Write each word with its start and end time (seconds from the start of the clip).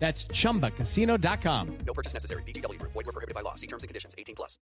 That's 0.00 0.24
chumbacasino.com. 0.24 1.78
No 1.86 1.92
purchase 1.92 2.14
necessary. 2.14 2.42
VGW 2.44 2.78
Group. 2.78 2.92
Void 2.92 3.06
were 3.06 3.12
prohibited 3.12 3.34
by 3.34 3.42
law. 3.42 3.54
See 3.54 3.66
terms 3.66 3.84
and 3.84 3.88
conditions. 3.88 4.14
18 4.18 4.34
plus. 4.34 4.58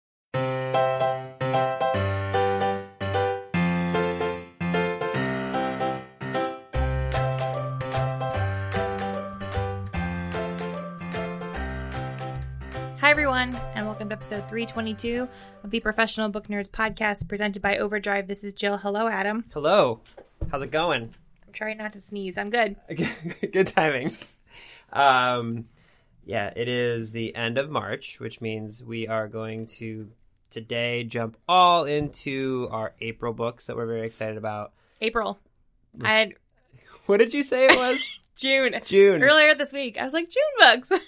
Hi, 13.00 13.12
everyone, 13.12 13.54
and 13.74 13.86
welcome 13.86 14.08
to 14.08 14.14
episode 14.16 14.40
322 14.48 15.28
of 15.62 15.70
the 15.70 15.80
Professional 15.80 16.28
Book 16.28 16.48
Nerds 16.48 16.68
podcast 16.68 17.26
presented 17.28 17.62
by 17.62 17.78
Overdrive. 17.78 18.26
This 18.26 18.42
is 18.42 18.52
Jill. 18.52 18.76
Hello, 18.78 19.08
Adam. 19.08 19.44
Hello. 19.54 20.00
How's 20.50 20.62
it 20.62 20.72
going? 20.72 21.14
I'm 21.46 21.52
trying 21.52 21.78
not 21.78 21.92
to 21.92 22.00
sneeze. 22.00 22.36
I'm 22.36 22.50
good. 22.50 22.76
Good 23.52 23.68
timing. 23.68 24.10
Um, 24.92 25.66
yeah, 26.24 26.52
it 26.54 26.68
is 26.68 27.12
the 27.12 27.34
end 27.34 27.58
of 27.58 27.70
March, 27.70 28.20
which 28.20 28.40
means 28.40 28.82
we 28.84 29.08
are 29.08 29.28
going 29.28 29.66
to 29.78 30.10
today 30.50 31.04
jump 31.04 31.36
all 31.48 31.84
into 31.84 32.68
our 32.70 32.94
April 33.00 33.32
books 33.32 33.66
that 33.66 33.76
we're 33.76 33.86
very 33.86 34.06
excited 34.06 34.36
about. 34.36 34.72
April. 35.00 35.38
I 36.02 36.18
had 36.18 36.34
What 37.06 37.18
did 37.18 37.32
you 37.32 37.44
say 37.44 37.66
it 37.66 37.78
was? 37.78 38.00
June. 38.36 38.74
June. 38.84 39.22
Earlier 39.22 39.54
this 39.54 39.72
week. 39.72 39.98
I 39.98 40.04
was 40.04 40.12
like, 40.12 40.28
June 40.28 40.42
books. 40.58 40.92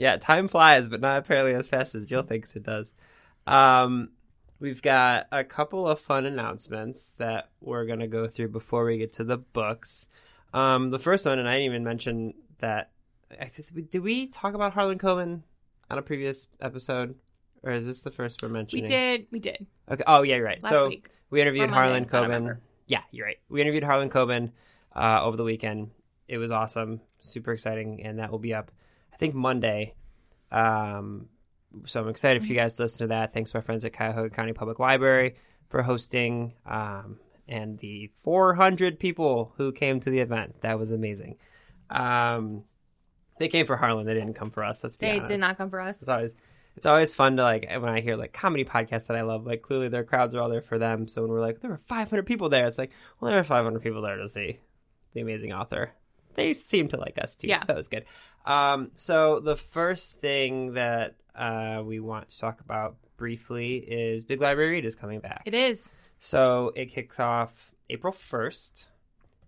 Yeah, 0.00 0.16
time 0.16 0.46
flies, 0.46 0.88
but 0.88 1.00
not 1.00 1.18
apparently 1.18 1.54
as 1.54 1.66
fast 1.66 1.96
as 1.96 2.06
Jill 2.06 2.22
thinks 2.22 2.54
it 2.54 2.62
does. 2.62 2.92
Um, 3.48 4.10
we've 4.60 4.80
got 4.80 5.26
a 5.32 5.42
couple 5.42 5.88
of 5.88 5.98
fun 5.98 6.24
announcements 6.24 7.14
that 7.14 7.50
we're 7.60 7.84
going 7.84 7.98
to 7.98 8.06
go 8.06 8.28
through 8.28 8.50
before 8.50 8.84
we 8.84 8.98
get 8.98 9.10
to 9.14 9.24
the 9.24 9.38
books. 9.38 10.06
Um, 10.54 10.90
the 10.90 11.00
first 11.00 11.26
one, 11.26 11.40
and 11.40 11.48
I 11.48 11.54
didn't 11.54 11.64
even 11.66 11.82
mention 11.82 12.34
that. 12.60 12.92
I 13.30 13.50
did 13.90 14.02
we 14.02 14.26
talk 14.28 14.54
about 14.54 14.72
Harlan 14.72 14.98
Coben 14.98 15.42
on 15.90 15.98
a 15.98 16.02
previous 16.02 16.48
episode, 16.60 17.14
or 17.62 17.72
is 17.72 17.86
this 17.86 18.02
the 18.02 18.10
first 18.10 18.42
we're 18.42 18.48
mentioning? 18.48 18.84
we 18.84 18.88
did. 18.88 19.26
We 19.30 19.38
did. 19.38 19.66
Okay. 19.90 20.02
Oh, 20.06 20.22
yeah, 20.22 20.36
you're 20.36 20.44
right. 20.44 20.62
Last 20.62 20.74
so 20.74 20.88
week. 20.88 21.08
we 21.30 21.40
interviewed 21.40 21.70
Or 21.70 21.74
Harlan 21.74 22.06
Coben. 22.06 22.58
Yeah, 22.86 23.02
you're 23.10 23.26
right. 23.26 23.38
We 23.48 23.60
interviewed 23.60 23.84
Harlan 23.84 24.10
Coben 24.10 24.52
uh, 24.94 25.20
over 25.22 25.36
the 25.36 25.44
weekend. 25.44 25.90
It 26.26 26.38
was 26.38 26.50
awesome, 26.50 27.00
super 27.20 27.52
exciting, 27.52 28.02
and 28.04 28.18
that 28.18 28.30
will 28.30 28.38
be 28.38 28.54
up, 28.54 28.70
I 29.12 29.16
think, 29.16 29.34
Monday. 29.34 29.94
Um, 30.50 31.28
so 31.86 32.00
I'm 32.00 32.08
excited 32.08 32.42
for 32.42 32.48
you 32.48 32.54
guys 32.54 32.76
to 32.76 32.82
listen 32.82 32.98
to 32.98 33.06
that. 33.08 33.32
Thanks 33.32 33.50
to 33.50 33.58
my 33.58 33.60
friends 33.60 33.84
at 33.84 33.92
Cuyahoga 33.92 34.30
County 34.30 34.52
Public 34.52 34.78
Library 34.78 35.36
for 35.68 35.82
hosting, 35.82 36.54
um, 36.66 37.18
and 37.46 37.78
the 37.78 38.10
400 38.16 38.98
people 38.98 39.52
who 39.56 39.72
came 39.72 40.00
to 40.00 40.10
the 40.10 40.20
event. 40.20 40.60
That 40.62 40.78
was 40.78 40.90
amazing. 40.90 41.36
Um, 41.90 42.64
they 43.38 43.48
came 43.48 43.66
for 43.66 43.76
Harlan. 43.76 44.06
They 44.06 44.14
didn't 44.14 44.34
come 44.34 44.50
for 44.50 44.64
us. 44.64 44.82
Let's 44.82 44.96
be 44.96 45.06
They 45.06 45.12
honest 45.16 45.28
did 45.32 45.40
not 45.40 45.56
come 45.56 45.70
for 45.70 45.80
us. 45.80 46.00
it's 46.00 46.08
always 46.08 46.34
it's 46.76 46.86
always 46.86 47.14
fun 47.14 47.36
to 47.38 47.42
like 47.42 47.68
when 47.70 47.88
I 47.88 48.00
hear 48.00 48.16
like 48.16 48.32
comedy 48.32 48.64
podcasts 48.64 49.06
that 49.08 49.16
I 49.16 49.22
love. 49.22 49.46
Like 49.46 49.62
clearly 49.62 49.88
their 49.88 50.04
crowds 50.04 50.34
are 50.34 50.40
all 50.40 50.48
there 50.48 50.62
for 50.62 50.78
them. 50.78 51.08
So 51.08 51.22
when 51.22 51.30
we're 51.30 51.40
like 51.40 51.60
there 51.60 51.70
were 51.70 51.78
500 51.78 52.24
people 52.26 52.48
there, 52.48 52.66
it's 52.66 52.78
like 52.78 52.92
well 53.20 53.30
there 53.30 53.40
are 53.40 53.44
500 53.44 53.80
people 53.82 54.02
there 54.02 54.16
to 54.16 54.28
see 54.28 54.58
the 55.14 55.20
amazing 55.20 55.52
author. 55.52 55.92
They 56.34 56.54
seem 56.54 56.88
to 56.88 56.96
like 56.98 57.18
us 57.20 57.36
too. 57.36 57.48
Yeah. 57.48 57.60
So 57.60 57.64
that 57.66 57.76
was 57.76 57.88
good. 57.88 58.04
Um, 58.46 58.92
so 58.94 59.40
the 59.40 59.56
first 59.56 60.20
thing 60.20 60.74
that 60.74 61.16
uh, 61.34 61.82
we 61.84 61.98
want 62.00 62.28
to 62.30 62.38
talk 62.38 62.60
about 62.60 62.96
briefly 63.16 63.76
is 63.78 64.24
Big 64.24 64.40
Library 64.40 64.70
Read 64.70 64.84
is 64.84 64.94
coming 64.94 65.18
back. 65.20 65.42
It 65.46 65.54
is. 65.54 65.90
So 66.20 66.72
it 66.76 66.86
kicks 66.86 67.18
off 67.18 67.72
April 67.90 68.12
1st 68.12 68.86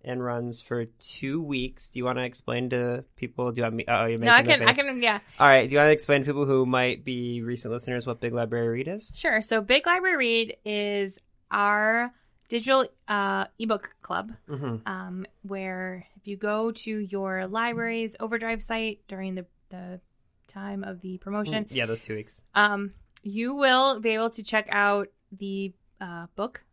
and 0.03 0.23
runs 0.23 0.61
for 0.61 0.85
two 0.85 1.41
weeks. 1.41 1.89
Do 1.89 1.99
you 1.99 2.05
want 2.05 2.17
to 2.17 2.23
explain 2.23 2.69
to 2.71 3.03
people? 3.15 3.51
Do 3.51 3.59
you 3.61 3.63
want 3.63 3.75
me? 3.75 3.85
Oh, 3.87 4.05
you're 4.05 4.17
making 4.17 4.25
No, 4.25 4.33
I 4.33 4.43
can. 4.43 4.67
I 4.67 4.73
can. 4.73 5.01
Yeah. 5.01 5.19
All 5.39 5.47
right. 5.47 5.67
Do 5.69 5.73
you 5.73 5.79
want 5.79 5.87
to 5.89 5.93
explain 5.93 6.21
to 6.21 6.25
people 6.25 6.45
who 6.45 6.65
might 6.65 7.03
be 7.05 7.41
recent 7.41 7.73
listeners 7.73 8.05
what 8.07 8.19
Big 8.19 8.33
Library 8.33 8.67
Read 8.69 8.87
is? 8.87 9.11
Sure. 9.15 9.41
So, 9.41 9.61
Big 9.61 9.85
Library 9.85 10.17
Read 10.17 10.57
is 10.65 11.19
our 11.49 12.13
digital 12.49 12.85
uh, 13.07 13.45
ebook 13.59 13.95
club, 14.01 14.31
Mm-hmm. 14.49 14.87
um, 14.87 15.25
where 15.43 16.05
if 16.17 16.27
you 16.27 16.37
go 16.37 16.71
to 16.71 16.99
your 16.99 17.47
library's 17.47 18.15
Overdrive 18.19 18.61
site 18.61 18.99
during 19.07 19.35
the 19.35 19.45
the 19.69 20.01
time 20.47 20.83
of 20.83 20.99
the 21.01 21.17
promotion, 21.19 21.65
Yeah, 21.69 21.85
those 21.85 22.03
two 22.03 22.15
weeks. 22.15 22.41
um, 22.55 22.91
you 23.23 23.55
will 23.55 23.99
be 24.01 24.09
able 24.09 24.31
to 24.31 24.43
check 24.43 24.67
out 24.71 25.07
the 25.31 25.71
uh, 26.01 26.25
book 26.35 26.65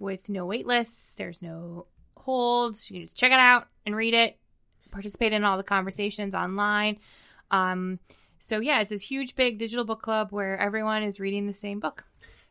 with 0.00 0.28
no 0.28 0.46
wait 0.46 0.66
lists. 0.66 1.14
There's 1.14 1.40
no 1.40 1.86
holds. 2.20 2.90
You 2.90 2.96
can 2.96 3.06
just 3.06 3.16
check 3.16 3.32
it 3.32 3.38
out 3.38 3.68
and 3.86 3.96
read 3.96 4.14
it. 4.14 4.38
Participate 4.90 5.32
in 5.32 5.44
all 5.44 5.56
the 5.56 5.62
conversations 5.62 6.34
online. 6.34 6.98
Um, 7.50 7.98
so 8.38 8.60
yeah, 8.60 8.80
it's 8.80 8.90
this 8.90 9.02
huge, 9.02 9.34
big 9.36 9.58
digital 9.58 9.84
book 9.84 10.02
club 10.02 10.32
where 10.32 10.58
everyone 10.58 11.02
is 11.02 11.20
reading 11.20 11.46
the 11.46 11.54
same 11.54 11.78
book. 11.80 12.04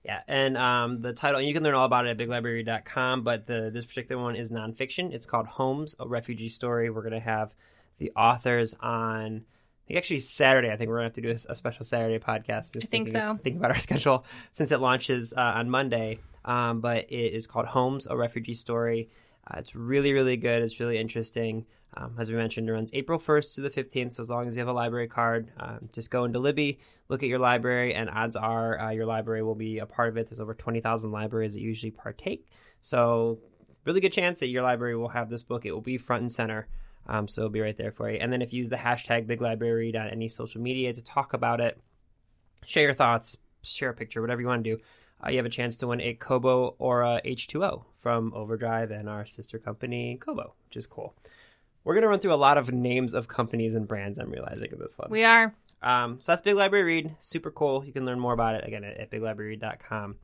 Yeah, 0.04 0.22
and 0.28 0.58
um, 0.58 1.02
the 1.02 1.12
title, 1.12 1.40
and 1.40 1.48
you 1.48 1.54
can 1.54 1.64
learn 1.64 1.74
all 1.74 1.86
about 1.86 2.08
it 2.08 2.10
at 2.12 2.18
biglibrary.com, 2.18 3.24
but 3.24 3.48
the 3.48 3.70
this 3.70 3.86
particular 3.86 4.22
one 4.22 4.36
is 4.36 4.50
nonfiction. 4.50 5.14
It's 5.14 5.26
called 5.26 5.48
Homes, 5.48 5.96
a 6.00 6.08
Refugee 6.08 6.48
Story. 6.48 6.90
We're 6.90 7.02
going 7.02 7.14
to 7.14 7.20
have 7.20 7.54
the 7.98 8.12
authors 8.16 8.76
on, 8.80 9.44
I 9.84 9.88
think 9.88 9.98
actually 9.98 10.22
Saturday. 10.22 10.72
I 10.72 10.78
think 10.78 10.90
we're 10.90 11.00
going 11.00 11.12
to 11.12 11.22
have 11.22 11.38
to 11.38 11.44
do 11.44 11.50
a, 11.50 11.52
a 11.52 11.56
special 11.56 11.84
Saturday 11.84 12.18
podcast. 12.18 12.72
Just 12.72 12.86
I 12.86 12.88
think 12.88 13.10
so. 13.10 13.38
Think 13.44 13.58
about 13.58 13.72
our 13.72 13.80
schedule 13.80 14.26
since 14.54 14.72
it 14.72 14.80
launches 14.80 15.34
uh, 15.34 15.54
on 15.56 15.70
Monday. 15.70 16.20
Um, 16.46 16.80
but 16.80 17.12
it 17.12 17.34
is 17.34 17.46
called 17.46 17.66
Homes, 17.66 18.08
a 18.10 18.16
Refugee 18.16 18.54
Story. 18.54 19.10
Uh, 19.50 19.60
it's 19.60 19.76
really, 19.76 20.14
really 20.14 20.38
good. 20.38 20.62
It's 20.62 20.80
really 20.80 20.98
interesting. 20.98 21.66
Um, 21.96 22.16
as 22.20 22.30
we 22.30 22.36
mentioned, 22.36 22.70
it 22.70 22.72
runs 22.72 22.92
April 22.94 23.20
1st 23.20 23.56
to 23.56 23.62
the 23.62 23.70
15th. 23.70 24.14
So 24.14 24.22
as 24.22 24.30
long 24.30 24.48
as 24.48 24.56
you 24.56 24.60
have 24.60 24.68
a 24.68 24.74
library 24.74 25.08
card, 25.08 25.52
um, 25.58 25.90
just 25.92 26.12
go 26.12 26.24
into 26.24 26.40
Libby, 26.40 26.80
look 27.08 27.24
at 27.24 27.30
your 27.30 27.40
library, 27.40 27.96
and 27.96 28.10
odds 28.10 28.36
are 28.36 28.80
uh, 28.80 28.92
your 28.92 29.06
library 29.06 29.42
will 29.42 29.56
be 29.56 29.80
a 29.80 29.86
part 29.86 30.10
of 30.10 30.18
it. 30.18 30.30
There's 30.30 30.40
over 30.40 30.54
20,000 30.54 31.12
libraries 31.12 31.54
that 31.54 31.62
usually 31.62 31.92
partake. 31.92 32.48
So 32.82 33.40
really 33.86 34.02
good 34.02 34.14
chance 34.14 34.40
that 34.40 34.48
your 34.48 34.62
library 34.62 34.96
will 34.96 35.10
have 35.10 35.30
this 35.30 35.44
book. 35.44 35.66
It 35.66 35.72
will 35.72 35.82
be 35.82 35.98
front 35.98 36.22
and 36.22 36.32
center. 36.32 36.68
Um, 37.08 37.28
so 37.28 37.42
it'll 37.42 37.52
be 37.52 37.62
right 37.62 37.76
there 37.76 37.92
for 37.92 38.10
you. 38.10 38.20
And 38.20 38.32
then 38.32 38.44
if 38.44 38.54
you 38.54 38.58
use 38.58 38.70
the 38.70 38.76
hashtag 38.76 39.26
Big 39.26 39.42
Library 39.42 39.96
on 39.96 40.10
any 40.10 40.30
social 40.30 40.62
media 40.62 40.94
to 40.94 41.02
talk 41.02 41.34
about 41.34 41.60
it, 41.60 41.82
share 42.66 42.84
your 42.84 42.94
thoughts, 42.94 43.36
share 43.64 43.90
a 43.90 43.94
picture, 43.96 44.22
whatever 44.22 44.42
you 44.42 44.48
want 44.48 44.64
to 44.64 44.76
do, 44.76 44.82
uh, 45.26 45.30
you 45.30 45.38
have 45.38 45.46
a 45.46 45.50
chance 45.50 45.76
to 45.78 45.88
win 45.88 46.02
a 46.02 46.14
Kobo 46.14 46.76
Aura 46.80 47.22
H2O 47.26 47.84
from 47.98 48.34
Overdrive 48.34 48.92
and 48.92 49.10
our 49.10 49.26
sister 49.26 49.60
company 49.60 50.18
Kobo, 50.20 50.54
which 50.68 50.78
is 50.78 50.88
cool. 50.88 51.14
We're 51.84 51.94
going 51.94 52.04
to 52.04 52.10
run 52.10 52.20
through 52.20 52.34
a 52.34 52.36
lot 52.36 52.58
of 52.58 52.72
names 52.72 53.14
of 53.14 53.28
companies 53.28 53.74
and 53.74 53.88
brands, 53.88 54.20
I'm 54.20 54.32
realizing 54.32 54.72
in 54.72 54.80
this 54.80 54.98
one. 54.98 55.10
We 55.10 55.24
are 55.24 55.54
Um, 55.82 56.20
so 56.20 56.32
that's 56.32 56.42
Big 56.42 56.56
Library 56.56 56.84
Read. 56.84 57.16
Super 57.20 57.52
cool. 57.52 57.86
You 57.86 57.94
can 57.94 58.06
learn 58.06 58.20
more 58.20 58.34
about 58.34 58.56
it 58.56 58.68
again 58.68 58.84
at, 58.84 58.98
at 58.98 59.12
biglibraryread.com. 59.12 60.16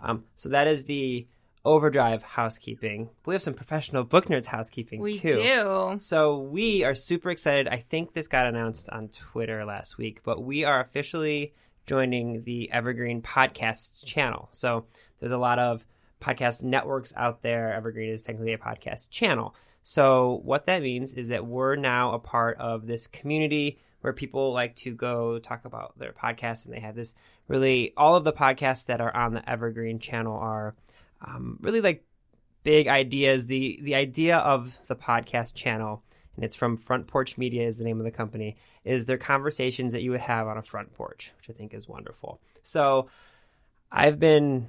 Um, 0.00 0.24
so 0.34 0.48
that 0.48 0.66
is 0.66 0.84
the 0.84 1.26
Overdrive 1.62 2.22
housekeeping. 2.22 3.10
We 3.26 3.34
have 3.34 3.42
some 3.42 3.52
professional 3.52 4.02
book 4.04 4.26
nerds 4.26 4.46
housekeeping 4.46 5.02
we 5.02 5.18
too. 5.18 5.34
do. 5.34 5.96
So 6.00 6.38
we 6.38 6.84
are 6.84 6.94
super 6.94 7.28
excited. 7.30 7.68
I 7.68 7.76
think 7.76 8.14
this 8.14 8.26
got 8.26 8.46
announced 8.46 8.88
on 8.88 9.08
Twitter 9.08 9.66
last 9.66 9.98
week, 9.98 10.22
but 10.24 10.42
we 10.42 10.64
are 10.64 10.80
officially 10.80 11.52
joining 11.90 12.44
the 12.44 12.70
Evergreen 12.70 13.20
Podcasts 13.20 14.04
channel. 14.04 14.48
So 14.52 14.84
there's 15.18 15.32
a 15.32 15.38
lot 15.38 15.58
of 15.58 15.84
podcast 16.20 16.62
networks 16.62 17.12
out 17.16 17.42
there. 17.42 17.74
Evergreen 17.74 18.10
is 18.10 18.22
technically 18.22 18.52
a 18.52 18.58
podcast 18.58 19.10
channel. 19.10 19.56
So 19.82 20.40
what 20.44 20.66
that 20.66 20.82
means 20.82 21.14
is 21.14 21.30
that 21.30 21.48
we're 21.48 21.74
now 21.74 22.12
a 22.12 22.20
part 22.20 22.58
of 22.58 22.86
this 22.86 23.08
community 23.08 23.80
where 24.02 24.12
people 24.12 24.52
like 24.52 24.76
to 24.76 24.94
go 24.94 25.40
talk 25.40 25.64
about 25.64 25.98
their 25.98 26.12
podcasts 26.12 26.64
and 26.64 26.72
they 26.72 26.78
have 26.78 26.94
this 26.94 27.12
really 27.48 27.92
all 27.96 28.14
of 28.14 28.22
the 28.22 28.32
podcasts 28.32 28.84
that 28.84 29.00
are 29.00 29.14
on 29.16 29.34
the 29.34 29.50
Evergreen 29.50 29.98
channel 29.98 30.36
are 30.36 30.76
um, 31.26 31.58
really 31.60 31.80
like 31.80 32.04
big 32.62 32.86
ideas. 32.86 33.46
The 33.46 33.80
the 33.82 33.96
idea 33.96 34.36
of 34.36 34.78
the 34.86 34.94
podcast 34.94 35.54
channel, 35.56 36.04
and 36.36 36.44
it's 36.44 36.54
from 36.54 36.76
Front 36.76 37.06
Porch 37.06 37.36
Media 37.36 37.66
is 37.66 37.78
the 37.78 37.84
name 37.84 37.98
of 37.98 38.04
the 38.04 38.10
company, 38.10 38.56
is 38.84 39.06
their 39.06 39.18
conversations 39.18 39.92
that 39.92 40.02
you 40.02 40.10
would 40.10 40.20
have 40.20 40.46
on 40.46 40.56
a 40.56 40.62
front 40.62 40.92
porch, 40.92 41.32
which 41.36 41.50
I 41.54 41.58
think 41.58 41.74
is 41.74 41.88
wonderful. 41.88 42.40
So 42.62 43.08
I've 43.90 44.18
been 44.18 44.68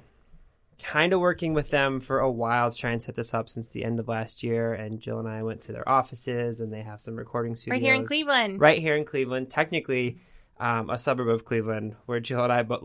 kind 0.82 1.12
of 1.12 1.20
working 1.20 1.54
with 1.54 1.70
them 1.70 2.00
for 2.00 2.18
a 2.18 2.30
while 2.30 2.70
to 2.70 2.76
try 2.76 2.90
and 2.90 3.00
set 3.00 3.14
this 3.14 3.32
up 3.32 3.48
since 3.48 3.68
the 3.68 3.84
end 3.84 4.00
of 4.00 4.08
last 4.08 4.42
year. 4.42 4.74
And 4.74 5.00
Jill 5.00 5.20
and 5.20 5.28
I 5.28 5.42
went 5.42 5.60
to 5.62 5.72
their 5.72 5.88
offices, 5.88 6.60
and 6.60 6.72
they 6.72 6.82
have 6.82 7.00
some 7.00 7.16
recording 7.16 7.54
studios 7.54 7.74
Right 7.76 7.82
here 7.82 7.94
in 7.94 8.06
Cleveland. 8.06 8.60
right 8.60 8.78
here 8.80 8.96
in 8.96 9.04
Cleveland, 9.04 9.50
technically 9.50 10.18
um, 10.58 10.90
a 10.90 10.98
suburb 10.98 11.28
of 11.28 11.44
Cleveland, 11.44 11.96
where 12.06 12.20
Jill 12.20 12.42
and 12.42 12.52
I 12.52 12.62
but 12.62 12.82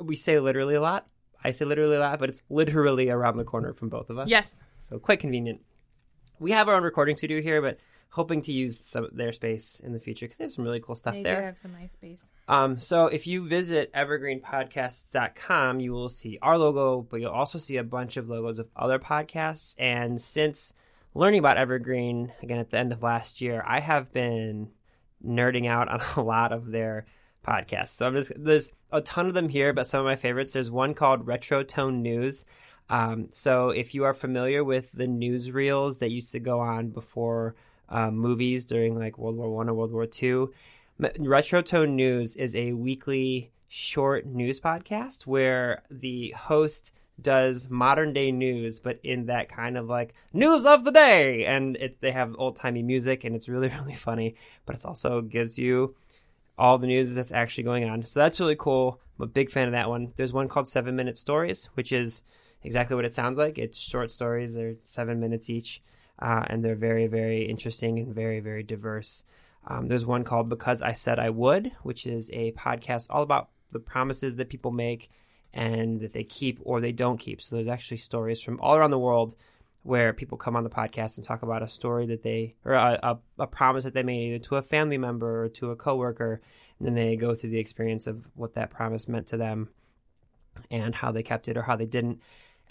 we 0.00 0.16
say 0.16 0.38
literally 0.38 0.74
a 0.74 0.80
lot. 0.80 1.06
I 1.44 1.50
say 1.50 1.64
literally 1.64 1.96
a 1.96 2.00
lot, 2.00 2.20
but 2.20 2.28
it's 2.28 2.40
literally 2.48 3.10
around 3.10 3.36
the 3.36 3.44
corner 3.44 3.72
from 3.72 3.88
both 3.88 4.10
of 4.10 4.18
us. 4.18 4.28
Yes. 4.28 4.60
So 4.78 4.98
quite 4.98 5.18
convenient. 5.20 5.60
We 6.42 6.50
have 6.50 6.68
our 6.68 6.74
own 6.74 6.82
recording 6.82 7.16
studio 7.16 7.40
here, 7.40 7.62
but 7.62 7.78
hoping 8.10 8.42
to 8.42 8.52
use 8.52 8.78
some 8.78 9.08
their 9.12 9.32
space 9.32 9.80
in 9.82 9.92
the 9.92 10.00
future 10.00 10.26
because 10.26 10.38
they 10.38 10.44
have 10.44 10.52
some 10.52 10.64
really 10.64 10.80
cool 10.80 10.96
stuff 10.96 11.14
They 11.14 11.22
there. 11.22 11.38
do 11.40 11.46
have 11.46 11.56
some 11.58 11.72
nice 11.72 11.92
space. 11.92 12.26
Um, 12.48 12.78
so 12.80 13.06
if 13.06 13.26
you 13.26 13.46
visit 13.46 13.92
evergreenpodcasts.com, 13.94 15.80
you 15.80 15.92
will 15.92 16.08
see 16.08 16.38
our 16.42 16.58
logo, 16.58 17.02
but 17.02 17.20
you'll 17.20 17.30
also 17.30 17.58
see 17.58 17.76
a 17.76 17.84
bunch 17.84 18.16
of 18.16 18.28
logos 18.28 18.58
of 18.58 18.68
other 18.76 18.98
podcasts. 18.98 19.74
And 19.78 20.20
since 20.20 20.74
learning 21.14 21.38
about 21.38 21.56
Evergreen 21.58 22.32
again 22.42 22.58
at 22.58 22.70
the 22.70 22.78
end 22.78 22.92
of 22.92 23.02
last 23.02 23.40
year, 23.40 23.62
I 23.66 23.80
have 23.80 24.12
been 24.12 24.70
nerding 25.24 25.66
out 25.68 25.88
on 25.88 26.00
a 26.16 26.26
lot 26.26 26.52
of 26.52 26.72
their 26.72 27.06
podcasts. 27.46 27.88
So 27.88 28.06
I'm 28.06 28.16
just 28.16 28.32
there's 28.36 28.72
a 28.90 29.00
ton 29.00 29.26
of 29.26 29.34
them 29.34 29.48
here, 29.48 29.72
but 29.72 29.86
some 29.86 30.00
of 30.00 30.06
my 30.06 30.16
favorites. 30.16 30.52
There's 30.52 30.70
one 30.70 30.94
called 30.94 31.26
Retro 31.26 31.62
Tone 31.62 32.02
News. 32.02 32.44
Um, 32.90 33.28
so 33.30 33.70
if 33.70 33.94
you 33.94 34.04
are 34.04 34.14
familiar 34.14 34.62
with 34.62 34.92
the 34.92 35.06
newsreels 35.06 35.98
that 36.00 36.10
used 36.10 36.32
to 36.32 36.40
go 36.40 36.60
on 36.60 36.88
before 36.88 37.54
uh, 37.88 38.10
movies 38.10 38.64
during 38.64 38.98
like 38.98 39.18
World 39.18 39.36
War 39.36 39.50
One 39.50 39.68
or 39.68 39.74
World 39.74 39.92
War 39.92 40.06
Two, 40.06 40.52
Retro 41.18 41.62
Tone 41.62 41.96
News 41.96 42.36
is 42.36 42.54
a 42.54 42.72
weekly 42.72 43.50
short 43.68 44.26
news 44.26 44.60
podcast 44.60 45.22
where 45.22 45.82
the 45.90 46.34
host 46.36 46.92
does 47.20 47.68
modern 47.70 48.12
day 48.12 48.32
news, 48.32 48.80
but 48.80 48.98
in 49.02 49.26
that 49.26 49.48
kind 49.48 49.76
of 49.76 49.88
like 49.88 50.14
news 50.32 50.66
of 50.66 50.84
the 50.84 50.90
day, 50.90 51.44
and 51.44 51.76
it, 51.76 52.00
they 52.00 52.10
have 52.10 52.34
old 52.38 52.56
timey 52.56 52.82
music, 52.82 53.24
and 53.24 53.34
it's 53.34 53.48
really 53.48 53.68
really 53.80 53.94
funny. 53.94 54.34
But 54.66 54.76
it 54.76 54.84
also 54.84 55.20
gives 55.20 55.58
you 55.58 55.94
all 56.58 56.78
the 56.78 56.86
news 56.86 57.14
that's 57.14 57.32
actually 57.32 57.64
going 57.64 57.84
on, 57.84 58.04
so 58.04 58.20
that's 58.20 58.40
really 58.40 58.56
cool. 58.56 59.00
I'm 59.18 59.24
a 59.24 59.28
big 59.28 59.50
fan 59.50 59.66
of 59.66 59.72
that 59.72 59.88
one. 59.88 60.12
There's 60.16 60.32
one 60.32 60.48
called 60.48 60.68
Seven 60.68 60.96
Minute 60.96 61.18
Stories, 61.18 61.68
which 61.74 61.92
is 61.92 62.22
exactly 62.62 62.96
what 62.96 63.04
it 63.04 63.12
sounds 63.12 63.38
like. 63.38 63.58
It's 63.58 63.78
short 63.78 64.10
stories; 64.10 64.54
they're 64.54 64.74
seven 64.80 65.20
minutes 65.20 65.50
each, 65.50 65.82
uh, 66.18 66.44
and 66.48 66.64
they're 66.64 66.74
very 66.74 67.06
very 67.06 67.42
interesting 67.44 67.98
and 67.98 68.14
very 68.14 68.40
very 68.40 68.62
diverse. 68.62 69.24
Um, 69.66 69.88
there's 69.88 70.06
one 70.06 70.24
called 70.24 70.48
Because 70.48 70.82
I 70.82 70.92
Said 70.92 71.18
I 71.18 71.30
Would, 71.30 71.72
which 71.82 72.06
is 72.06 72.30
a 72.32 72.52
podcast 72.52 73.06
all 73.10 73.22
about 73.22 73.50
the 73.70 73.78
promises 73.78 74.36
that 74.36 74.48
people 74.48 74.72
make 74.72 75.08
and 75.54 76.00
that 76.00 76.12
they 76.12 76.24
keep 76.24 76.58
or 76.62 76.80
they 76.80 76.92
don't 76.92 77.18
keep. 77.18 77.40
So 77.40 77.56
there's 77.56 77.68
actually 77.68 77.98
stories 77.98 78.42
from 78.42 78.58
all 78.60 78.74
around 78.74 78.90
the 78.90 78.98
world 78.98 79.34
where 79.82 80.12
people 80.12 80.38
come 80.38 80.56
on 80.56 80.64
the 80.64 80.70
podcast 80.70 81.16
and 81.16 81.26
talk 81.26 81.42
about 81.42 81.62
a 81.62 81.68
story 81.68 82.06
that 82.06 82.22
they 82.22 82.54
or 82.64 82.72
a, 82.72 82.98
a, 83.02 83.18
a 83.40 83.46
promise 83.46 83.84
that 83.84 83.94
they 83.94 84.02
made 84.02 84.28
either 84.28 84.38
to 84.38 84.56
a 84.56 84.62
family 84.62 84.98
member 84.98 85.44
or 85.44 85.48
to 85.48 85.70
a 85.70 85.76
coworker, 85.76 86.40
and 86.78 86.86
then 86.86 86.94
they 86.94 87.16
go 87.16 87.34
through 87.34 87.50
the 87.50 87.58
experience 87.58 88.06
of 88.06 88.26
what 88.34 88.54
that 88.54 88.70
promise 88.70 89.08
meant 89.08 89.26
to 89.26 89.36
them 89.36 89.68
and 90.70 90.96
how 90.96 91.10
they 91.10 91.22
kept 91.22 91.48
it 91.48 91.56
or 91.56 91.62
how 91.62 91.76
they 91.76 91.86
didn't. 91.86 92.20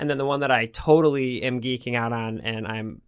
And 0.01 0.09
then 0.09 0.17
the 0.17 0.25
one 0.25 0.39
that 0.39 0.49
I 0.49 0.65
totally 0.65 1.43
am 1.43 1.61
geeking 1.61 1.95
out 1.95 2.11
on, 2.11 2.41
and 2.41 2.67
I'm 2.67 3.01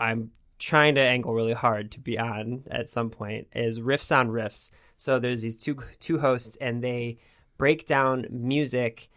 I'm 0.00 0.32
trying 0.58 0.96
to 0.96 1.00
angle 1.00 1.32
really 1.32 1.52
hard 1.52 1.92
to 1.92 2.00
be 2.00 2.18
on 2.18 2.64
at 2.68 2.88
some 2.88 3.08
point 3.08 3.46
is 3.54 3.78
riffs 3.78 4.14
on 4.14 4.30
riffs. 4.30 4.70
So 4.96 5.20
there's 5.20 5.42
these 5.42 5.56
two 5.56 5.78
two 6.00 6.18
hosts, 6.18 6.56
and 6.60 6.82
they 6.82 7.18
break 7.56 7.86
down 7.86 8.26
music, 8.30 9.08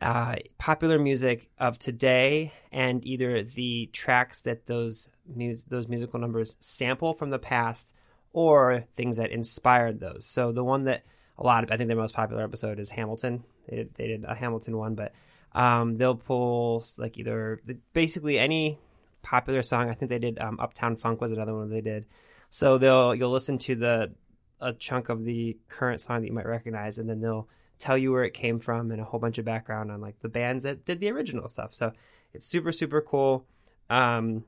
uh, 0.00 0.36
popular 0.56 0.98
music 0.98 1.50
of 1.58 1.78
today, 1.78 2.54
and 2.72 3.04
either 3.06 3.42
the 3.42 3.90
tracks 3.92 4.40
that 4.40 4.64
those 4.64 5.10
mus- 5.26 5.64
those 5.64 5.88
musical 5.88 6.18
numbers 6.18 6.56
sample 6.58 7.12
from 7.12 7.28
the 7.28 7.38
past, 7.38 7.92
or 8.32 8.86
things 8.96 9.18
that 9.18 9.30
inspired 9.30 10.00
those. 10.00 10.24
So 10.24 10.52
the 10.52 10.64
one 10.64 10.84
that 10.84 11.04
a 11.36 11.44
lot 11.44 11.64
of 11.64 11.70
I 11.70 11.76
think 11.76 11.88
their 11.88 11.98
most 11.98 12.14
popular 12.14 12.44
episode 12.44 12.80
is 12.80 12.88
Hamilton. 12.88 13.44
They 13.68 13.76
did, 13.76 13.94
they 13.96 14.06
did 14.06 14.24
a 14.24 14.34
Hamilton 14.34 14.78
one, 14.78 14.94
but 14.94 15.12
um, 15.58 15.96
they'll 15.96 16.14
pull 16.14 16.84
like 16.98 17.18
either 17.18 17.60
basically 17.92 18.38
any 18.38 18.78
popular 19.22 19.62
song. 19.62 19.90
I 19.90 19.92
think 19.92 20.08
they 20.08 20.20
did 20.20 20.38
um, 20.38 20.60
Uptown 20.60 20.94
Funk 20.94 21.20
was 21.20 21.32
another 21.32 21.52
one 21.52 21.68
they 21.68 21.80
did. 21.80 22.06
So 22.48 22.78
they'll 22.78 23.12
you'll 23.12 23.32
listen 23.32 23.58
to 23.58 23.74
the 23.74 24.14
a 24.60 24.72
chunk 24.72 25.08
of 25.08 25.24
the 25.24 25.58
current 25.68 26.00
song 26.00 26.20
that 26.20 26.28
you 26.28 26.32
might 26.32 26.46
recognize, 26.46 26.98
and 26.98 27.10
then 27.10 27.20
they'll 27.20 27.48
tell 27.80 27.98
you 27.98 28.12
where 28.12 28.22
it 28.22 28.34
came 28.34 28.60
from 28.60 28.92
and 28.92 29.00
a 29.00 29.04
whole 29.04 29.18
bunch 29.18 29.38
of 29.38 29.44
background 29.44 29.90
on 29.90 30.00
like 30.00 30.20
the 30.20 30.28
bands 30.28 30.62
that 30.62 30.84
did 30.84 31.00
the 31.00 31.10
original 31.10 31.48
stuff. 31.48 31.74
So 31.74 31.92
it's 32.32 32.46
super 32.46 32.70
super 32.70 33.00
cool. 33.00 33.44
Um, 33.90 34.44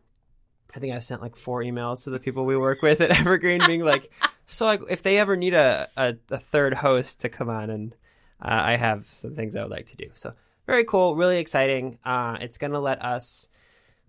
I 0.77 0.79
think 0.79 0.95
I've 0.95 1.05
sent 1.05 1.23
like 1.23 1.35
four 1.35 1.61
emails 1.63 2.05
to 2.05 2.11
the 2.11 2.21
people 2.21 2.47
we 2.47 2.57
work 2.57 2.83
with 2.83 3.01
at 3.01 3.11
Evergreen, 3.19 3.67
being 3.67 3.85
like, 3.85 4.13
so 4.47 4.65
like 4.65 4.81
if 4.89 5.03
they 5.03 5.19
ever 5.19 5.37
need 5.37 5.55
a 5.55 5.89
a, 5.97 6.15
a 6.31 6.39
third 6.39 6.75
host 6.75 7.21
to 7.23 7.29
come 7.29 7.51
on, 7.51 7.69
and 7.69 7.97
uh, 8.41 8.61
I 8.63 8.77
have 8.77 9.09
some 9.09 9.35
things 9.35 9.57
I 9.57 9.63
would 9.63 9.73
like 9.73 9.87
to 9.87 9.97
do. 9.97 10.11
So 10.15 10.35
very 10.71 10.85
cool, 10.85 11.17
really 11.17 11.39
exciting. 11.39 11.99
Uh, 12.05 12.37
it's 12.41 12.57
gonna 12.57 12.79
let 12.79 13.03
us 13.03 13.49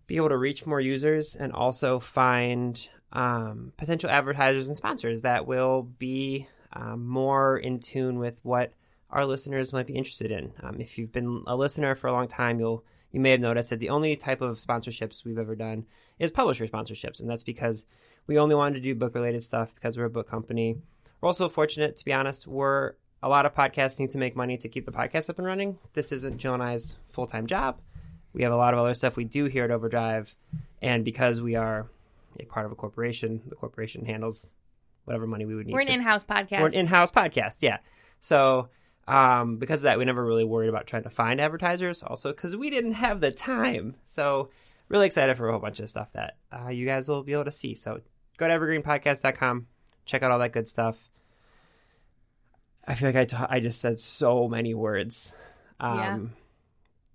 be 0.05 0.15
able 0.17 0.29
to 0.29 0.37
reach 0.37 0.67
more 0.67 0.79
users 0.79 1.35
and 1.35 1.51
also 1.53 1.99
find 1.99 2.87
um, 3.13 3.73
potential 3.77 4.11
advertisers 4.11 4.67
and 4.67 4.77
sponsors 4.77 5.23
that 5.23 5.47
will 5.47 5.81
be 5.81 6.47
um, 6.73 7.07
more 7.07 7.57
in 7.57 7.79
tune 7.79 8.19
with 8.19 8.39
what 8.43 8.73
our 9.09 9.25
listeners 9.25 9.73
might 9.73 9.87
be 9.87 9.95
interested 9.95 10.29
in. 10.29 10.53
Um, 10.61 10.79
if 10.79 10.99
you've 10.99 11.11
been 11.11 11.43
a 11.47 11.55
listener 11.55 11.95
for 11.95 12.05
a 12.05 12.13
long 12.13 12.27
time, 12.27 12.59
you'll 12.59 12.85
you 13.11 13.19
may 13.19 13.31
have 13.31 13.39
noticed 13.39 13.71
that 13.71 13.79
the 13.79 13.89
only 13.89 14.15
type 14.15 14.41
of 14.41 14.59
sponsorships 14.59 15.25
we've 15.25 15.39
ever 15.39 15.55
done 15.55 15.87
is 16.19 16.29
publisher 16.29 16.67
sponsorships, 16.67 17.19
and 17.19 17.27
that's 17.27 17.41
because 17.41 17.85
we 18.27 18.37
only 18.37 18.53
wanted 18.53 18.75
to 18.75 18.81
do 18.81 18.93
book 18.93 19.15
related 19.15 19.43
stuff 19.43 19.73
because 19.73 19.97
we're 19.97 20.05
a 20.05 20.11
book 20.11 20.29
company. 20.29 20.77
We're 21.21 21.29
also 21.29 21.49
fortunate, 21.49 21.95
to 21.95 22.05
be 22.05 22.13
honest. 22.13 22.45
We're 22.45 22.93
a 23.23 23.29
lot 23.29 23.45
of 23.45 23.53
podcasts 23.53 23.99
need 23.99 24.11
to 24.11 24.17
make 24.17 24.35
money 24.35 24.57
to 24.57 24.69
keep 24.69 24.85
the 24.85 24.91
podcast 24.91 25.29
up 25.29 25.37
and 25.37 25.47
running. 25.47 25.77
This 25.93 26.11
isn't 26.11 26.37
Jill 26.37 26.53
and 26.53 26.63
I's 26.63 26.95
full 27.09 27.27
time 27.27 27.47
job. 27.47 27.79
We 28.33 28.43
have 28.43 28.53
a 28.53 28.57
lot 28.57 28.73
of 28.73 28.79
other 28.79 28.93
stuff 28.93 29.15
we 29.17 29.25
do 29.25 29.45
here 29.45 29.65
at 29.65 29.71
Overdrive, 29.71 30.35
and 30.81 31.03
because 31.03 31.41
we 31.41 31.55
are 31.55 31.87
a 32.39 32.45
part 32.45 32.65
of 32.65 32.71
a 32.71 32.75
corporation, 32.75 33.41
the 33.47 33.55
corporation 33.55 34.05
handles 34.05 34.53
whatever 35.03 35.27
money 35.27 35.45
we 35.45 35.55
would 35.55 35.67
need. 35.67 35.73
We're 35.73 35.81
an 35.81 35.89
in-house 35.89 36.23
podcast. 36.23 36.61
We're 36.61 36.67
an 36.67 36.73
in-house 36.75 37.11
podcast, 37.11 37.57
yeah. 37.59 37.79
So 38.21 38.69
um, 39.07 39.57
because 39.57 39.81
of 39.81 39.83
that, 39.83 39.97
we 39.99 40.05
never 40.05 40.23
really 40.23 40.45
worried 40.45 40.69
about 40.69 40.87
trying 40.87 41.03
to 41.03 41.09
find 41.09 41.41
advertisers. 41.41 42.01
Also, 42.03 42.31
because 42.31 42.55
we 42.55 42.69
didn't 42.69 42.93
have 42.93 43.19
the 43.19 43.31
time. 43.31 43.95
So 44.05 44.49
really 44.87 45.07
excited 45.07 45.35
for 45.35 45.47
a 45.49 45.51
whole 45.51 45.59
bunch 45.59 45.79
of 45.79 45.89
stuff 45.89 46.13
that 46.13 46.37
uh, 46.51 46.69
you 46.69 46.85
guys 46.85 47.09
will 47.09 47.23
be 47.23 47.33
able 47.33 47.45
to 47.45 47.51
see. 47.51 47.75
So 47.75 48.01
go 48.37 48.47
to 48.47 48.53
evergreenpodcast.com, 48.53 49.67
check 50.05 50.23
out 50.23 50.31
all 50.31 50.39
that 50.39 50.53
good 50.53 50.67
stuff. 50.67 51.09
I 52.87 52.95
feel 52.95 53.09
like 53.09 53.15
I 53.15 53.25
ta- 53.25 53.47
I 53.49 53.59
just 53.59 53.79
said 53.81 53.99
so 53.99 54.47
many 54.47 54.73
words. 54.73 55.33
Um, 55.79 55.97
Yeah. 55.97 56.19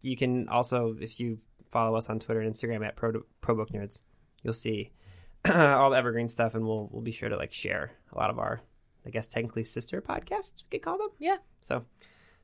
You 0.03 0.17
can 0.17 0.49
also, 0.49 0.97
if 1.01 1.19
you 1.19 1.39
follow 1.71 1.97
us 1.97 2.09
on 2.09 2.21
Twitter 2.21 2.41
and 2.41 2.53
Instagram 2.55 2.87
at 2.87 2.95
Pro, 2.97 3.23
Pro 3.41 3.57
Book 3.57 3.71
Nerds, 3.71 4.01
you'll 4.43 4.55
see 4.55 4.93
all 5.49 5.91
the 5.91 5.97
evergreen 5.97 6.29
stuff, 6.29 6.55
and 6.55 6.65
we'll 6.65 6.89
we'll 6.93 7.03
be 7.03 7.13
sure 7.13 7.29
to 7.29 7.37
like 7.37 7.53
share 7.53 7.91
a 8.13 8.19
lot 8.19 8.31
of 8.31 8.39
our, 8.39 8.61
I 9.05 9.11
guess 9.11 9.27
technically 9.27 9.65
sister 9.65 10.01
podcasts 10.01 10.63
we 10.71 10.79
could 10.79 10.83
call 10.83 10.99
them. 10.99 11.09
yeah. 11.19 11.39
So, 11.63 11.85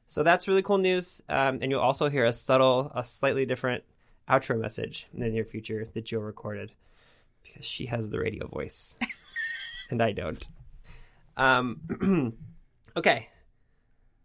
so 0.08 0.22
that's 0.24 0.48
really 0.48 0.62
cool 0.62 0.78
news. 0.78 1.22
Um, 1.28 1.60
and 1.62 1.70
you'll 1.70 1.80
also 1.80 2.08
hear 2.08 2.24
a 2.24 2.32
subtle, 2.32 2.90
a 2.94 3.04
slightly 3.04 3.46
different 3.46 3.84
outro 4.28 4.58
message 4.58 5.06
in 5.14 5.20
the 5.20 5.28
near 5.28 5.44
future 5.44 5.84
that 5.94 6.04
Jill 6.04 6.20
recorded 6.20 6.72
because 7.42 7.64
she 7.66 7.86
has 7.86 8.10
the 8.10 8.18
radio 8.18 8.46
voice 8.48 8.96
and 9.90 10.02
I 10.02 10.12
don't. 10.12 10.44
Um, 11.36 12.36
okay. 12.96 13.28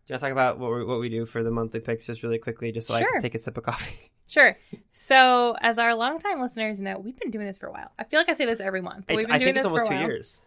Do 0.06 0.14
you 0.14 0.14
want 0.14 0.20
to 0.22 0.26
talk 0.26 0.32
about 0.32 0.60
what 0.60 0.72
we, 0.72 0.86
what 0.86 1.00
we 1.00 1.10
do 1.10 1.26
for 1.26 1.44
the 1.44 1.52
monthly 1.52 1.80
picks 1.82 2.06
just 2.06 2.24
really 2.24 2.38
quickly, 2.38 2.72
just 2.72 2.88
so 2.88 2.94
I 2.94 3.04
can 3.04 3.22
take 3.22 3.36
a 3.36 3.40
sip 3.40 3.58
of 3.58 3.64
coffee? 3.64 4.12
Sure. 4.30 4.58
So, 4.92 5.56
as 5.62 5.78
our 5.78 5.96
longtime 5.96 6.42
listeners 6.42 6.82
know, 6.82 7.00
we've 7.00 7.16
been 7.16 7.32
doing 7.32 7.48
this 7.48 7.58
for 7.58 7.68
a 7.68 7.72
while. 7.72 7.92
I 7.98 8.04
feel 8.04 8.20
like 8.20 8.28
I 8.28 8.34
say 8.34 8.44
this 8.44 8.60
every 8.60 8.82
month, 8.82 9.06
but 9.08 9.14
It's- 9.14 9.18
we've 9.20 9.28
been 9.28 9.36
I 9.36 9.38
doing 9.40 9.54
think 9.54 9.58
it's 9.66 9.72
this 9.72 9.72
for 9.72 9.84
almost 9.86 9.92
a 9.92 10.06
two 10.06 10.12
years. 10.12 10.42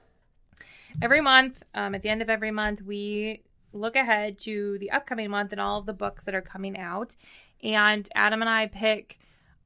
Every 1.01 1.23
month, 1.23 1.63
um, 1.75 1.95
at 1.95 2.03
the 2.03 2.11
end 2.11 2.21
of 2.21 2.29
every 2.29 2.51
month, 2.51 2.83
we 2.83 3.43
look 3.73 3.97
ahead 3.97 4.39
to 4.41 4.77
the 4.81 4.91
upcoming 4.91 5.31
month 5.31 5.53
and 5.53 5.61
all 5.63 5.79
of 5.79 5.87
the 5.87 5.95
books 5.95 6.25
that 6.25 6.35
are 6.35 6.43
coming 6.43 6.77
out. 6.77 7.17
And 7.63 8.07
Adam 8.15 8.43
and 8.43 8.51
I 8.51 8.67
pick 8.67 9.19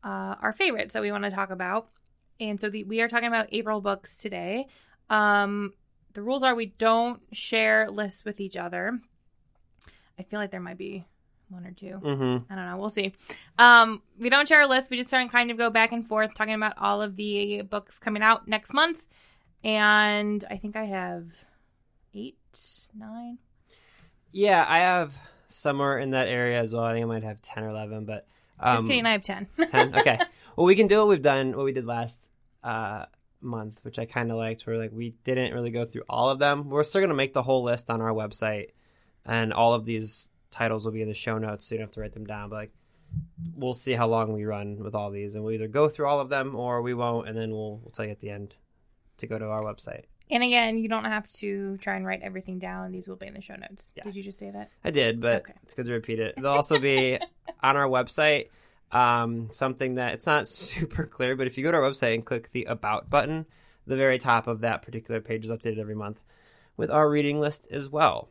uh, 0.05 0.37
our 0.41 0.53
favorites 0.53 0.95
that 0.95 1.03
we 1.03 1.11
want 1.11 1.25
to 1.25 1.31
talk 1.31 1.51
about. 1.51 1.89
And 2.39 2.61
so 2.61 2.69
the, 2.71 2.85
we 2.85 3.01
are 3.01 3.09
talking 3.09 3.27
about 3.29 3.49
April 3.51 3.81
books 3.81 4.17
today. 4.17 4.67
Um, 5.11 5.73
the 6.15 6.23
rules 6.23 6.43
are 6.43 6.55
we 6.55 6.67
don't 6.67 7.21
share 7.33 7.91
lists 7.91 8.25
with 8.25 8.41
each 8.41 8.57
other. 8.57 8.99
I 10.19 10.23
feel 10.23 10.41
like 10.41 10.51
there 10.51 10.61
might 10.61 10.79
be 10.79 11.05
one 11.49 11.67
or 11.67 11.73
2 11.73 11.87
Mm-hmm. 11.87 12.53
I 12.53 12.57
don't 12.57 12.67
know. 12.67 12.77
We'll 12.77 12.89
see. 12.89 13.13
Um, 13.59 14.03
we 14.19 14.31
don't 14.31 14.49
share 14.49 14.63
a 14.63 14.67
list. 14.67 14.91
We 14.91 14.97
just 14.97 15.11
start 15.11 15.31
kind 15.31 15.51
of 15.51 15.59
go 15.59 15.71
back 15.71 15.93
and 15.93 16.07
forth 16.07 16.35
talking 16.35 16.55
about 16.55 16.75
all 16.79 17.03
of 17.03 17.17
the 17.17 17.63
books 17.63 17.99
coming 17.99 18.23
out 18.23 18.49
next 18.49 18.73
month. 18.73 19.05
And 19.63 20.45
I 20.51 20.57
think 20.57 20.77
I 20.77 20.85
have 20.85 21.27
eight, 22.15 22.37
nine. 22.97 23.39
Yeah, 24.33 24.65
I 24.69 24.79
have 24.81 25.17
somewhere 25.49 25.99
in 25.99 26.11
that 26.11 26.29
area 26.29 26.61
as 26.61 26.73
well. 26.73 26.85
I 26.85 26.93
think 26.93 27.05
I 27.05 27.09
might 27.09 27.25
have 27.25 27.41
10 27.43 27.65
or 27.65 27.71
11, 27.71 28.05
but. 28.05 28.27
Um, 28.59 28.77
Just 28.77 28.89
kidding. 28.89 29.07
I 29.07 29.13
have 29.13 29.23
ten. 29.23 29.49
10? 29.71 29.97
Okay. 29.97 30.19
well, 30.57 30.67
we 30.67 30.77
can 30.77 30.87
do 30.87 30.99
what 30.99 31.09
we've 31.09 31.23
done, 31.23 31.57
what 31.57 31.65
we 31.65 31.73
did 31.73 31.87
last 31.87 32.29
uh, 32.63 33.07
month, 33.45 33.79
which 33.83 33.99
I 33.99 34.05
kind 34.07 34.31
of 34.31 34.37
liked, 34.37 34.63
where 34.67 34.79
like 34.79 34.91
we 34.93 35.15
didn't 35.25 35.53
really 35.55 35.71
go 35.71 35.85
through 35.85 36.03
all 36.09 36.31
of 36.31 36.39
them. 36.39 36.69
We're 36.71 36.85
still 36.85 37.01
going 37.01 37.09
to 37.11 37.15
make 37.15 37.33
the 37.35 37.43
whole 37.43 37.63
list 37.63 37.91
on 37.91 38.01
our 38.01 38.11
website, 38.13 38.69
and 39.25 39.53
all 39.53 39.75
of 39.75 39.85
these 39.85 40.31
titles 40.51 40.85
will 40.85 40.93
be 40.93 41.03
in 41.03 41.09
the 41.09 41.15
show 41.15 41.39
notes, 41.39 41.67
so 41.67 41.75
you 41.75 41.79
don't 41.79 41.87
have 41.89 41.95
to 41.95 42.01
write 42.01 42.13
them 42.13 42.27
down. 42.27 42.49
But 42.51 42.57
like, 42.57 42.73
we'll 43.55 43.75
see 43.75 43.93
how 43.93 44.07
long 44.09 44.33
we 44.33 44.45
run 44.45 44.79
with 44.79 44.95
all 44.95 45.11
these, 45.11 45.35
and 45.35 45.45
we'll 45.45 45.55
either 45.55 45.69
go 45.69 45.89
through 45.89 46.07
all 46.07 46.21
of 46.21 46.29
them 46.29 46.55
or 46.55 46.83
we 46.83 46.95
won't, 46.95 47.29
and 47.29 47.37
then 47.37 47.51
we'll 47.51 47.79
we'll 47.79 47.93
tell 47.93 48.05
you 48.05 48.11
at 48.13 48.21
the 48.21 48.31
end 48.31 48.55
to 49.19 49.27
go 49.27 49.39
to 49.39 49.47
our 49.47 49.63
website. 49.63 50.05
And 50.31 50.43
again, 50.43 50.79
you 50.79 50.89
don't 50.89 51.05
have 51.05 51.29
to 51.41 51.77
try 51.77 51.97
and 51.97 52.07
write 52.07 52.23
everything 52.23 52.59
down. 52.59 52.93
These 52.93 53.07
will 53.07 53.17
be 53.17 53.27
in 53.27 53.35
the 53.35 53.43
show 53.43 53.57
notes. 53.57 53.93
Yeah. 53.95 54.05
Did 54.05 54.17
you 54.17 54.23
just 54.23 54.39
say 54.39 54.51
that? 54.51 54.71
I 54.83 54.91
did, 54.91 55.21
but 55.21 55.43
Okay. 55.43 55.53
it's 55.63 55.75
good 55.75 55.85
to 55.85 55.93
repeat 55.93 56.19
it. 56.19 56.35
They'll 56.37 56.47
also 56.47 56.79
be 56.79 57.19
on 57.63 57.77
our 57.77 57.87
website. 57.87 58.49
Um, 58.95 59.49
something 59.51 59.97
that 59.97 60.15
it's 60.15 60.27
not 60.27 60.47
super 60.49 61.05
clear, 61.05 61.35
but 61.37 61.47
if 61.47 61.59
you 61.59 61.65
go 61.65 61.73
to 61.73 61.79
our 61.79 61.83
website 61.91 62.15
and 62.15 62.25
click 62.25 62.51
the 62.53 62.65
About 62.65 63.11
button, 63.11 63.47
the 63.87 63.97
very 63.97 64.19
top 64.19 64.47
of 64.47 64.61
that 64.61 64.83
particular 64.83 65.21
page 65.21 65.45
is 65.45 65.51
updated 65.51 65.79
every 65.79 65.97
month 65.97 66.25
with 66.77 66.91
our 66.91 67.11
reading 67.11 67.41
list 67.41 67.67
as 67.71 67.89
well. 67.89 68.29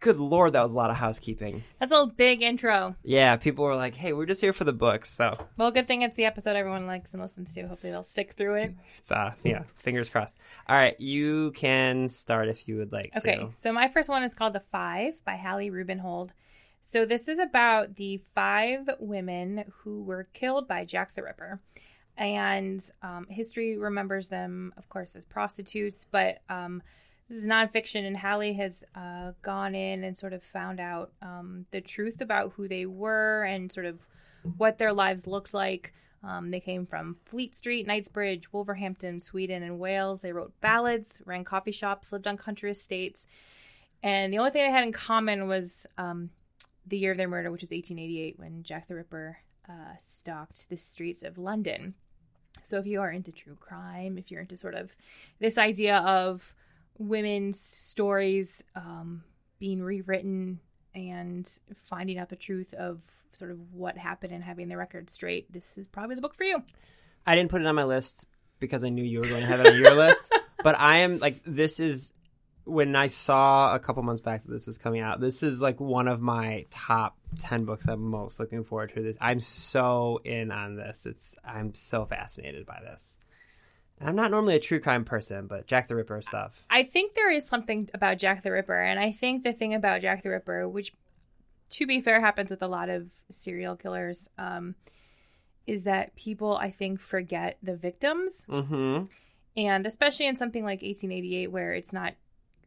Good 0.00 0.18
lord, 0.18 0.54
that 0.54 0.62
was 0.64 0.72
a 0.72 0.76
lot 0.76 0.90
of 0.90 0.96
housekeeping. 0.96 1.62
That's 1.78 1.92
a 1.92 2.06
big 2.06 2.42
intro. 2.42 2.96
Yeah, 3.04 3.36
people 3.36 3.64
were 3.64 3.76
like, 3.76 3.94
"Hey, 3.94 4.12
we're 4.12 4.26
just 4.26 4.40
here 4.40 4.52
for 4.52 4.64
the 4.64 4.72
books," 4.72 5.08
so 5.08 5.38
Well, 5.56 5.70
good 5.70 5.86
thing 5.86 6.02
it's 6.02 6.16
the 6.16 6.24
episode 6.24 6.56
everyone 6.56 6.88
likes 6.88 7.12
and 7.12 7.22
listens 7.22 7.54
to. 7.54 7.68
Hopefully, 7.68 7.92
they'll 7.92 8.02
stick 8.02 8.32
through 8.32 8.54
it. 8.56 8.74
uh, 9.10 9.30
yeah, 9.44 9.62
fingers 9.76 10.10
crossed. 10.10 10.40
All 10.68 10.74
right, 10.74 11.00
you 11.00 11.52
can 11.52 12.08
start 12.08 12.48
if 12.48 12.66
you 12.66 12.78
would 12.78 12.90
like 12.90 13.12
Okay, 13.16 13.36
to. 13.36 13.50
so 13.60 13.72
my 13.72 13.86
first 13.86 14.08
one 14.08 14.24
is 14.24 14.34
called 14.34 14.54
The 14.54 14.60
Five 14.60 15.24
by 15.24 15.36
Hallie 15.36 15.70
Rubenhold. 15.70 16.30
So 16.82 17.06
this 17.06 17.26
is 17.28 17.38
about 17.38 17.96
the 17.96 18.20
five 18.34 18.90
women 18.98 19.64
who 19.78 20.02
were 20.02 20.28
killed 20.34 20.68
by 20.68 20.84
Jack 20.84 21.14
the 21.14 21.22
Ripper. 21.22 21.60
And 22.18 22.84
um, 23.02 23.26
history 23.30 23.78
remembers 23.78 24.28
them, 24.28 24.74
of 24.76 24.88
course, 24.90 25.16
as 25.16 25.24
prostitutes, 25.24 26.06
but 26.10 26.42
um, 26.50 26.82
this 27.28 27.38
is 27.38 27.46
nonfiction, 27.46 28.06
and 28.06 28.16
Hallie 28.18 28.52
has 28.54 28.84
uh, 28.94 29.32
gone 29.40 29.74
in 29.74 30.04
and 30.04 30.18
sort 30.18 30.34
of 30.34 30.42
found 30.42 30.80
out 30.80 31.12
um, 31.22 31.64
the 31.70 31.80
truth 31.80 32.20
about 32.20 32.52
who 32.52 32.68
they 32.68 32.84
were 32.84 33.44
and 33.44 33.72
sort 33.72 33.86
of 33.86 34.06
what 34.58 34.76
their 34.76 34.92
lives 34.92 35.26
looked 35.26 35.54
like. 35.54 35.94
Um, 36.22 36.50
they 36.50 36.60
came 36.60 36.84
from 36.84 37.16
Fleet 37.24 37.56
Street, 37.56 37.86
Knightsbridge, 37.86 38.52
Wolverhampton, 38.52 39.18
Sweden, 39.18 39.62
and 39.62 39.78
Wales. 39.78 40.20
They 40.20 40.32
wrote 40.32 40.52
ballads, 40.60 41.22
ran 41.24 41.44
coffee 41.44 41.72
shops, 41.72 42.12
lived 42.12 42.26
on 42.26 42.36
country 42.36 42.70
estates. 42.70 43.26
And 44.02 44.32
the 44.32 44.38
only 44.38 44.50
thing 44.50 44.64
they 44.64 44.70
had 44.70 44.84
in 44.84 44.92
common 44.92 45.48
was 45.48 45.86
um, 45.96 46.30
the 46.86 46.98
year 46.98 47.12
of 47.12 47.16
their 47.16 47.28
murder, 47.28 47.50
which 47.50 47.62
was 47.62 47.70
1888, 47.70 48.38
when 48.38 48.62
Jack 48.62 48.88
the 48.88 48.94
Ripper 48.94 49.38
uh, 49.68 49.96
stalked 49.98 50.68
the 50.68 50.76
streets 50.76 51.22
of 51.22 51.38
London. 51.38 51.94
So 52.64 52.78
if 52.78 52.86
you 52.86 53.00
are 53.00 53.10
into 53.10 53.32
true 53.32 53.56
crime, 53.58 54.18
if 54.18 54.30
you're 54.30 54.40
into 54.40 54.56
sort 54.56 54.74
of 54.74 54.94
this 55.38 55.58
idea 55.58 55.98
of 55.98 56.54
women's 56.98 57.60
stories 57.60 58.62
um, 58.76 59.24
being 59.58 59.82
rewritten 59.82 60.60
and 60.94 61.48
finding 61.74 62.18
out 62.18 62.28
the 62.28 62.36
truth 62.36 62.74
of 62.74 63.00
sort 63.32 63.50
of 63.50 63.72
what 63.72 63.96
happened 63.96 64.32
and 64.32 64.44
having 64.44 64.68
the 64.68 64.76
record 64.76 65.08
straight, 65.08 65.50
this 65.52 65.78
is 65.78 65.86
probably 65.86 66.14
the 66.14 66.20
book 66.20 66.34
for 66.34 66.44
you. 66.44 66.62
I 67.26 67.34
didn't 67.34 67.50
put 67.50 67.62
it 67.62 67.66
on 67.66 67.74
my 67.74 67.84
list 67.84 68.26
because 68.60 68.84
I 68.84 68.88
knew 68.88 69.04
you 69.04 69.20
were 69.20 69.26
going 69.26 69.40
to 69.40 69.46
have 69.46 69.60
it 69.60 69.68
on 69.68 69.78
your 69.78 69.94
list. 69.96 70.32
But 70.62 70.78
I 70.78 70.98
am 70.98 71.18
like, 71.18 71.42
this 71.44 71.80
is 71.80 72.12
when 72.64 72.94
I 72.94 73.08
saw 73.08 73.74
a 73.74 73.78
couple 73.78 74.02
months 74.02 74.20
back 74.20 74.44
that 74.44 74.52
this 74.52 74.66
was 74.66 74.78
coming 74.78 75.00
out. 75.00 75.20
This 75.20 75.42
is 75.42 75.60
like 75.60 75.80
one 75.80 76.08
of 76.08 76.20
my 76.20 76.66
top 76.70 77.16
ten 77.38 77.64
books 77.64 77.86
I'm 77.88 78.02
most 78.02 78.38
looking 78.38 78.64
forward 78.64 78.92
to. 78.94 79.02
This 79.02 79.16
I'm 79.20 79.40
so 79.40 80.20
in 80.24 80.50
on 80.50 80.76
this. 80.76 81.06
It's 81.06 81.34
I'm 81.44 81.74
so 81.74 82.04
fascinated 82.04 82.66
by 82.66 82.80
this. 82.82 83.18
And 83.98 84.08
I'm 84.08 84.16
not 84.16 84.30
normally 84.30 84.56
a 84.56 84.60
true 84.60 84.80
crime 84.80 85.04
person, 85.04 85.46
but 85.46 85.66
Jack 85.66 85.88
the 85.88 85.94
Ripper 85.96 86.22
stuff. 86.22 86.64
I 86.70 86.82
think 86.82 87.14
there 87.14 87.30
is 87.30 87.46
something 87.46 87.88
about 87.94 88.18
Jack 88.18 88.42
the 88.42 88.50
Ripper, 88.52 88.80
and 88.80 88.98
I 88.98 89.12
think 89.12 89.42
the 89.42 89.52
thing 89.52 89.74
about 89.74 90.00
Jack 90.00 90.22
the 90.22 90.30
Ripper, 90.30 90.68
which 90.68 90.92
to 91.70 91.86
be 91.86 92.00
fair 92.00 92.20
happens 92.20 92.50
with 92.50 92.62
a 92.62 92.68
lot 92.68 92.88
of 92.88 93.08
serial 93.30 93.76
killers, 93.76 94.28
um, 94.38 94.74
is 95.66 95.84
that 95.84 96.14
people 96.16 96.56
I 96.56 96.70
think 96.70 97.00
forget 97.00 97.58
the 97.62 97.76
victims, 97.76 98.44
Mm-hmm. 98.48 99.04
and 99.56 99.86
especially 99.86 100.26
in 100.26 100.36
something 100.36 100.64
like 100.64 100.82
1888 100.82 101.46
where 101.52 101.72
it's 101.72 101.92
not 101.92 102.14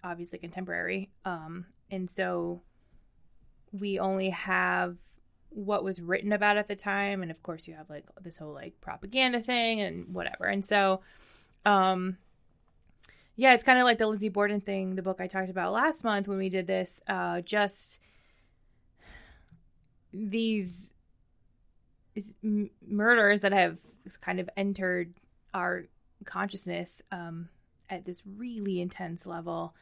obviously 0.06 0.40
contemporary, 0.40 1.10
um, 1.26 1.66
and 1.92 2.10
so 2.10 2.62
we 3.72 4.00
only 4.00 4.30
have 4.30 4.98
what 5.50 5.84
was 5.84 6.02
written 6.02 6.32
about 6.32 6.58
at 6.58 6.68
the 6.68 6.76
time, 6.76 7.22
and 7.22 7.32
of 7.32 7.42
course 7.44 7.68
you 7.68 7.74
have 7.74 7.90
like 7.90 8.06
this 8.22 8.38
whole 8.38 8.54
like 8.54 8.80
propaganda 8.80 9.40
thing 9.40 9.82
and 9.82 10.14
whatever, 10.14 10.46
and 10.46 10.64
so. 10.64 11.02
Um, 11.66 12.18
yeah, 13.38 13.54
it's 13.54 13.64
kind 13.64 13.80
of 13.80 13.84
like 13.84 13.98
the 13.98 14.08
Lizzie 14.08 14.30
Borden 14.30 14.62
thing, 14.62 14.96
the 14.96 15.02
book 15.02 15.20
I 15.20 15.28
talked 15.28 15.50
about 15.50 15.74
last 15.74 16.06
month 16.06 16.28
when 16.28 16.38
we 16.38 16.48
did 16.48 16.68
this. 16.68 17.02
Uh, 17.06 17.42
just 17.42 18.00
these 20.14 20.94
murders 22.82 23.42
that 23.42 23.52
have 23.52 23.80
kind 24.22 24.40
of 24.40 24.50
entered 24.56 25.16
our 25.54 25.86
consciousness 26.24 27.02
um, 27.12 27.50
at 27.90 28.06
this 28.06 28.22
really 28.26 28.80
intense 28.80 29.26
level, 29.26 29.76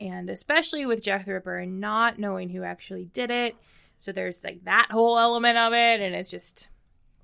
and 0.00 0.30
especially 0.30 0.86
with 0.86 1.02
Jack 1.02 1.26
the 1.26 1.34
Ripper 1.34 1.58
and 1.58 1.80
not 1.80 2.18
knowing 2.18 2.48
who 2.48 2.62
actually 2.62 3.04
did 3.04 3.30
it. 3.30 3.54
So 3.98 4.12
there's 4.12 4.42
like 4.42 4.64
that 4.64 4.88
whole 4.90 5.18
element 5.18 5.58
of 5.58 5.72
it, 5.74 6.00
and 6.00 6.14
it's 6.14 6.30
just 6.30 6.68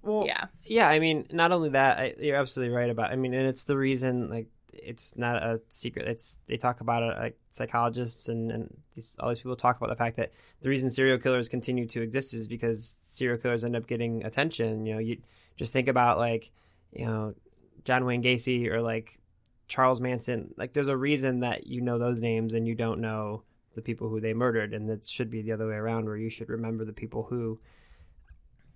Well, 0.03 0.25
yeah. 0.27 0.47
Yeah, 0.65 0.89
I 0.89 0.99
mean, 0.99 1.27
not 1.33 1.53
only 1.53 1.71
that, 1.71 1.99
I, 1.99 2.15
you're 2.19 2.37
absolutely 2.37 2.75
right 2.75 2.91
about. 2.91 3.11
I 3.11 3.17
mean, 3.17 3.33
and 3.33 3.47
it's 3.47 3.65
the 3.65 3.77
reason 3.77 4.29
like 4.29 4.49
it's 4.73 5.17
not 5.17 5.37
a 5.37 5.61
secret. 5.69 6.07
It's 6.07 6.39
they 6.47 6.59
talk 6.59 6.81
about 6.83 7.03
it 7.03 7.19
like 7.19 7.39
psychologists 7.51 8.29
and 8.29 8.51
and 8.53 8.77
these, 8.95 9.17
all 9.19 9.31
these 9.31 9.39
people 9.39 9.57
talk 9.57 9.79
about 9.79 9.89
the 9.89 9.97
fact 9.97 10.17
that 10.19 10.33
the 10.61 10.69
reason 10.69 10.91
serial 10.91 11.19
killers 11.19 11.49
continue 11.49 11.87
to 11.87 12.03
exist 12.03 12.35
is 12.35 12.47
because 12.47 12.99
serial 13.11 13.39
killers 13.39 13.65
end 13.65 13.75
up 13.75 13.87
getting 13.87 14.23
attention. 14.25 14.85
You 14.85 14.95
know, 14.95 15.01
you 15.01 15.19
just 15.57 15.73
think 15.73 15.89
about 15.89 16.19
like 16.19 16.51
you 16.93 17.07
know 17.07 17.35
John 17.85 18.05
Wayne 18.05 18.23
Gacy 18.23 18.67
or 18.69 18.83
like 18.83 19.19
Charles 19.69 20.01
Manson. 20.01 20.55
Like, 20.57 20.73
there's 20.73 20.89
a 20.89 20.97
reason 20.97 21.41
that 21.41 21.67
you 21.67 21.81
know 21.81 21.99
those 21.99 22.21
names 22.21 22.55
and 22.55 22.67
you 22.67 22.75
don't 22.75 23.01
know 23.01 23.43
the 23.75 23.83
people 23.83 24.09
who 24.09 24.21
they 24.21 24.33
murdered, 24.33 24.73
and 24.73 24.89
it 24.89 25.07
should 25.07 25.31
be 25.31 25.43
the 25.43 25.53
other 25.53 25.69
way 25.69 25.75
around, 25.75 26.07
where 26.07 26.17
you 26.17 26.31
should 26.31 26.49
remember 26.49 26.85
the 26.85 26.93
people 26.93 27.25
who 27.25 27.59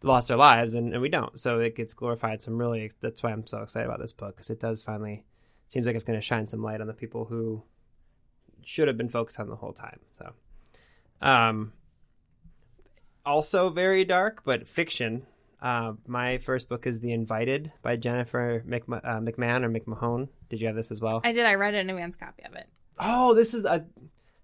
lost 0.02 0.28
their 0.28 0.36
lives 0.36 0.74
and, 0.74 0.92
and 0.92 1.02
we 1.02 1.08
don't 1.08 1.38
so 1.38 1.60
it 1.60 1.76
gets 1.76 1.92
glorified 1.92 2.40
some 2.40 2.56
really 2.56 2.90
that's 3.00 3.22
why 3.22 3.30
i'm 3.30 3.46
so 3.46 3.58
excited 3.58 3.86
about 3.86 4.00
this 4.00 4.12
book 4.12 4.34
because 4.34 4.50
it 4.50 4.58
does 4.58 4.82
finally 4.82 5.24
seems 5.66 5.86
like 5.86 5.94
it's 5.94 6.04
going 6.04 6.18
to 6.18 6.24
shine 6.24 6.46
some 6.46 6.62
light 6.62 6.80
on 6.80 6.86
the 6.86 6.94
people 6.94 7.26
who 7.26 7.62
should 8.64 8.88
have 8.88 8.96
been 8.96 9.08
focused 9.08 9.38
on 9.38 9.48
the 9.48 9.56
whole 9.56 9.72
time 9.72 10.00
so 10.16 10.32
um 11.20 11.72
also 13.26 13.68
very 13.68 14.04
dark 14.04 14.42
but 14.44 14.66
fiction 14.66 15.26
uh, 15.62 15.92
my 16.06 16.38
first 16.38 16.68
book 16.68 16.86
is 16.86 17.00
the 17.00 17.12
invited 17.12 17.72
by 17.82 17.96
jennifer 17.96 18.62
Mc, 18.66 18.84
uh, 18.88 18.98
mcmahon 19.20 19.64
or 19.64 19.70
mcmahon 19.70 20.28
did 20.48 20.60
you 20.60 20.66
have 20.66 20.76
this 20.76 20.90
as 20.90 21.00
well 21.00 21.20
I 21.24 21.32
did. 21.32 21.44
I 21.46 21.54
read 21.54 21.74
an 21.74 21.90
advance 21.90 22.16
copy 22.16 22.42
of 22.44 22.54
it. 22.54 22.68
oh 22.98 23.34
this 23.34 23.54
is 23.54 23.64
a 23.64 23.84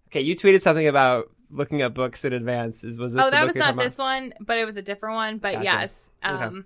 okay 0.08 0.20
you 0.20 0.34
tweeted 0.36 0.60
something 0.60 0.86
about 0.88 1.30
looking 1.50 1.80
up 1.82 1.94
books 1.94 2.24
in 2.24 2.32
advance 2.32 2.82
is 2.84 2.98
was 2.98 3.14
this 3.14 3.24
oh, 3.24 3.30
that 3.30 3.46
was 3.46 3.54
not 3.54 3.76
this 3.76 3.98
one, 3.98 4.34
but 4.40 4.58
it 4.58 4.64
was 4.64 4.76
a 4.76 4.82
different 4.82 5.14
one. 5.14 5.38
But 5.38 5.52
Gotcha. 5.52 5.64
yes, 5.64 6.10
Okay. 6.24 6.42
um, 6.42 6.64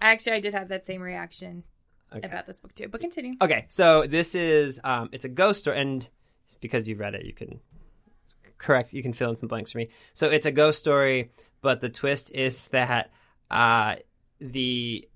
actually, 0.00 0.36
I 0.36 0.40
did 0.40 0.54
have 0.54 0.68
that 0.68 0.86
same 0.86 1.02
reaction 1.02 1.64
Okay. 2.14 2.24
about 2.28 2.46
this 2.46 2.60
book 2.60 2.72
too. 2.72 2.86
But 2.88 3.00
continue. 3.00 3.34
Okay, 3.40 3.66
so 3.68 4.06
this 4.06 4.36
is 4.36 4.78
um, 4.84 5.08
it's 5.10 5.24
a 5.24 5.28
ghost 5.28 5.58
story, 5.60 5.80
and 5.80 6.08
because 6.60 6.86
you've 6.86 7.00
read 7.00 7.16
it, 7.16 7.24
you 7.26 7.32
can 7.32 7.58
correct. 8.58 8.92
You 8.92 9.02
can 9.02 9.12
fill 9.12 9.30
in 9.30 9.36
some 9.36 9.48
blanks 9.48 9.72
for 9.72 9.78
me. 9.78 9.88
So 10.14 10.28
it's 10.30 10.46
a 10.46 10.52
ghost 10.52 10.78
story, 10.78 11.32
but 11.62 11.80
the 11.80 11.88
twist 11.88 12.32
is 12.32 12.66
that 12.68 13.10
uh, 13.52 13.96
the 14.40 15.08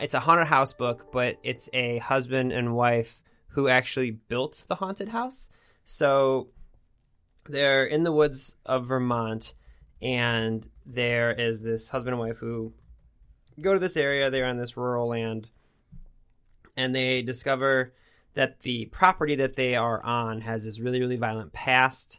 it's 0.00 0.14
a 0.14 0.20
haunted 0.20 0.48
house 0.48 0.72
book, 0.72 1.12
but 1.12 1.38
it's 1.42 1.68
a 1.72 1.98
husband 1.98 2.52
and 2.52 2.74
wife 2.74 3.20
who 3.48 3.68
actually 3.68 4.10
built 4.10 4.64
the 4.68 4.76
haunted 4.76 5.08
house. 5.08 5.48
So 5.84 6.48
they're 7.48 7.84
in 7.84 8.02
the 8.02 8.12
woods 8.12 8.56
of 8.66 8.86
Vermont, 8.86 9.54
and 10.00 10.68
there 10.84 11.32
is 11.32 11.62
this 11.62 11.88
husband 11.88 12.14
and 12.14 12.20
wife 12.20 12.38
who 12.38 12.72
go 13.60 13.72
to 13.74 13.78
this 13.78 13.96
area. 13.96 14.30
They're 14.30 14.46
on 14.46 14.58
this 14.58 14.76
rural 14.76 15.08
land 15.08 15.48
and 16.76 16.94
they 16.94 17.22
discover 17.22 17.92
that 18.34 18.60
the 18.60 18.86
property 18.86 19.34
that 19.36 19.56
they 19.56 19.76
are 19.76 20.02
on 20.04 20.40
has 20.40 20.64
this 20.64 20.80
really 20.80 21.00
really 21.00 21.16
violent 21.16 21.52
past 21.52 22.18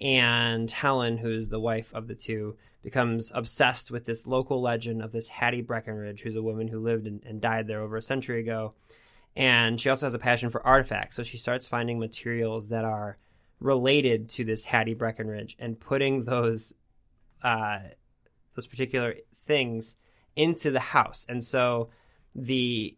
and 0.00 0.70
helen 0.70 1.16
who's 1.16 1.48
the 1.48 1.60
wife 1.60 1.92
of 1.94 2.06
the 2.06 2.14
two 2.14 2.56
becomes 2.82 3.32
obsessed 3.34 3.90
with 3.90 4.04
this 4.04 4.26
local 4.26 4.62
legend 4.62 5.02
of 5.02 5.12
this 5.12 5.28
hattie 5.28 5.62
breckenridge 5.62 6.22
who's 6.22 6.36
a 6.36 6.42
woman 6.42 6.68
who 6.68 6.80
lived 6.80 7.06
and, 7.06 7.22
and 7.24 7.40
died 7.40 7.66
there 7.66 7.80
over 7.80 7.96
a 7.96 8.02
century 8.02 8.40
ago. 8.40 8.74
And 9.36 9.80
she 9.80 9.90
also 9.90 10.06
has 10.06 10.14
a 10.14 10.18
passion 10.18 10.50
for 10.50 10.66
artifacts. 10.66 11.16
So 11.16 11.22
she 11.22 11.36
starts 11.36 11.68
finding 11.68 11.98
materials 11.98 12.68
that 12.68 12.84
are 12.84 13.18
related 13.60 14.28
to 14.30 14.44
this 14.44 14.64
hattie 14.64 14.94
breckenridge 14.94 15.56
and 15.58 15.78
putting 15.78 16.24
those 16.24 16.72
uh, 17.42 17.80
those 18.54 18.66
particular 18.66 19.14
things 19.34 19.96
into 20.34 20.70
the 20.70 20.80
house. 20.80 21.24
And 21.28 21.44
so 21.44 21.90
the 22.34 22.96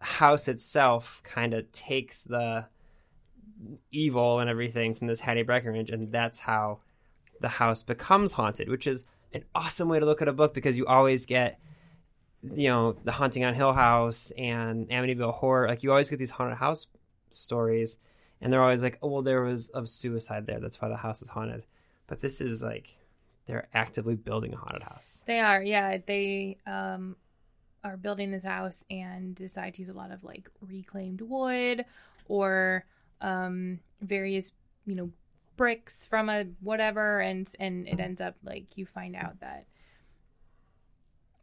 house 0.00 0.48
itself 0.48 1.22
kind 1.24 1.54
of 1.54 1.70
takes 1.72 2.22
the 2.24 2.66
evil 3.90 4.38
and 4.40 4.48
everything 4.50 4.94
from 4.94 5.06
this 5.06 5.20
Hattie 5.20 5.42
Breckenridge, 5.42 5.90
and 5.90 6.12
that's 6.12 6.40
how 6.40 6.80
the 7.40 7.48
house 7.48 7.82
becomes 7.82 8.32
haunted, 8.32 8.68
which 8.68 8.86
is 8.86 9.04
an 9.32 9.44
awesome 9.54 9.88
way 9.88 9.98
to 9.98 10.06
look 10.06 10.22
at 10.22 10.28
a 10.28 10.32
book 10.32 10.54
because 10.54 10.76
you 10.76 10.86
always 10.86 11.26
get, 11.26 11.58
you 12.42 12.68
know, 12.68 12.92
the 13.04 13.12
Haunting 13.12 13.44
on 13.44 13.54
Hill 13.54 13.72
House 13.72 14.32
and 14.36 14.88
Amityville 14.88 15.34
Horror. 15.34 15.68
Like 15.68 15.82
you 15.82 15.90
always 15.90 16.10
get 16.10 16.18
these 16.18 16.30
haunted 16.30 16.58
house 16.58 16.86
stories, 17.30 17.98
and 18.40 18.52
they're 18.52 18.62
always 18.62 18.82
like, 18.82 18.98
oh 19.02 19.08
well, 19.08 19.22
there 19.22 19.42
was 19.42 19.70
a 19.74 19.86
suicide 19.86 20.46
there. 20.46 20.60
That's 20.60 20.80
why 20.80 20.88
the 20.88 20.96
house 20.96 21.22
is 21.22 21.28
haunted. 21.28 21.64
But 22.06 22.20
this 22.20 22.40
is 22.40 22.62
like 22.62 22.96
they're 23.46 23.68
actively 23.74 24.14
building 24.14 24.52
a 24.52 24.56
haunted 24.56 24.82
house. 24.82 25.22
They 25.26 25.40
are, 25.40 25.62
yeah. 25.62 25.98
They 26.04 26.58
um 26.66 27.16
are 27.84 27.96
building 27.96 28.30
this 28.30 28.44
house 28.44 28.84
and 28.90 29.34
decide 29.34 29.74
to 29.74 29.80
use 29.82 29.88
a 29.88 29.92
lot 29.92 30.12
of 30.12 30.22
like 30.22 30.48
reclaimed 30.60 31.20
wood 31.20 31.84
or 32.28 32.84
um 33.22 33.80
various, 34.02 34.52
you 34.84 34.94
know, 34.94 35.10
bricks 35.56 36.06
from 36.06 36.28
a 36.28 36.44
whatever 36.60 37.20
and 37.20 37.48
and 37.58 37.88
it 37.88 38.00
ends 38.00 38.20
up 38.20 38.34
like 38.42 38.76
you 38.76 38.84
find 38.84 39.16
out 39.16 39.40
that 39.40 39.66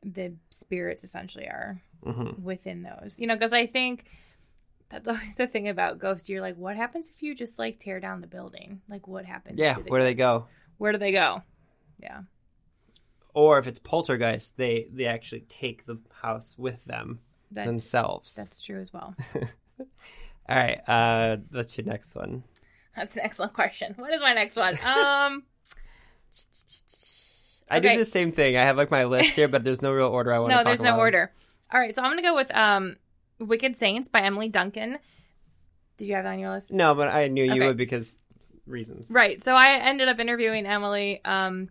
the 0.03 0.33
spirits 0.50 1.03
essentially 1.03 1.45
are 1.45 1.81
hmm 2.03 2.29
within 2.41 2.83
those. 2.83 3.15
You 3.17 3.27
know, 3.27 3.36
because 3.36 3.53
I 3.53 3.65
think 3.65 4.05
that's 4.89 5.07
always 5.09 5.36
the 5.36 5.48
thing 5.48 5.67
about 5.67 6.00
ghosts. 6.00 6.29
You're 6.29 6.41
like, 6.41 6.57
what 6.57 6.75
happens 6.75 7.09
if 7.09 7.21
you 7.21 7.36
just 7.36 7.59
like 7.59 7.79
tear 7.79 8.00
down 8.00 8.21
the 8.21 8.27
building? 8.27 8.81
Like, 8.89 9.07
what 9.07 9.25
happens? 9.25 9.59
Yeah, 9.59 9.75
where 9.75 10.00
do 10.00 10.05
they 10.05 10.13
go? 10.13 10.48
Where 10.77 10.91
do 10.91 10.98
they 10.98 11.12
go? 11.12 11.43
Yeah. 12.01 12.21
Or 13.33 13.59
if 13.59 13.67
it's 13.67 13.79
poltergeist, 13.79 14.57
they 14.57 14.88
they 14.91 15.05
actually 15.05 15.41
take 15.41 15.86
the 15.86 16.00
house 16.21 16.55
with 16.57 16.83
them 16.86 17.19
themselves. 17.51 18.36
that's 18.36 18.62
true 18.62 18.79
as 18.79 18.91
well. 18.93 19.15
All 20.50 20.56
right, 20.58 20.82
uh, 20.89 21.38
what's 21.51 21.77
your 21.77 21.86
next 21.86 22.15
one? 22.15 22.44
That's 22.96 23.15
an 23.18 23.24
excellent 23.24 23.53
question. 23.53 23.94
What 23.98 24.12
is 24.13 24.20
my 24.20 24.34
next 24.34 24.56
one? 24.56 24.74
Um, 24.74 25.44
I 27.72 27.77
Okay. 27.77 27.94
do 27.94 28.00
the 28.00 28.06
same 28.06 28.32
thing. 28.32 28.58
I 28.58 28.62
have 28.63 28.75
like 28.77 28.89
my 28.89 29.03
list 29.06 29.36
here, 29.36 29.48
but 29.48 29.63
there's 29.63 29.82
no 29.84 29.91
real 29.91 30.08
order. 30.08 30.34
I 30.34 30.39
want. 30.39 30.50
no, 30.53 30.63
there's 30.63 30.82
no 30.82 30.98
order. 30.98 31.32
All 31.72 31.79
right, 31.79 31.96
so 31.96 32.01
I'm 32.01 32.12
gonna 32.12 32.24
go 32.24 32.34
with 32.34 32.53
um, 32.56 32.96
"Wicked 33.39 33.75
Saints" 33.75 34.08
by 34.08 34.22
Emily 34.22 34.50
Duncan. 34.50 34.98
Did 35.98 36.08
you 36.08 36.15
have 36.15 36.24
that 36.24 36.34
on 36.34 36.39
your 36.39 36.50
list? 36.50 36.72
No, 36.72 36.96
but 36.96 37.10
I 37.10 37.27
knew 37.27 37.44
you 37.44 37.51
Okay. 37.51 37.68
would 37.68 37.77
because 37.77 38.18
reasons. 38.65 39.12
Right. 39.12 39.44
So 39.44 39.53
I 39.53 39.74
ended 39.74 40.08
up 40.08 40.18
interviewing 40.20 40.65
Emily, 40.65 41.24
um, 41.25 41.70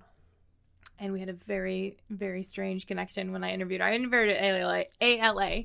and 1.00 1.12
we 1.12 1.18
had 1.18 1.30
a 1.30 1.32
very, 1.32 1.96
very 2.10 2.44
strange 2.44 2.86
connection 2.86 3.32
when 3.32 3.42
I 3.42 3.52
interviewed 3.52 3.80
her. 3.80 3.86
I 3.88 3.94
interviewed 3.94 4.28
her 4.28 4.34
at 4.36 4.44
ALA. 4.44 4.84
ALA. 5.00 5.62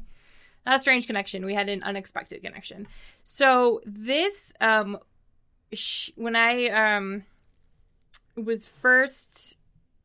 Not 0.65 0.77
a 0.77 0.79
strange 0.79 1.07
connection. 1.07 1.45
We 1.45 1.53
had 1.53 1.69
an 1.69 1.83
unexpected 1.83 2.41
connection. 2.41 2.87
So 3.23 3.81
this, 3.85 4.53
um, 4.61 4.97
sh- 5.73 6.11
when 6.15 6.35
I 6.35 6.67
um 6.67 7.23
was 8.35 8.65
first 8.65 9.57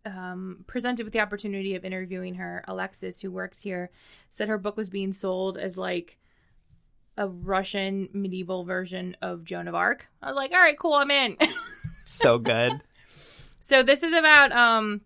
um, 0.05 0.65
presented 0.67 1.05
with 1.05 1.13
the 1.13 1.21
opportunity 1.21 1.75
of 1.75 1.85
interviewing 1.85 2.35
her, 2.35 2.65
Alexis, 2.67 3.21
who 3.21 3.31
works 3.31 3.63
here, 3.63 3.91
said 4.31 4.49
her 4.49 4.59
book 4.59 4.77
was 4.77 4.89
being 4.89 5.13
sold 5.13 5.59
as 5.59 5.77
like 5.77 6.19
a 7.17 7.29
Russian 7.29 8.09
medieval 8.13 8.65
version 8.65 9.17
of 9.21 9.45
Joan 9.45 9.69
of 9.69 9.75
Arc. 9.75 10.07
I 10.23 10.29
was 10.29 10.37
like, 10.37 10.53
all 10.53 10.59
right, 10.61 10.79
cool, 10.79 10.95
I'm 10.95 11.11
in. 11.11 11.37
So 12.05 12.39
good. 12.39 12.73
So 13.61 13.83
this 13.83 14.03
is 14.03 14.15
about 14.15 14.51
um 14.53 15.03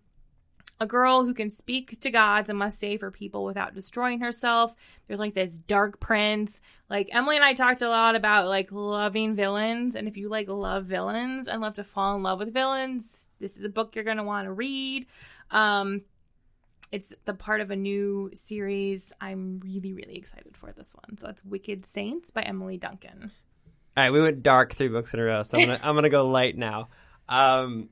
a 0.79 0.85
girl 0.85 1.23
who 1.23 1.33
can 1.33 1.49
speak 1.49 1.99
to 2.01 2.09
gods 2.09 2.49
and 2.49 2.59
must 2.59 2.79
save 2.79 3.01
her 3.01 3.11
people 3.11 3.45
without 3.45 3.73
destroying 3.73 4.19
herself. 4.19 4.75
There's 5.07 5.19
like 5.19 5.33
this 5.33 5.57
dark 5.57 5.99
prince. 5.99 6.61
Like 6.89 7.09
Emily 7.11 7.35
and 7.35 7.45
I 7.45 7.53
talked 7.53 7.81
a 7.81 7.89
lot 7.89 8.15
about 8.15 8.47
like 8.47 8.71
loving 8.71 9.35
villains 9.35 9.95
and 9.95 10.07
if 10.07 10.17
you 10.17 10.29
like 10.29 10.49
love 10.49 10.85
villains 10.85 11.47
and 11.47 11.61
love 11.61 11.75
to 11.75 11.83
fall 11.83 12.15
in 12.15 12.23
love 12.23 12.39
with 12.39 12.53
villains, 12.53 13.29
this 13.39 13.55
is 13.55 13.63
a 13.63 13.69
book 13.69 13.95
you're 13.95 14.03
going 14.03 14.17
to 14.17 14.23
want 14.23 14.45
to 14.45 14.51
read. 14.51 15.05
Um 15.51 16.01
it's 16.91 17.11
the 17.25 17.33
part 17.33 17.59
of 17.59 17.71
a 17.71 17.75
new 17.75 18.29
series. 18.33 19.11
I'm 19.19 19.59
really 19.63 19.93
really 19.93 20.15
excited 20.15 20.55
for 20.57 20.71
this 20.71 20.93
one. 20.93 21.17
So 21.17 21.27
that's 21.27 21.43
Wicked 21.43 21.85
Saints 21.85 22.29
by 22.29 22.41
Emily 22.41 22.77
Duncan. 22.77 23.31
All 23.95 24.03
right, 24.03 24.11
we 24.11 24.21
went 24.21 24.41
dark 24.41 24.73
three 24.73 24.87
books 24.87 25.13
in 25.13 25.19
a 25.19 25.23
row, 25.23 25.43
so 25.43 25.57
I'm 25.57 25.67
gonna 25.67 25.79
I'm 25.83 25.95
gonna 25.95 26.09
go 26.09 26.27
light 26.27 26.57
now. 26.57 26.89
Um, 27.29 27.89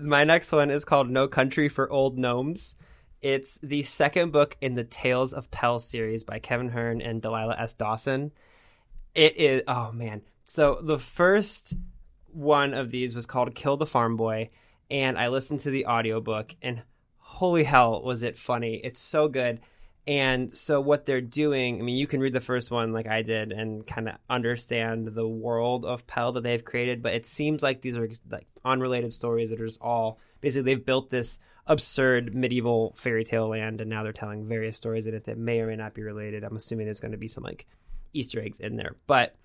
my 0.00 0.24
next 0.24 0.52
one 0.52 0.70
is 0.70 0.84
called 0.84 1.10
No 1.10 1.28
Country 1.28 1.68
for 1.68 1.90
Old 1.90 2.18
Gnomes. 2.18 2.74
It's 3.20 3.58
the 3.62 3.82
second 3.82 4.32
book 4.32 4.56
in 4.60 4.74
the 4.74 4.84
Tales 4.84 5.32
of 5.32 5.50
Pell 5.50 5.78
series 5.78 6.24
by 6.24 6.38
Kevin 6.38 6.68
Hearne 6.68 7.00
and 7.00 7.20
Delilah 7.20 7.56
S. 7.58 7.74
Dawson. 7.74 8.32
It 9.14 9.36
is 9.36 9.62
oh 9.66 9.90
man. 9.92 10.22
So 10.44 10.78
the 10.82 10.98
first 10.98 11.74
one 12.32 12.74
of 12.74 12.90
these 12.90 13.14
was 13.14 13.26
called 13.26 13.54
Kill 13.54 13.76
the 13.76 13.86
Farm 13.86 14.16
Boy, 14.16 14.50
and 14.90 15.18
I 15.18 15.28
listened 15.28 15.60
to 15.60 15.70
the 15.70 15.86
audiobook 15.86 16.54
and 16.62 16.82
holy 17.18 17.64
hell 17.64 18.02
was 18.02 18.22
it 18.22 18.38
funny. 18.38 18.80
It's 18.82 19.00
so 19.00 19.28
good. 19.28 19.60
And 20.08 20.56
so 20.56 20.80
what 20.80 21.04
they're 21.04 21.20
doing, 21.20 21.78
I 21.78 21.82
mean, 21.82 21.98
you 21.98 22.06
can 22.06 22.22
read 22.22 22.32
the 22.32 22.40
first 22.40 22.70
one 22.70 22.94
like 22.94 23.06
I 23.06 23.20
did 23.20 23.52
and 23.52 23.86
kind 23.86 24.08
of 24.08 24.16
understand 24.30 25.08
the 25.08 25.28
world 25.28 25.84
of 25.84 26.06
Pell 26.06 26.32
that 26.32 26.42
they've 26.42 26.64
created, 26.64 27.02
but 27.02 27.12
it 27.12 27.26
seems 27.26 27.62
like 27.62 27.82
these 27.82 27.94
are 27.98 28.08
like 28.30 28.46
unrelated 28.64 29.12
stories 29.12 29.50
that 29.50 29.60
are 29.60 29.66
just 29.66 29.82
all 29.82 30.18
basically 30.40 30.62
they've 30.62 30.86
built 30.86 31.10
this 31.10 31.38
absurd 31.66 32.34
medieval 32.34 32.94
fairy 32.96 33.22
tale 33.22 33.48
land 33.48 33.82
and 33.82 33.90
now 33.90 34.02
they're 34.02 34.14
telling 34.14 34.48
various 34.48 34.78
stories 34.78 35.06
in 35.06 35.12
it 35.12 35.24
that 35.24 35.36
may 35.36 35.60
or 35.60 35.66
may 35.66 35.76
not 35.76 35.92
be 35.92 36.02
related. 36.02 36.42
I'm 36.42 36.56
assuming 36.56 36.86
there's 36.86 37.00
going 37.00 37.12
to 37.12 37.18
be 37.18 37.28
some 37.28 37.44
like 37.44 37.66
Easter 38.14 38.40
eggs 38.40 38.60
in 38.60 38.76
there. 38.76 38.96
But 39.06 39.36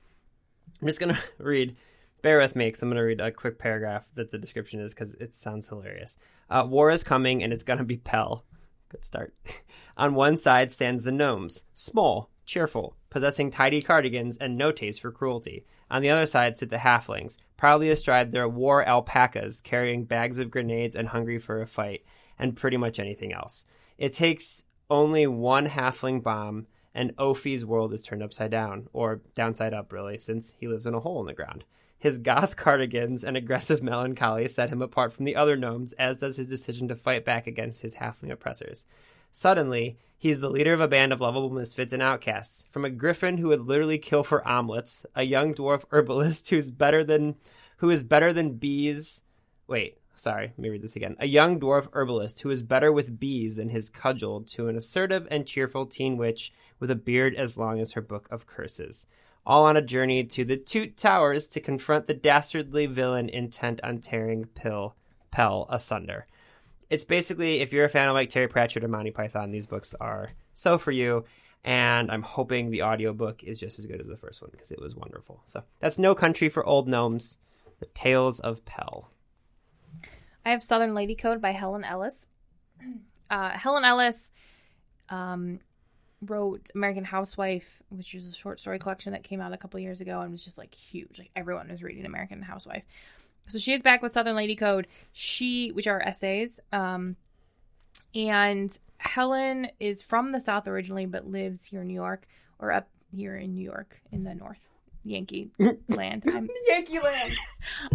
I'm 0.82 0.88
just 0.88 1.02
going 1.02 1.14
to 1.14 1.22
read 1.40 1.76
bear 2.22 2.40
with 2.40 2.56
me 2.56 2.68
because 2.68 2.82
I'm 2.82 2.88
going 2.88 2.96
to 2.96 3.04
read 3.04 3.20
a 3.20 3.34
quick 3.34 3.60
paragraph 3.60 4.06
that 4.16 4.32
the 4.32 4.38
description 4.38 4.80
is 4.80 4.94
because 4.94 5.14
it 5.16 5.36
sounds 5.36 5.68
hilarious. 5.68 6.16
Uh, 6.50 6.66
War 6.66 6.90
is 6.90 7.04
coming 7.04 7.44
and 7.44 7.52
it's 7.52 7.66
going 7.66 7.80
to 7.80 7.84
be 7.84 7.98
Pell. 7.98 8.46
Good 8.88 9.04
start. 9.04 9.34
On 9.96 10.16
one 10.16 10.38
side 10.38 10.72
stands 10.72 11.04
the 11.04 11.12
gnomes, 11.12 11.66
small, 11.74 12.30
cheerful, 12.46 12.96
possessing 13.10 13.52
tidy 13.52 13.82
cardigans 13.82 14.38
and 14.38 14.58
no 14.58 14.72
taste 14.72 15.02
for 15.02 15.12
cruelty. 15.12 15.66
On 15.92 16.02
the 16.02 16.10
other 16.10 16.26
side 16.26 16.58
sit 16.58 16.70
the 16.70 16.78
halflings, 16.78 17.38
proudly 17.58 17.90
astride 17.90 18.32
their 18.32 18.50
war 18.50 18.84
alpacas, 18.84 19.62
carrying 19.62 20.06
bags 20.06 20.40
of 20.40 20.50
grenades 20.50 20.96
and 20.96 21.10
hungry 21.10 21.38
for 21.38 21.62
a 21.62 21.68
fight, 21.68 22.04
and 22.40 22.56
pretty 22.56 22.78
much 22.78 23.00
anything 23.00 23.32
else. 23.32 23.66
It 23.98 24.14
takes 24.14 24.64
only 24.90 25.28
one 25.28 25.68
halfling 25.68 26.24
bomb, 26.24 26.66
and 26.96 27.16
Offi's 27.18 27.64
world 27.64 27.94
is 27.94 28.02
turned 28.02 28.24
upside 28.24 28.52
down, 28.52 28.88
or 28.94 29.22
downside 29.36 29.74
up, 29.74 29.94
really, 29.94 30.18
since 30.18 30.54
he 30.58 30.68
lives 30.68 30.86
in 30.88 30.94
a 30.94 31.00
hole 31.00 31.20
in 31.22 31.28
the 31.28 31.34
ground. 31.34 31.64
His 31.98 32.18
goth 32.18 32.56
cardigans 32.58 33.24
and 33.24 33.38
aggressive 33.38 33.82
melancholy 33.82 34.48
set 34.50 34.70
him 34.70 34.82
apart 34.82 35.14
from 35.14 35.26
the 35.26 35.36
other 35.36 35.56
gnomes, 35.56 35.94
as 35.94 36.18
does 36.18 36.36
his 36.36 36.48
decision 36.48 36.88
to 36.90 36.96
fight 36.96 37.24
back 37.24 37.48
against 37.48 37.82
his 37.82 37.96
halfling 37.96 38.32
oppressors. 38.32 38.86
Suddenly, 39.36 39.98
he 40.16 40.30
is 40.30 40.40
the 40.40 40.50
leader 40.50 40.74
of 40.74 40.80
a 40.80 40.88
band 40.88 41.12
of 41.12 41.20
lovable 41.20 41.50
misfits 41.50 41.92
and 41.92 42.04
outcasts. 42.04 42.66
From 42.70 42.86
a 42.86 42.90
griffin 42.92 43.40
who 43.40 43.48
would 43.48 43.66
literally 43.66 43.98
kill 43.98 44.24
for 44.24 44.48
omelets, 44.48 45.08
a 45.16 45.24
young 45.24 45.56
dwarf 45.56 45.84
herbalist 45.92 46.50
who's 46.50 46.70
better 46.70 47.04
than 47.04 47.36
who 47.78 47.90
is 47.90 48.04
better 48.04 48.32
than 48.32 48.54
bees. 48.54 49.22
Wait, 49.68 49.98
sorry, 50.16 50.48
let 50.50 50.60
me 50.60 50.70
read 50.70 50.84
this 50.84 50.96
again. 50.96 51.16
A 51.20 51.28
young 51.28 51.60
dwarf 51.60 51.90
herbalist 51.94 52.42
who 52.42 52.52
is 52.52 52.62
better 52.62 52.92
with 52.92 53.20
bees 53.20 53.56
than 53.56 53.70
his 53.70 53.90
cudgel, 53.90 54.42
to 54.44 54.68
an 54.68 54.78
assertive 54.78 55.28
and 55.32 55.48
cheerful 55.48 55.88
teen 55.88 56.16
witch 56.16 56.54
with 56.80 56.92
a 56.92 56.96
beard 56.96 57.34
as 57.34 57.58
long 57.58 57.80
as 57.80 57.94
her 57.94 58.02
book 58.02 58.28
of 58.30 58.46
curses. 58.46 59.08
All 59.48 59.66
on 59.66 59.76
a 59.76 59.82
journey 59.82 60.24
to 60.26 60.46
the 60.46 60.58
Toot 60.58 60.96
Towers 60.96 61.48
to 61.50 61.60
confront 61.60 62.06
the 62.06 62.14
dastardly 62.14 62.86
villain 62.86 63.30
intent 63.30 63.82
on 63.84 63.98
tearing 63.98 64.46
Pill 64.46 64.96
Pell 65.32 65.68
asunder 65.72 66.28
it's 66.94 67.06
basically 67.06 67.60
if 67.60 67.74
you're 67.74 67.86
a 67.86 67.90
fan 67.90 68.08
of 68.08 68.14
like 68.14 68.30
Terry 68.30 68.48
Pratchett 68.48 68.84
or 68.84 68.88
Monty 68.88 69.10
Python, 69.10 69.50
these 69.50 69.66
books 69.66 69.96
are 70.00 70.28
so 70.54 70.78
for 70.78 70.92
you. 70.92 71.26
And 71.64 72.12
I'm 72.12 72.22
hoping 72.22 72.70
the 72.70 72.84
audiobook 72.84 73.44
is 73.44 73.60
just 73.60 73.80
as 73.80 73.88
good 73.88 74.00
as 74.00 74.08
the 74.08 74.18
first 74.18 74.42
one 74.42 74.52
because 74.52 74.70
it 74.70 74.80
was 74.80 74.96
wonderful. 74.96 75.42
So 75.48 75.64
that's 75.80 75.98
No 75.98 76.14
Country 76.14 76.50
for 76.50 76.64
Old 76.64 76.88
Gnomes, 76.88 77.40
The 77.80 77.88
Tales 77.88 78.40
of 78.40 78.64
Pell. 78.66 79.10
I 80.46 80.52
have 80.52 80.62
Southern 80.62 80.94
Lady 80.94 81.16
Code 81.16 81.42
by 81.42 81.52
Helen 81.52 81.84
Ellis. 81.84 82.26
Uh, 83.30 83.50
Helen 83.50 83.84
Ellis 83.84 84.32
um, 85.10 85.60
wrote 86.22 86.70
American 86.76 87.06
Housewife, 87.06 87.82
which 87.90 88.14
is 88.14 88.32
a 88.32 88.36
short 88.36 88.60
story 88.60 88.78
collection 88.78 89.14
that 89.14 89.24
came 89.24 89.42
out 89.42 89.54
a 89.54 89.58
couple 89.58 89.80
years 89.80 90.02
ago 90.02 90.22
and 90.22 90.32
was 90.32 90.46
just 90.46 90.60
like 90.60 90.76
huge. 90.76 91.18
Like 91.18 91.32
everyone 91.36 91.70
was 91.70 91.82
reading 91.82 92.06
American 92.06 92.44
Housewife. 92.44 92.84
So 93.50 93.60
she 93.60 93.74
is 93.74 93.82
back 93.82 94.02
with 94.02 94.12
Southern 94.12 94.36
Lady 94.36 94.56
Code. 94.56 94.88
She, 95.12 95.70
which 95.70 95.88
are 95.88 96.02
essays, 96.02 96.60
um, 96.72 97.18
and 98.16 98.78
Helen 98.98 99.68
is 99.80 100.02
from 100.02 100.32
the 100.32 100.40
South 100.40 100.68
originally, 100.68 101.06
but 101.06 101.28
lives 101.28 101.66
here 101.66 101.82
in 101.82 101.88
New 101.88 101.94
York 101.94 102.28
or 102.60 102.72
up 102.72 102.90
here 103.12 103.36
in 103.36 103.54
New 103.54 103.64
York 103.64 104.02
in 104.12 104.24
the 104.24 104.34
North, 104.34 104.60
Yankee 105.04 105.52
land. 105.90 106.24
I'm, 106.28 106.50
Yankee 106.68 107.00
Land! 107.00 107.34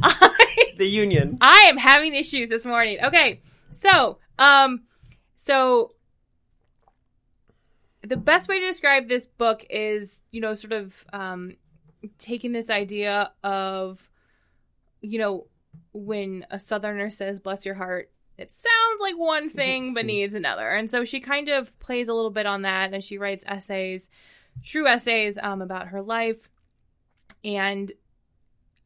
I, 0.03 0.73
The 0.79 0.87
Union. 0.87 1.39
I 1.41 1.65
am 1.69 1.77
having 1.77 2.15
issues 2.15 2.49
this 2.49 2.65
morning. 2.67 2.99
Okay. 3.03 3.41
So, 3.81 4.19
um, 4.39 4.83
so 5.37 5.95
the 8.03 8.17
best 8.17 8.49
way 8.49 8.61
to 8.61 8.67
describe 8.67 9.09
this 9.09 9.27
book 9.27 9.65
is, 9.71 10.23
you 10.31 10.41
know, 10.41 10.55
sort 10.55 10.73
of, 10.73 11.05
um, 11.13 11.57
taking 12.19 12.53
this 12.53 12.71
idea 12.71 13.33
of, 13.43 14.09
you 15.01 15.19
know, 15.19 15.47
when 15.93 16.47
a 16.51 16.59
Southerner 16.59 17.11
says 17.11 17.39
"bless 17.39 17.65
your 17.67 17.75
heart," 17.75 18.11
it 18.37 18.51
sounds 18.51 19.01
like 19.01 19.17
one 19.17 19.51
thing 19.61 19.95
but 19.95 20.07
needs 20.07 20.35
another, 20.35 20.69
and 20.69 20.91
so 20.91 21.05
she 21.05 21.21
kind 21.21 21.49
of 21.49 21.79
plays 21.81 22.09
a 22.09 22.15
little 22.15 22.31
bit 22.31 22.47
on 22.47 22.63
that, 22.63 22.93
and 22.93 23.03
she 23.03 23.19
writes 23.19 23.45
essays, 23.47 24.11
true 24.63 24.87
essays, 24.87 25.39
um, 25.43 25.63
about 25.63 25.89
her 25.89 26.03
life, 26.03 26.51
and. 27.45 27.93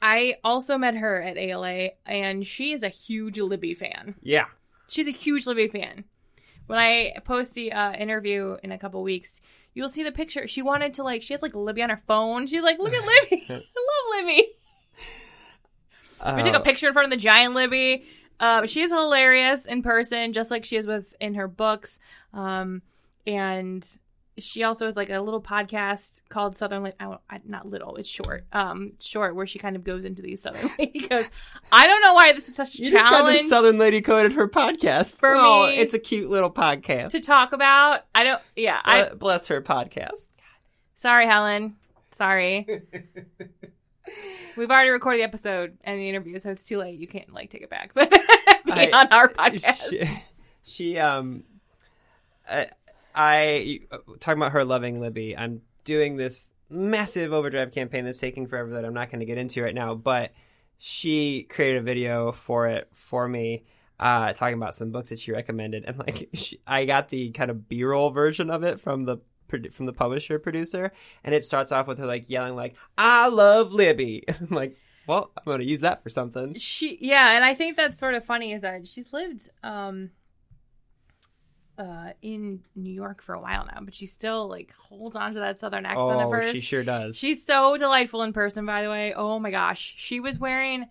I 0.04 0.34
also 0.42 0.78
met 0.78 0.96
her 0.96 1.22
at 1.22 1.38
ALA, 1.38 1.90
and 2.04 2.44
she 2.44 2.72
is 2.72 2.82
a 2.82 2.88
huge 2.88 3.38
Libby 3.38 3.72
fan. 3.72 4.16
Yeah. 4.20 4.46
She's 4.88 5.06
a 5.06 5.12
huge 5.12 5.46
Libby 5.46 5.68
fan. 5.68 6.02
When 6.66 6.78
I 6.78 7.18
post 7.24 7.54
the 7.54 7.72
uh, 7.72 7.92
interview 7.92 8.56
in 8.62 8.72
a 8.72 8.78
couple 8.78 9.02
weeks, 9.02 9.40
you'll 9.74 9.88
see 9.88 10.02
the 10.02 10.12
picture. 10.12 10.46
She 10.46 10.62
wanted 10.62 10.94
to 10.94 11.02
like, 11.02 11.22
she 11.22 11.34
has 11.34 11.42
like 11.42 11.54
Libby 11.54 11.82
on 11.82 11.90
her 11.90 12.00
phone. 12.06 12.46
She's 12.46 12.62
like, 12.62 12.78
look 12.78 12.92
at 12.92 13.06
Libby. 13.30 13.44
I 13.50 13.54
love 13.54 14.26
Libby. 14.26 14.48
We 16.36 16.42
took 16.42 16.54
a 16.54 16.58
Uh, 16.58 16.60
picture 16.60 16.86
in 16.86 16.92
front 16.92 17.06
of 17.06 17.10
the 17.10 17.22
giant 17.22 17.54
Libby. 17.54 18.04
Uh, 18.40 18.66
she's 18.66 18.90
hilarious 18.90 19.66
in 19.66 19.82
person, 19.82 20.32
just 20.32 20.50
like 20.50 20.64
she 20.64 20.76
is 20.76 20.86
with 20.86 21.14
in 21.20 21.34
her 21.34 21.46
books. 21.48 21.98
Um, 22.32 22.82
and 23.26 23.86
she 24.38 24.62
also 24.64 24.86
has 24.86 24.96
like 24.96 25.10
a 25.10 25.20
little 25.20 25.42
podcast 25.42 26.22
called 26.30 26.56
Southern 26.56 26.82
Lady. 26.82 26.96
Not 27.44 27.68
little, 27.68 27.96
it's 27.96 28.08
short. 28.08 28.46
Um, 28.52 28.94
short 29.00 29.36
where 29.36 29.46
she 29.46 29.58
kind 29.58 29.76
of 29.76 29.84
goes 29.84 30.04
into 30.04 30.22
these 30.22 30.42
Southern 30.42 30.70
Lady 30.78 31.06
goes. 31.06 31.28
I 31.70 31.86
don't 31.86 32.00
know 32.00 32.14
why 32.14 32.32
this 32.32 32.48
is 32.48 32.56
such 32.56 32.74
a 32.74 32.78
You 32.78 32.90
just 32.90 32.94
got 33.04 33.10
challenge 33.10 33.42
the 33.42 33.48
Southern 33.48 33.78
Lady 33.78 34.00
coded 34.00 34.32
her 34.32 34.48
podcast. 34.48 35.16
For 35.16 35.34
oh, 35.36 35.66
me- 35.66 35.76
it's 35.76 35.92
a 35.94 35.98
cute 35.98 36.30
little 36.30 36.50
podcast. 36.50 37.10
to 37.10 37.20
talk 37.20 37.52
about. 37.52 38.06
I 38.14 38.24
don't. 38.24 38.40
Yeah, 38.56 38.80
I 38.84 39.10
Bless 39.14 39.46
her 39.48 39.60
podcast. 39.60 40.28
Sorry, 40.94 41.26
Helen. 41.26 41.76
Sorry. 42.12 42.66
We've 44.56 44.70
already 44.70 44.90
recorded 44.90 45.20
the 45.20 45.24
episode 45.24 45.78
and 45.84 45.98
the 45.98 46.08
interview, 46.08 46.38
so 46.38 46.50
it's 46.50 46.64
too 46.64 46.78
late. 46.78 46.98
You 46.98 47.06
can't 47.06 47.32
like 47.32 47.50
take 47.50 47.62
it 47.62 47.70
back, 47.70 47.92
but 47.94 48.10
be 48.10 48.72
I- 48.72 48.90
on 48.92 49.08
our 49.08 49.28
podcast. 49.28 49.90
She, 49.90 50.22
she 50.62 50.98
um, 50.98 51.44
I, 52.48 52.68
I 53.14 53.80
talking 54.20 54.40
about 54.40 54.52
her 54.52 54.64
loving 54.64 55.00
Libby. 55.00 55.36
I'm 55.36 55.62
doing 55.84 56.16
this 56.16 56.54
massive 56.68 57.32
overdrive 57.32 57.72
campaign 57.72 58.04
that's 58.04 58.18
taking 58.18 58.46
forever 58.46 58.70
that 58.70 58.84
I'm 58.84 58.94
not 58.94 59.10
going 59.10 59.20
to 59.20 59.26
get 59.26 59.38
into 59.38 59.62
right 59.62 59.74
now, 59.74 59.94
but 59.94 60.32
she 60.78 61.44
created 61.44 61.78
a 61.78 61.82
video 61.82 62.32
for 62.32 62.68
it 62.68 62.88
for 62.92 63.28
me. 63.28 63.64
Uh, 64.00 64.32
talking 64.32 64.56
about 64.56 64.74
some 64.74 64.90
books 64.90 65.10
that 65.10 65.18
she 65.20 65.30
recommended, 65.30 65.84
and 65.86 65.96
like 65.98 66.28
she, 66.34 66.60
I 66.66 66.86
got 66.86 67.08
the 67.08 67.30
kind 67.30 67.50
of 67.52 67.68
B-roll 67.68 68.10
version 68.10 68.50
of 68.50 68.64
it 68.64 68.80
from 68.80 69.04
the 69.04 69.18
from 69.72 69.86
the 69.86 69.92
publisher 69.92 70.38
producer, 70.38 70.92
and 71.24 71.34
it 71.34 71.44
starts 71.44 71.72
off 71.72 71.86
with 71.86 71.98
her 71.98 72.06
like 72.06 72.28
yelling 72.30 72.56
like 72.56 72.74
"I 72.98 73.28
love 73.28 73.72
Libby." 73.72 74.24
I'm 74.40 74.48
like, 74.54 74.76
well, 75.06 75.30
I'm 75.36 75.44
going 75.44 75.58
to 75.60 75.64
use 75.66 75.80
that 75.80 76.02
for 76.02 76.10
something. 76.10 76.54
she, 76.54 76.98
yeah, 77.00 77.34
and 77.34 77.44
I 77.44 77.54
think 77.54 77.76
that's 77.76 77.98
sort 77.98 78.14
of 78.14 78.24
funny 78.24 78.52
is 78.52 78.62
that 78.62 78.86
she's 78.86 79.12
lived 79.12 79.48
um 79.62 80.10
uh 81.78 82.10
in 82.20 82.60
New 82.76 82.92
York 82.92 83.22
for 83.22 83.34
a 83.34 83.40
while 83.40 83.64
now, 83.66 83.80
but 83.82 83.94
she 83.94 84.06
still 84.06 84.46
like 84.48 84.72
holds 84.78 85.16
on 85.16 85.32
to 85.34 85.40
that 85.40 85.58
southern 85.58 85.86
accent 85.86 86.20
of 86.20 86.26
Oh, 86.28 86.30
hers. 86.30 86.52
she 86.52 86.60
sure 86.60 86.82
does. 86.82 87.16
She's 87.16 87.44
so 87.46 87.76
delightful 87.78 88.22
in 88.22 88.32
person, 88.32 88.66
by 88.66 88.82
the 88.82 88.90
way. 88.90 89.14
Oh 89.14 89.38
my 89.38 89.50
gosh. 89.50 89.94
She 89.96 90.20
was 90.20 90.38
wearing 90.38 90.86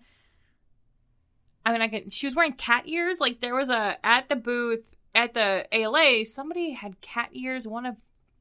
I 1.64 1.72
mean 1.72 1.82
I 1.82 1.88
can 1.88 2.10
she 2.10 2.26
was 2.26 2.34
wearing 2.34 2.54
cat 2.54 2.88
ears. 2.88 3.20
Like 3.20 3.40
there 3.40 3.54
was 3.54 3.70
a 3.70 3.96
at 4.04 4.28
the 4.28 4.34
booth 4.36 4.82
at 5.14 5.34
the 5.34 5.66
ALA, 5.70 6.24
somebody 6.24 6.72
had 6.72 7.00
cat 7.00 7.28
ears. 7.32 7.66
One 7.68 7.86
of 7.86 7.96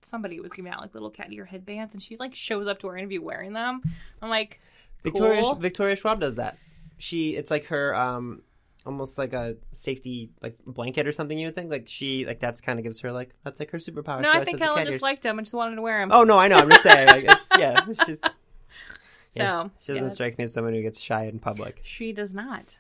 somebody 0.06 0.40
was 0.40 0.52
giving 0.54 0.72
out 0.72 0.82
like 0.82 0.94
little 0.94 1.10
cat 1.10 1.32
ear 1.32 1.46
headbands 1.46 1.94
and 1.94 2.02
she 2.02 2.16
like 2.18 2.36
shows 2.36 2.68
up 2.68 2.80
to 2.80 2.88
our 2.88 2.98
interview 2.98 3.22
wearing 3.22 3.54
them. 3.54 3.82
I'm 4.22 4.30
like 4.30 4.60
Victoria 5.04 5.42
cool. 5.42 5.56
Victoria 5.56 5.96
Schwab 5.96 6.20
does 6.20 6.36
that. 6.36 6.58
She 6.98 7.36
it's 7.36 7.52
like 7.52 7.66
her 7.66 7.96
um 7.96 8.42
almost 8.86 9.18
like 9.18 9.34
a 9.34 9.56
safety 9.74 10.32
like 10.42 10.58
blanket 10.66 11.08
or 11.08 11.14
something 11.14 11.38
you 11.38 11.48
would 11.48 11.56
think 11.56 11.70
like 11.70 11.86
she 11.88 12.26
like 12.26 12.40
that's 12.40 12.62
kind 12.62 12.80
of 12.80 12.84
gives 12.84 13.00
her 13.02 13.12
like 13.12 13.32
that's 13.44 13.60
like 13.60 13.72
her 13.72 13.78
superpower. 13.78 14.22
No, 14.22 14.32
She 14.32 14.40
I 14.40 14.44
think 14.44 14.60
Helen 14.60 14.86
just 14.86 15.02
liked 15.04 15.24
them 15.24 15.38
and 15.38 15.46
just 15.46 15.54
wanted 15.54 15.76
to 15.76 15.82
wear 15.82 16.00
them. 16.00 16.12
Oh 16.12 16.24
no, 16.24 16.38
I 16.40 16.48
know. 16.48 16.58
I'm 16.58 16.70
just 16.70 16.84
saying 16.84 17.08
like 17.08 17.26
it's 17.28 17.48
yeah. 17.58 17.86
She's 18.06 18.20
yeah, 19.34 19.64
So, 19.64 19.72
she 19.80 19.94
doesn't 19.94 20.08
yeah. 20.08 20.14
strike 20.14 20.38
me 20.38 20.46
as 20.46 20.54
someone 20.54 20.74
who 20.74 20.82
gets 20.82 21.00
shy 21.00 21.26
in 21.26 21.40
public. 21.40 21.82
She 21.84 22.12
does 22.12 22.34
not. 22.34 22.80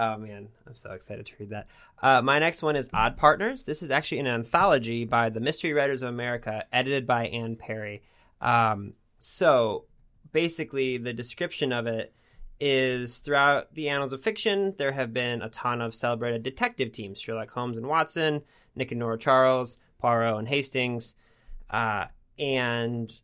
Oh 0.00 0.16
man, 0.16 0.48
I'm 0.64 0.76
so 0.76 0.92
excited 0.92 1.26
to 1.26 1.32
read 1.40 1.50
that. 1.50 1.66
Uh, 2.00 2.22
my 2.22 2.38
next 2.38 2.62
one 2.62 2.76
is 2.76 2.88
Odd 2.94 3.16
Partners. 3.16 3.64
This 3.64 3.82
is 3.82 3.90
actually 3.90 4.20
an 4.20 4.28
anthology 4.28 5.04
by 5.04 5.28
the 5.28 5.40
Mystery 5.40 5.72
Writers 5.72 6.02
of 6.02 6.10
America, 6.10 6.64
edited 6.72 7.04
by 7.04 7.26
Anne 7.26 7.56
Perry. 7.56 8.04
Um, 8.40 8.92
so 9.18 9.86
basically, 10.30 10.98
the 10.98 11.12
description 11.12 11.72
of 11.72 11.88
it 11.88 12.14
is 12.60 13.18
throughout 13.18 13.74
the 13.74 13.88
annals 13.88 14.12
of 14.12 14.22
fiction, 14.22 14.74
there 14.78 14.92
have 14.92 15.12
been 15.12 15.42
a 15.42 15.48
ton 15.48 15.80
of 15.80 15.96
celebrated 15.96 16.44
detective 16.44 16.92
teams: 16.92 17.20
Sherlock 17.20 17.50
Holmes 17.50 17.76
and 17.76 17.88
Watson, 17.88 18.42
Nick 18.76 18.92
and 18.92 19.00
Nora 19.00 19.18
Charles, 19.18 19.78
Poirot 19.98 20.38
and 20.38 20.46
Hastings, 20.46 21.16
uh, 21.70 22.04
and 22.38 23.18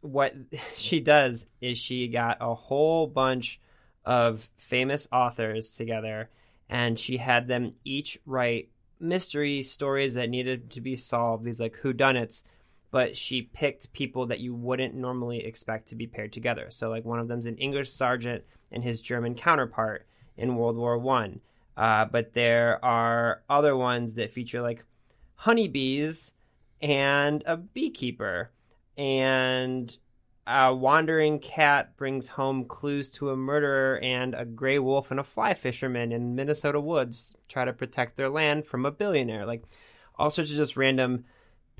what 0.00 0.32
she 0.76 0.98
does 0.98 1.44
is 1.60 1.76
she 1.76 2.08
got 2.08 2.38
a 2.40 2.54
whole 2.54 3.06
bunch 3.06 3.60
of 4.06 4.48
famous 4.56 5.06
authors 5.12 5.72
together 5.72 6.30
and 6.68 6.98
she 6.98 7.18
had 7.18 7.48
them 7.48 7.72
each 7.84 8.18
write 8.24 8.70
mystery 8.98 9.62
stories 9.62 10.14
that 10.14 10.30
needed 10.30 10.70
to 10.70 10.80
be 10.80 10.96
solved 10.96 11.44
these 11.44 11.60
like 11.60 11.76
whodunits 11.82 12.42
but 12.90 13.16
she 13.16 13.42
picked 13.42 13.92
people 13.92 14.24
that 14.26 14.40
you 14.40 14.54
wouldn't 14.54 14.94
normally 14.94 15.44
expect 15.44 15.88
to 15.88 15.94
be 15.94 16.06
paired 16.06 16.32
together. 16.32 16.68
So 16.70 16.88
like 16.88 17.04
one 17.04 17.18
of 17.18 17.28
them's 17.28 17.44
an 17.44 17.58
english 17.58 17.92
sergeant 17.92 18.44
and 18.72 18.82
his 18.82 19.02
german 19.02 19.34
counterpart 19.34 20.06
in 20.36 20.56
world 20.56 20.76
war 20.76 20.96
one. 20.96 21.40
Uh, 21.76 22.06
but 22.06 22.32
there 22.32 22.82
are 22.82 23.42
other 23.50 23.76
ones 23.76 24.14
that 24.14 24.30
feature 24.30 24.62
like 24.62 24.84
honeybees 25.34 26.32
and 26.80 27.42
a 27.46 27.56
beekeeper. 27.56 28.50
And 28.96 29.94
a 30.46 30.74
wandering 30.74 31.38
cat 31.38 31.96
brings 31.96 32.28
home 32.28 32.64
clues 32.64 33.10
to 33.12 33.30
a 33.30 33.36
murderer, 33.36 33.98
and 34.02 34.34
a 34.34 34.44
gray 34.44 34.78
wolf 34.78 35.10
and 35.10 35.18
a 35.18 35.24
fly 35.24 35.54
fisherman 35.54 36.12
in 36.12 36.34
Minnesota 36.34 36.80
woods 36.80 37.34
try 37.48 37.64
to 37.64 37.72
protect 37.72 38.16
their 38.16 38.28
land 38.28 38.66
from 38.66 38.86
a 38.86 38.90
billionaire. 38.90 39.44
Like 39.46 39.64
all 40.16 40.30
sorts 40.30 40.50
of 40.50 40.56
just 40.56 40.76
random 40.76 41.24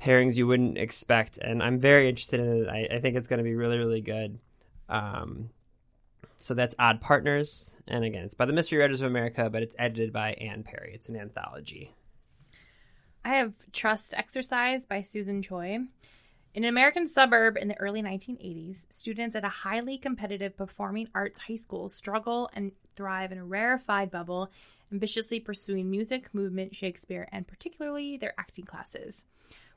pairings 0.01 0.35
you 0.35 0.47
wouldn't 0.47 0.77
expect, 0.77 1.37
and 1.37 1.63
I'm 1.63 1.79
very 1.79 2.09
interested 2.09 2.39
in 2.39 2.63
it. 2.63 2.69
I, 2.69 2.95
I 2.95 2.99
think 2.99 3.15
it's 3.15 3.27
going 3.27 3.39
to 3.39 3.43
be 3.43 3.55
really, 3.55 3.77
really 3.77 4.01
good. 4.01 4.39
Um, 4.89 5.49
so 6.39 6.53
that's 6.53 6.75
Odd 6.77 7.01
Partners, 7.01 7.73
and 7.87 8.03
again, 8.03 8.23
it's 8.25 8.35
by 8.35 8.45
the 8.45 8.53
Mystery 8.53 8.77
Writers 8.77 9.01
of 9.01 9.07
America, 9.07 9.49
but 9.49 9.63
it's 9.63 9.75
edited 9.79 10.13
by 10.13 10.33
Anne 10.33 10.63
Perry. 10.63 10.91
It's 10.93 11.09
an 11.09 11.15
anthology. 11.15 11.95
I 13.25 13.35
have 13.35 13.53
Trust 13.73 14.13
Exercise 14.15 14.85
by 14.85 15.01
Susan 15.01 15.41
Choi. 15.41 15.79
In 16.57 16.63
an 16.63 16.69
American 16.69 17.05
suburb 17.07 17.55
in 17.55 17.67
the 17.67 17.79
early 17.79 18.01
1980s, 18.01 18.87
students 18.89 19.35
at 19.35 19.45
a 19.45 19.47
highly 19.47 19.95
competitive 19.95 20.57
performing 20.57 21.07
arts 21.13 21.37
high 21.37 21.55
school 21.55 21.87
struggle 21.87 22.49
and 22.51 22.71
thrive 22.95 23.31
in 23.31 23.37
a 23.37 23.45
rarefied 23.45 24.09
bubble, 24.09 24.49
ambitiously 24.91 25.39
pursuing 25.39 25.91
music, 25.91 26.33
movement, 26.33 26.75
Shakespeare, 26.75 27.29
and 27.31 27.47
particularly 27.47 28.17
their 28.17 28.33
acting 28.39 28.65
classes. 28.65 29.25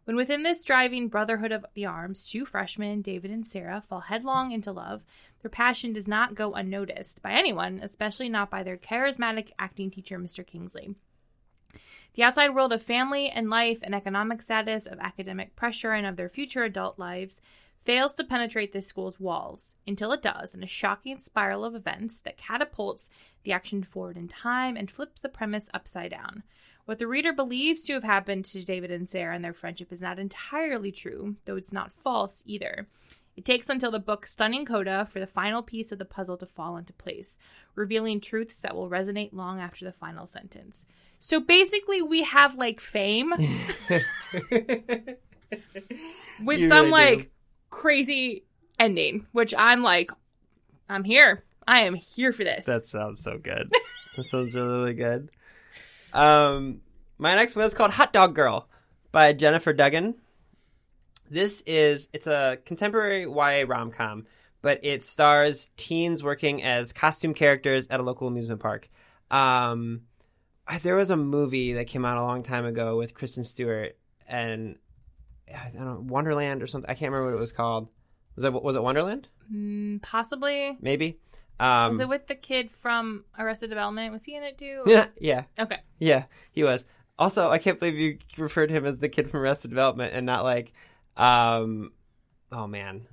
When 0.05 0.17
within 0.17 0.43
this 0.43 0.65
driving 0.65 1.09
brotherhood 1.09 1.53
of 1.53 1.67
the 1.75 1.85
arms, 1.85 2.27
two 2.27 2.47
freshmen, 2.47 3.03
David 3.03 3.31
and 3.31 3.47
Sarah, 3.47 3.83
fall 3.87 4.01
headlong 4.01 4.51
into 4.53 4.73
love, 4.73 5.03
their 5.43 5.51
passion 5.51 5.93
does 5.93 6.09
not 6.09 6.35
go 6.35 6.55
unnoticed 6.55 7.21
by 7.21 7.33
anyone, 7.33 7.81
especially 7.83 8.31
not 8.31 8.49
by 8.49 8.63
their 8.63 8.79
charismatic 8.79 9.51
acting 9.59 9.91
teacher, 9.91 10.19
Mr. 10.19 10.47
Kingsley. 10.47 10.95
The 12.15 12.23
outside 12.23 12.55
world 12.55 12.73
of 12.73 12.83
family 12.83 13.29
and 13.29 13.49
life 13.49 13.81
and 13.83 13.95
economic 13.95 14.43
status, 14.43 14.87
of 14.87 14.99
academic 14.99 15.57
pressure, 15.57 15.93
and 15.93 16.07
of 16.07 16.17
their 16.17 16.29
future 16.29 16.65
adult 16.65 16.99
lives 16.99 17.41
fails 17.81 18.15
to 18.15 18.25
penetrate 18.25 18.73
this 18.73 18.87
school's 18.87 19.19
walls 19.19 19.75
until 19.87 20.13
it 20.13 20.23
does 20.23 20.55
in 20.55 20.63
a 20.63 20.67
shocking 20.67 21.19
spiral 21.19 21.65
of 21.65 21.75
events 21.75 22.21
that 22.21 22.37
catapults 22.37 23.09
the 23.45 23.53
action 23.53 23.83
forward 23.83 24.17
in 24.17 24.29
time 24.29 24.77
and 24.77 24.91
flips 24.91 25.21
the 25.21 25.29
premise 25.29 25.71
upside 25.73 26.11
down. 26.11 26.43
What 26.85 26.99
the 26.99 27.07
reader 27.07 27.33
believes 27.33 27.83
to 27.85 27.95
have 27.95 28.05
happened 28.05 28.45
to 28.47 28.65
David 28.65 28.91
and 28.91 29.09
Sarah 29.09 29.35
and 29.35 29.45
their 29.45 29.55
friendship 29.55 29.93
is 29.93 30.01
not 30.01 30.19
entirely 30.19 30.93
true, 30.93 31.37
though 31.45 31.57
it's 31.57 31.73
not 31.73 31.93
false 31.93 32.43
either. 32.45 32.89
It 33.41 33.47
takes 33.47 33.71
until 33.71 33.91
the 33.91 33.99
book's 33.99 34.33
stunning 34.33 34.67
coda 34.67 35.09
for 35.11 35.19
the 35.19 35.27
final 35.27 35.63
piece 35.63 35.93
of 35.93 35.99
the 35.99 36.05
puzzle 36.05 36.37
to 36.37 36.45
fall 36.45 36.77
into 36.77 36.93
place, 36.93 37.39
revealing 37.75 38.21
truths 38.21 38.61
that 38.61 38.75
will 38.77 38.91
resonate 38.91 39.33
long 39.33 39.59
after 39.59 39.87
the 39.87 39.93
final 39.93 40.27
sentence. 40.27 40.85
So 41.21 41.41
basically, 41.41 42.03
we 42.03 42.23
have 42.23 42.57
like 42.57 42.81
fame 42.81 43.31
with 46.45 46.61
You 46.61 46.69
some 46.69 46.91
really 46.93 47.17
do. 47.17 47.17
like 47.17 47.31
crazy 47.71 48.45
ending, 48.79 49.27
which 49.33 49.55
I'm 49.57 49.83
like, 49.83 50.11
I'm 50.91 51.05
here. 51.05 51.43
I 51.67 51.85
am 51.85 51.95
here 51.95 52.35
for 52.35 52.45
this. 52.45 52.67
That 52.67 52.85
sounds 52.85 53.23
so 53.23 53.39
good. 53.39 53.73
that 54.19 54.27
sounds 54.27 54.55
really, 54.55 54.69
really 54.69 54.93
good. 54.93 55.31
Um, 56.13 56.83
my 57.17 57.35
next 57.35 57.57
one 57.57 57.65
is 57.65 57.73
called 57.73 57.93
Hot 57.93 58.13
Dog 58.13 58.35
Girl 58.35 58.69
by 59.13 59.33
Jennifer 59.33 59.73
Duggan. 59.73 60.17
This 61.31 61.63
is 61.67 62.09
it's 62.13 62.27
a 62.27 62.59
contemporary 62.65 63.23
YA 63.23 63.65
rom 63.67 63.91
com, 63.93 64.27
but 64.63 64.81
it 64.85 65.05
stars 65.05 65.71
teens 65.77 66.23
working 66.23 66.63
as 66.63 66.93
costume 66.93 67.35
characters 67.35 67.87
at 67.89 68.01
a 68.01 68.03
local 68.03 68.27
amusement 68.29 68.61
park. 68.61 68.89
Um, 69.31 70.03
there 70.83 70.97
was 70.97 71.11
a 71.11 71.17
movie 71.17 71.73
that 71.75 71.87
came 71.87 72.05
out 72.05 72.19
a 72.19 72.23
long 72.23 72.43
time 72.43 72.65
ago 72.65 72.97
with 72.97 73.15
Kristen 73.15 73.45
Stewart 73.45 73.97
and 74.29 74.77
I 75.49 75.71
don't 75.75 75.85
know 75.85 76.05
Wonderland 76.07 76.63
or 76.63 76.67
something. 76.67 76.89
I 76.91 76.95
can't 76.95 77.11
remember 77.13 77.31
what 77.33 77.37
it 77.39 77.41
was 77.41 77.53
called. 77.53 77.89
Was 78.37 78.45
it 78.45 78.53
was 78.53 78.77
it 78.77 78.83
Wonderland? 78.83 79.29
Mm, 79.53 80.03
possibly. 80.03 80.77
Maybe. 80.81 81.19
Um, 81.59 81.91
Was 81.93 82.01
it 82.01 82.09
with 82.09 82.27
the 82.27 82.35
kid 82.37 82.71
from 82.71 83.25
Arrested 83.39 83.69
Development? 83.69 84.13
Was 84.13 84.25
he 84.25 84.35
in 84.35 84.43
it 84.43 84.57
too? 84.59 84.83
yeah, 84.87 85.07
yeah, 85.21 85.43
Okay. 85.59 85.79
yeah. 85.99 86.25
He 86.53 86.63
was. 86.65 86.87
Also, 87.19 87.51
I 87.51 87.59
can't 87.59 87.79
believe 87.79 87.97
you 87.97 88.17
referred 88.39 88.69
to 88.69 88.75
him 88.75 88.87
as 88.87 88.97
the 88.99 89.09
kid 89.11 89.29
from 89.31 89.41
Arrested 89.41 89.69
Development 89.69 90.15
and 90.15 90.25
not 90.25 90.43
like, 90.43 90.73
um, 91.21 91.93
oh 92.51 92.67
man, 92.67 93.07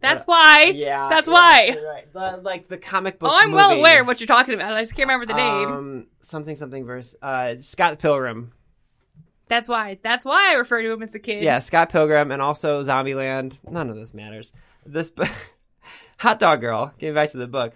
That's 0.00 0.24
why. 0.24 0.72
yeah, 0.74 1.08
That's 1.08 1.26
yeah, 1.28 1.32
why. 1.34 1.76
right. 1.86 2.12
The, 2.12 2.40
like 2.42 2.68
the 2.68 2.78
comic 2.78 3.18
book. 3.18 3.30
Oh, 3.32 3.38
I'm 3.38 3.52
well 3.52 3.72
aware 3.72 4.00
of 4.02 4.06
what 4.06 4.20
you're 4.20 4.26
talking 4.26 4.54
about. 4.54 4.72
I 4.72 4.82
just 4.82 4.94
can't 4.94 5.08
remember 5.08 5.26
the 5.26 5.34
name. 5.34 5.68
Um, 5.72 6.06
something 6.22 6.56
something 6.56 6.84
verse. 6.84 7.14
Uh, 7.20 7.56
Scott 7.58 7.98
Pilgrim. 7.98 8.52
That's 9.48 9.68
why. 9.68 9.98
That's 10.02 10.24
why 10.24 10.52
I 10.52 10.54
refer 10.54 10.82
to 10.82 10.92
him 10.92 11.02
as 11.02 11.12
the 11.12 11.18
kid. 11.18 11.42
Yeah, 11.42 11.58
Scott 11.58 11.90
Pilgrim, 11.90 12.30
and 12.30 12.40
also 12.40 12.82
Zombieland. 12.82 13.54
None 13.68 13.90
of 13.90 13.96
this 13.96 14.14
matters. 14.14 14.52
This 14.86 15.12
Hot 16.18 16.38
Dog 16.38 16.60
Girl. 16.60 16.92
Getting 16.98 17.14
back 17.14 17.30
to 17.32 17.36
the 17.38 17.48
book, 17.48 17.74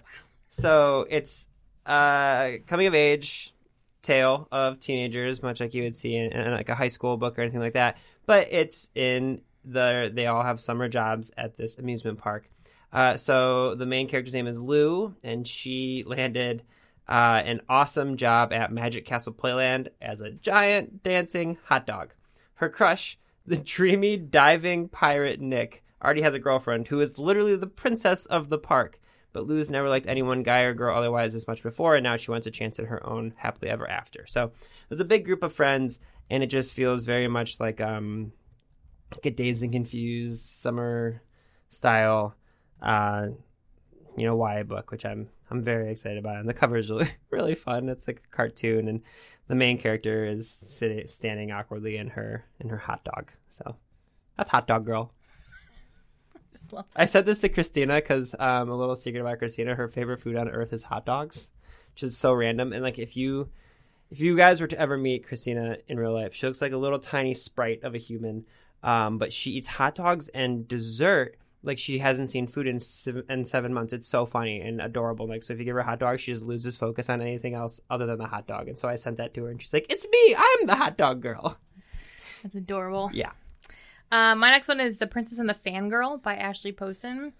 so 0.50 1.06
it's 1.10 1.48
uh 1.84 2.52
coming 2.66 2.86
of 2.86 2.94
age 2.94 3.54
tale 4.02 4.48
of 4.50 4.80
teenagers, 4.80 5.42
much 5.42 5.60
like 5.60 5.74
you 5.74 5.82
would 5.82 5.96
see 5.96 6.16
in, 6.16 6.32
in 6.32 6.52
like 6.52 6.68
a 6.68 6.74
high 6.74 6.88
school 6.88 7.16
book 7.16 7.38
or 7.38 7.42
anything 7.42 7.60
like 7.60 7.74
that. 7.74 7.98
But 8.26 8.48
it's 8.50 8.90
in 8.94 9.42
the 9.68 10.10
they 10.12 10.26
all 10.26 10.42
have 10.42 10.60
summer 10.60 10.88
jobs 10.88 11.30
at 11.36 11.56
this 11.56 11.78
amusement 11.78 12.18
park. 12.18 12.48
Uh, 12.92 13.16
so 13.16 13.74
the 13.74 13.86
main 13.86 14.08
character's 14.08 14.34
name 14.34 14.46
is 14.46 14.60
Lou, 14.60 15.14
and 15.22 15.46
she 15.46 16.04
landed 16.06 16.62
uh, 17.08 17.42
an 17.44 17.60
awesome 17.68 18.16
job 18.16 18.52
at 18.52 18.72
Magic 18.72 19.04
Castle 19.04 19.32
Playland 19.32 19.88
as 20.00 20.20
a 20.20 20.30
giant 20.30 21.02
dancing 21.02 21.58
hot 21.64 21.86
dog. 21.86 22.14
Her 22.54 22.68
crush, 22.68 23.18
the 23.46 23.56
dreamy 23.56 24.16
diving 24.16 24.88
pirate 24.88 25.40
Nick, 25.40 25.82
already 26.02 26.22
has 26.22 26.34
a 26.34 26.38
girlfriend 26.38 26.88
who 26.88 27.00
is 27.00 27.18
literally 27.18 27.56
the 27.56 27.66
princess 27.66 28.26
of 28.26 28.48
the 28.48 28.58
park. 28.58 29.00
But 29.32 29.46
Lou's 29.46 29.70
never 29.70 29.88
liked 29.88 30.06
anyone, 30.06 30.42
guy 30.42 30.62
or 30.62 30.72
girl, 30.72 30.96
otherwise 30.96 31.34
as 31.34 31.46
much 31.46 31.62
before, 31.62 31.96
and 31.96 32.02
now 32.02 32.16
she 32.16 32.30
wants 32.30 32.46
a 32.46 32.50
chance 32.50 32.78
at 32.78 32.86
her 32.86 33.06
own 33.06 33.34
happily 33.36 33.70
ever 33.70 33.88
after. 33.88 34.26
So 34.26 34.52
there's 34.88 35.00
a 35.00 35.04
big 35.04 35.26
group 35.26 35.42
of 35.42 35.52
friends, 35.52 36.00
and 36.30 36.42
it 36.42 36.46
just 36.46 36.72
feels 36.72 37.04
very 37.04 37.28
much 37.28 37.60
like 37.60 37.80
um, 37.80 38.32
a 39.22 39.30
dazed 39.30 39.62
and 39.62 39.72
confused 39.72 40.44
summer 40.44 41.22
style, 41.70 42.34
uh, 42.82 43.28
you 44.16 44.26
know, 44.26 44.36
YA 44.36 44.62
book, 44.62 44.90
which 44.90 45.04
I'm 45.04 45.28
I'm 45.50 45.62
very 45.62 45.90
excited 45.90 46.18
about. 46.18 46.36
And 46.36 46.48
the 46.48 46.54
cover 46.54 46.76
is 46.76 46.90
really 46.90 47.10
really 47.30 47.54
fun. 47.54 47.88
It's 47.88 48.06
like 48.06 48.22
a 48.24 48.36
cartoon, 48.36 48.88
and 48.88 49.02
the 49.46 49.54
main 49.54 49.78
character 49.78 50.24
is 50.24 50.48
sitting 50.48 51.06
standing 51.06 51.52
awkwardly 51.52 51.96
in 51.96 52.08
her 52.08 52.44
in 52.60 52.68
her 52.68 52.76
hot 52.76 53.04
dog. 53.04 53.32
So 53.50 53.76
that's 54.36 54.50
hot 54.50 54.66
dog 54.66 54.84
girl. 54.84 55.12
I 56.96 57.06
said 57.06 57.26
this 57.26 57.40
to 57.40 57.48
Christina 57.48 57.96
because 57.96 58.34
um, 58.38 58.68
a 58.68 58.76
little 58.76 58.96
secret 58.96 59.20
about 59.20 59.38
Christina: 59.38 59.74
her 59.74 59.88
favorite 59.88 60.20
food 60.20 60.36
on 60.36 60.48
earth 60.48 60.72
is 60.72 60.84
hot 60.84 61.06
dogs, 61.06 61.50
which 61.94 62.02
is 62.02 62.16
so 62.16 62.32
random. 62.32 62.72
And 62.72 62.82
like, 62.82 62.98
if 62.98 63.16
you 63.16 63.50
if 64.10 64.20
you 64.20 64.36
guys 64.36 64.60
were 64.60 64.66
to 64.66 64.80
ever 64.80 64.96
meet 64.96 65.26
Christina 65.26 65.78
in 65.86 65.98
real 65.98 66.12
life, 66.12 66.34
she 66.34 66.46
looks 66.46 66.62
like 66.62 66.72
a 66.72 66.78
little 66.78 66.98
tiny 66.98 67.34
sprite 67.34 67.82
of 67.82 67.94
a 67.94 67.98
human, 67.98 68.46
um, 68.82 69.18
but 69.18 69.32
she 69.32 69.52
eats 69.52 69.66
hot 69.66 69.94
dogs 69.94 70.28
and 70.28 70.66
dessert 70.66 71.36
like 71.62 71.78
she 71.78 71.98
hasn't 71.98 72.30
seen 72.30 72.46
food 72.46 72.66
in 72.66 72.80
seven, 72.80 73.24
in 73.28 73.44
seven 73.44 73.74
months. 73.74 73.92
It's 73.92 74.06
so 74.06 74.26
funny 74.26 74.60
and 74.60 74.80
adorable. 74.80 75.26
Like, 75.26 75.42
so 75.42 75.52
if 75.52 75.58
you 75.58 75.64
give 75.64 75.74
her 75.74 75.80
a 75.80 75.84
hot 75.84 75.98
dog, 75.98 76.20
she 76.20 76.32
just 76.32 76.44
loses 76.44 76.76
focus 76.76 77.10
on 77.10 77.20
anything 77.20 77.54
else 77.54 77.80
other 77.90 78.06
than 78.06 78.18
the 78.18 78.26
hot 78.26 78.46
dog. 78.46 78.68
And 78.68 78.78
so 78.78 78.88
I 78.88 78.94
sent 78.94 79.16
that 79.16 79.34
to 79.34 79.44
her, 79.44 79.50
and 79.50 79.60
she's 79.60 79.72
like, 79.72 79.86
"It's 79.88 80.06
me. 80.08 80.36
I'm 80.36 80.66
the 80.66 80.76
hot 80.76 80.96
dog 80.96 81.20
girl." 81.20 81.58
That's 82.42 82.54
adorable. 82.54 83.10
Yeah. 83.12 83.32
Um, 84.10 84.38
my 84.38 84.50
next 84.50 84.68
one 84.68 84.80
is 84.80 84.98
The 84.98 85.06
Princess 85.06 85.38
and 85.38 85.48
the 85.48 85.54
Fangirl 85.54 86.22
by 86.22 86.36
Ashley 86.36 86.72
Poston. 86.72 87.32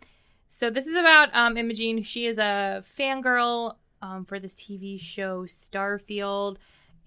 So 0.51 0.71
this 0.71 0.87
is 0.87 0.97
about 0.97 1.35
um, 1.35 1.57
Imogene. 1.57 2.03
She 2.03 2.27
is 2.27 2.39
a 2.39 2.85
fangirl 2.85 3.77
um, 4.03 4.25
for 4.25 4.39
this 4.39 4.55
TV 4.55 5.01
show 5.01 5.45
Starfield, 5.45 6.57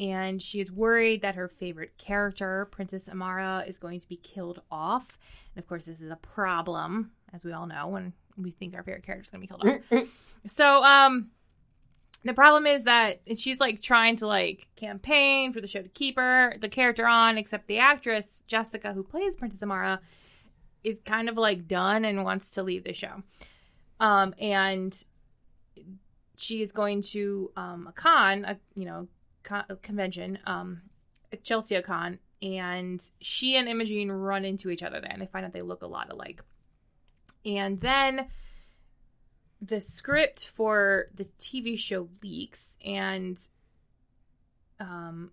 and 0.01 0.41
she 0.41 0.59
is 0.59 0.71
worried 0.71 1.21
that 1.21 1.35
her 1.35 1.47
favorite 1.47 1.95
character, 1.99 2.67
Princess 2.71 3.07
Amara, 3.07 3.63
is 3.67 3.77
going 3.77 3.99
to 3.99 4.07
be 4.09 4.15
killed 4.15 4.59
off. 4.71 5.19
And 5.55 5.63
of 5.63 5.69
course, 5.69 5.85
this 5.85 6.01
is 6.01 6.09
a 6.09 6.15
problem, 6.15 7.11
as 7.31 7.45
we 7.45 7.53
all 7.53 7.67
know, 7.67 7.87
when 7.87 8.13
we 8.35 8.49
think 8.49 8.73
our 8.73 8.81
favorite 8.81 9.03
character 9.03 9.23
is 9.23 9.29
going 9.29 9.47
to 9.47 9.47
be 9.47 9.63
killed 9.63 9.81
off. 9.93 10.31
so, 10.47 10.83
um, 10.83 11.29
the 12.23 12.33
problem 12.33 12.65
is 12.65 12.85
that 12.85 13.21
she's 13.37 13.59
like 13.59 13.79
trying 13.79 14.15
to 14.17 14.27
like 14.27 14.69
campaign 14.75 15.53
for 15.53 15.61
the 15.61 15.67
show 15.67 15.83
to 15.83 15.89
keep 15.89 16.17
her 16.17 16.55
the 16.59 16.69
character 16.69 17.05
on 17.05 17.37
except 17.37 17.67
the 17.67 17.79
actress 17.79 18.43
jessica 18.45 18.93
who 18.93 19.01
plays 19.01 19.35
princess 19.35 19.63
amara 19.63 19.99
is 20.83 20.99
kind 20.99 21.29
of 21.29 21.35
like 21.35 21.67
done 21.67 22.05
and 22.05 22.23
wants 22.23 22.51
to 22.51 22.61
leave 22.61 22.83
the 22.83 22.93
show 22.93 23.23
um 23.99 24.35
and 24.37 25.03
she 26.37 26.61
is 26.61 26.71
going 26.71 27.01
to 27.01 27.51
um 27.57 27.87
a 27.87 27.91
con 27.91 28.45
a 28.45 28.59
you 28.75 28.85
know 28.85 29.07
con- 29.43 29.65
convention 29.81 30.39
um 30.45 30.81
a 31.33 31.37
ExcelsiCon 31.37 32.17
and 32.41 33.01
she 33.19 33.55
and 33.55 33.67
imogene 33.69 34.11
run 34.11 34.43
into 34.45 34.69
each 34.69 34.83
other 34.83 34.99
there 34.99 35.11
and 35.11 35.21
they 35.21 35.27
find 35.27 35.45
out 35.45 35.53
they 35.53 35.61
look 35.61 35.81
a 35.81 35.87
lot 35.87 36.11
alike 36.11 36.41
and 37.45 37.79
then 37.79 38.27
the 39.61 39.79
script 39.79 40.47
for 40.47 41.07
the 41.13 41.25
TV 41.39 41.77
show 41.77 42.09
leaks 42.23 42.77
and 42.83 43.39
um 44.79 45.31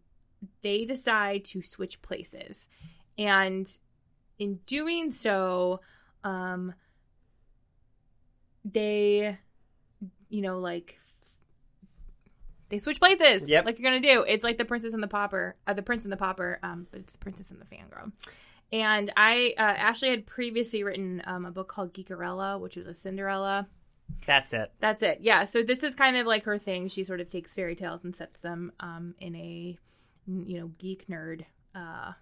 they 0.62 0.84
decide 0.84 1.44
to 1.44 1.62
switch 1.62 2.00
places. 2.02 2.68
And 3.16 3.68
in 4.38 4.56
doing 4.66 5.10
so, 5.10 5.80
um 6.24 6.74
they 8.64 9.38
you 10.28 10.42
know 10.42 10.58
like 10.58 10.98
they 12.70 12.78
switch 12.78 12.98
places 13.00 13.48
Yep. 13.48 13.64
like 13.64 13.78
you're 13.78 13.90
gonna 13.90 14.00
do 14.02 14.24
it's 14.26 14.44
like 14.44 14.58
the 14.58 14.64
princess 14.64 14.92
and 14.94 15.02
the 15.02 15.08
pauper 15.08 15.56
uh, 15.66 15.72
the 15.72 15.82
prince 15.82 16.04
and 16.04 16.12
the 16.12 16.16
pauper 16.16 16.58
um 16.62 16.86
but 16.90 17.00
it's 17.00 17.16
princess 17.16 17.50
and 17.50 17.60
the 17.60 17.64
fangirl 17.66 18.12
and 18.72 19.10
i 19.16 19.54
uh, 19.58 19.62
ashley 19.62 20.10
had 20.10 20.26
previously 20.26 20.82
written 20.82 21.22
um, 21.26 21.44
a 21.46 21.50
book 21.50 21.68
called 21.68 21.92
geekerella 21.94 22.60
which 22.60 22.76
was 22.76 22.86
a 22.86 22.94
cinderella 22.94 23.66
That's 24.26 24.52
it. 24.54 24.72
that's 24.80 25.02
it. 25.02 25.18
Yeah. 25.20 25.44
So 25.44 25.62
this 25.62 25.82
is 25.82 25.94
kind 25.94 26.16
of 26.16 26.26
like 26.26 26.44
her 26.44 26.58
thing. 26.58 26.88
She 26.88 27.04
sort 27.04 27.20
of 27.20 27.28
takes 27.28 27.54
fairy 27.54 27.76
tales 27.76 28.04
and 28.04 28.14
sets 28.16 28.40
them 28.40 28.72
um, 28.80 29.14
in 29.20 29.34
a 29.36 29.78
you 30.26 30.58
know 30.58 30.68
geek 30.78 31.06
nerd 31.08 31.44
uh, 31.74 32.12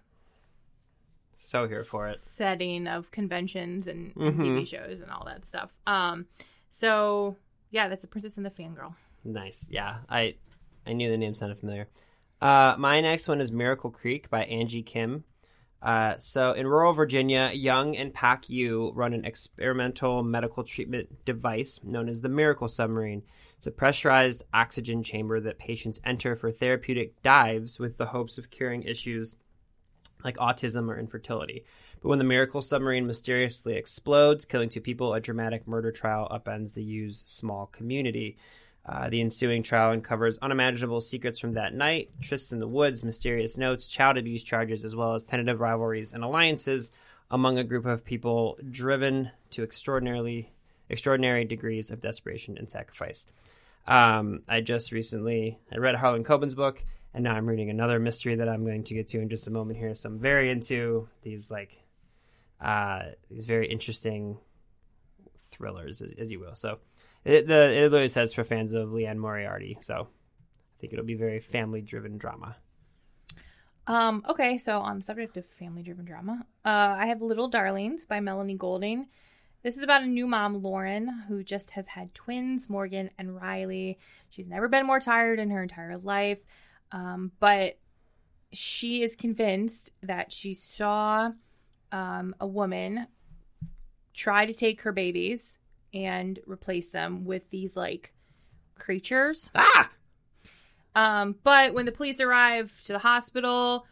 So 1.37 1.65
here 1.67 1.83
for 1.83 2.09
it. 2.09 2.19
setting 2.19 2.87
of 2.87 3.09
conventions 3.11 3.87
and, 3.87 4.13
mm-hmm. 4.15 4.27
and 4.27 4.39
TV 4.39 4.67
shows 4.67 4.99
and 4.99 5.09
all 5.11 5.23
that 5.25 5.45
stuff. 5.45 5.71
Um, 5.87 6.25
so 6.69 7.37
yeah, 7.71 7.87
that's 7.87 8.01
the 8.01 8.07
Princess 8.07 8.35
and 8.37 8.45
the 8.45 8.49
Fangirl. 8.51 8.95
Nice. 9.27 9.67
Yeah, 9.69 9.97
I 10.09 10.35
I 10.85 10.93
knew 10.93 11.09
the 11.09 11.17
name 11.17 11.35
sounded 11.35 11.59
familiar. 11.59 11.89
Uh, 12.41 12.75
my 12.77 13.01
next 13.01 13.27
one 13.27 13.41
is 13.41 13.51
Miracle 13.51 13.91
Creek 13.91 14.29
by 14.29 14.45
Angie 14.45 14.83
Kim. 14.83 15.25
Uh, 15.81 16.15
so 16.17 16.53
in 16.53 16.65
rural 16.65 16.93
Virginia, 16.93 17.51
Young 17.53 17.95
and 17.95 18.13
Pak 18.13 18.49
Yoo 18.49 18.91
run 18.95 19.13
an 19.13 19.25
experimental 19.25 20.23
medical 20.23 20.63
treatment 20.63 21.25
device 21.25 21.79
known 21.83 22.07
as 22.07 22.21
the 22.21 22.29
Miracle 22.29 22.69
Submarine. 22.69 23.21
It's 23.57 23.67
a 23.67 23.71
pressurized 23.71 24.43
oxygen 24.53 25.03
chamber 25.03 25.39
that 25.41 25.59
patients 25.59 25.99
enter 26.05 26.35
for 26.35 26.51
therapeutic 26.51 27.21
dives 27.21 27.79
with 27.79 27.97
the 27.97 28.07
hopes 28.07 28.37
of 28.37 28.49
curing 28.49 28.83
issues 28.83 29.35
like 30.23 30.37
autism 30.37 30.89
or 30.89 30.97
infertility. 30.97 31.65
But 32.01 32.09
when 32.09 32.19
the 32.19 32.25
Miracle 32.25 32.61
Submarine 32.61 33.05
mysteriously 33.05 33.75
explodes, 33.75 34.45
killing 34.45 34.69
two 34.69 34.81
people, 34.81 35.13
a 35.13 35.19
dramatic 35.19 35.67
murder 35.67 35.91
trial 35.91 36.27
upends 36.31 36.73
the 36.73 36.83
Yoo's 36.83 37.23
small 37.25 37.65
community. 37.67 38.37
Uh, 38.87 39.09
the 39.09 39.19
ensuing 39.19 39.63
trial 39.63 39.91
uncovers 39.91 40.37
unimaginable 40.41 41.01
secrets 41.01 41.39
from 41.39 41.53
that 41.53 41.73
night, 41.73 42.09
trysts 42.21 42.53
in 42.53 42.59
the 42.59 42.67
woods, 42.67 43.03
mysterious 43.03 43.57
notes, 43.57 43.87
child 43.87 44.17
abuse 44.17 44.43
charges, 44.43 44.85
as 44.85 44.95
well 44.95 45.13
as 45.13 45.25
tentative 45.25 45.59
rivalries 45.59 46.13
and 46.13 46.23
alliances 46.23 46.91
among 47.29 47.57
a 47.57 47.63
group 47.63 47.85
of 47.85 48.05
people 48.05 48.57
driven 48.71 49.29
to 49.51 49.63
extraordinarily 49.63 50.53
extraordinary 50.89 51.43
degrees 51.43 51.91
of 51.91 51.99
desperation 51.99 52.57
and 52.57 52.69
sacrifice. 52.69 53.25
Um, 53.87 54.43
I 54.47 54.61
just 54.61 54.93
recently 54.93 55.59
I 55.71 55.77
read 55.77 55.95
Harlan 55.95 56.23
Coben's 56.23 56.55
book, 56.55 56.83
and 57.13 57.25
now 57.25 57.35
I'm 57.35 57.45
reading 57.45 57.69
another 57.69 57.99
mystery 57.99 58.35
that 58.35 58.47
I'm 58.47 58.63
going 58.63 58.85
to 58.85 58.93
get 58.93 59.09
to 59.09 59.19
in 59.19 59.27
just 59.27 59.47
a 59.47 59.51
moment 59.51 59.79
here. 59.79 59.95
So 59.95 60.07
I'm 60.07 60.19
very 60.19 60.49
into 60.49 61.09
these 61.23 61.51
like 61.51 61.77
uh, 62.61 63.03
these 63.29 63.45
very 63.45 63.67
interesting 63.67 64.37
thrillers, 65.37 66.01
as, 66.01 66.13
as 66.13 66.31
you 66.31 66.39
will. 66.39 66.55
So 66.55 66.79
it, 67.27 67.47
the 67.47 67.71
it 67.73 67.83
literally 67.83 68.09
says 68.09 68.33
for 68.33 68.43
fans 68.43 68.73
of 68.73 68.91
Liane 68.91 69.19
Moriarty. 69.19 69.77
So 69.81 70.07
I 70.07 70.75
think 70.79 70.93
it'll 70.93 71.05
be 71.05 71.15
very 71.15 71.39
family 71.39 71.81
driven 71.81 72.17
drama. 72.17 72.55
Um, 73.85 74.23
okay, 74.27 74.57
so 74.57 74.79
on 74.79 74.99
the 74.99 75.05
subject 75.05 75.37
of 75.37 75.45
family 75.45 75.81
driven 75.81 76.05
drama, 76.05 76.45
uh, 76.65 76.95
I 76.97 77.07
have 77.07 77.21
Little 77.21 77.47
Darlings 77.47 78.05
by 78.05 78.19
Melanie 78.19 78.55
Golding. 78.55 79.07
This 79.63 79.77
is 79.77 79.83
about 79.83 80.03
a 80.03 80.07
new 80.07 80.27
mom, 80.27 80.61
Lauren, 80.61 81.07
who 81.27 81.43
just 81.43 81.71
has 81.71 81.87
had 81.87 82.13
twins, 82.13 82.69
Morgan 82.69 83.09
and 83.17 83.35
Riley. 83.35 83.97
She's 84.29 84.47
never 84.47 84.67
been 84.67 84.85
more 84.85 84.99
tired 84.99 85.39
in 85.39 85.49
her 85.49 85.63
entire 85.63 85.97
life, 85.97 86.39
um, 86.91 87.31
but 87.39 87.77
she 88.51 89.01
is 89.03 89.15
convinced 89.15 89.91
that 90.03 90.31
she 90.31 90.53
saw 90.53 91.31
um, 91.91 92.35
a 92.39 92.47
woman 92.47 93.07
try 94.13 94.45
to 94.45 94.53
take 94.53 94.81
her 94.81 94.91
babies 94.91 95.59
and 95.93 96.39
replace 96.45 96.89
them 96.89 97.25
with 97.25 97.49
these 97.49 97.75
like 97.75 98.13
creatures. 98.75 99.49
Ah! 99.55 99.89
Um, 100.95 101.35
but 101.43 101.73
when 101.73 101.85
the 101.85 101.91
police 101.91 102.19
arrive 102.19 102.75
to 102.85 102.93
the 102.93 102.99
hospital, 102.99 103.85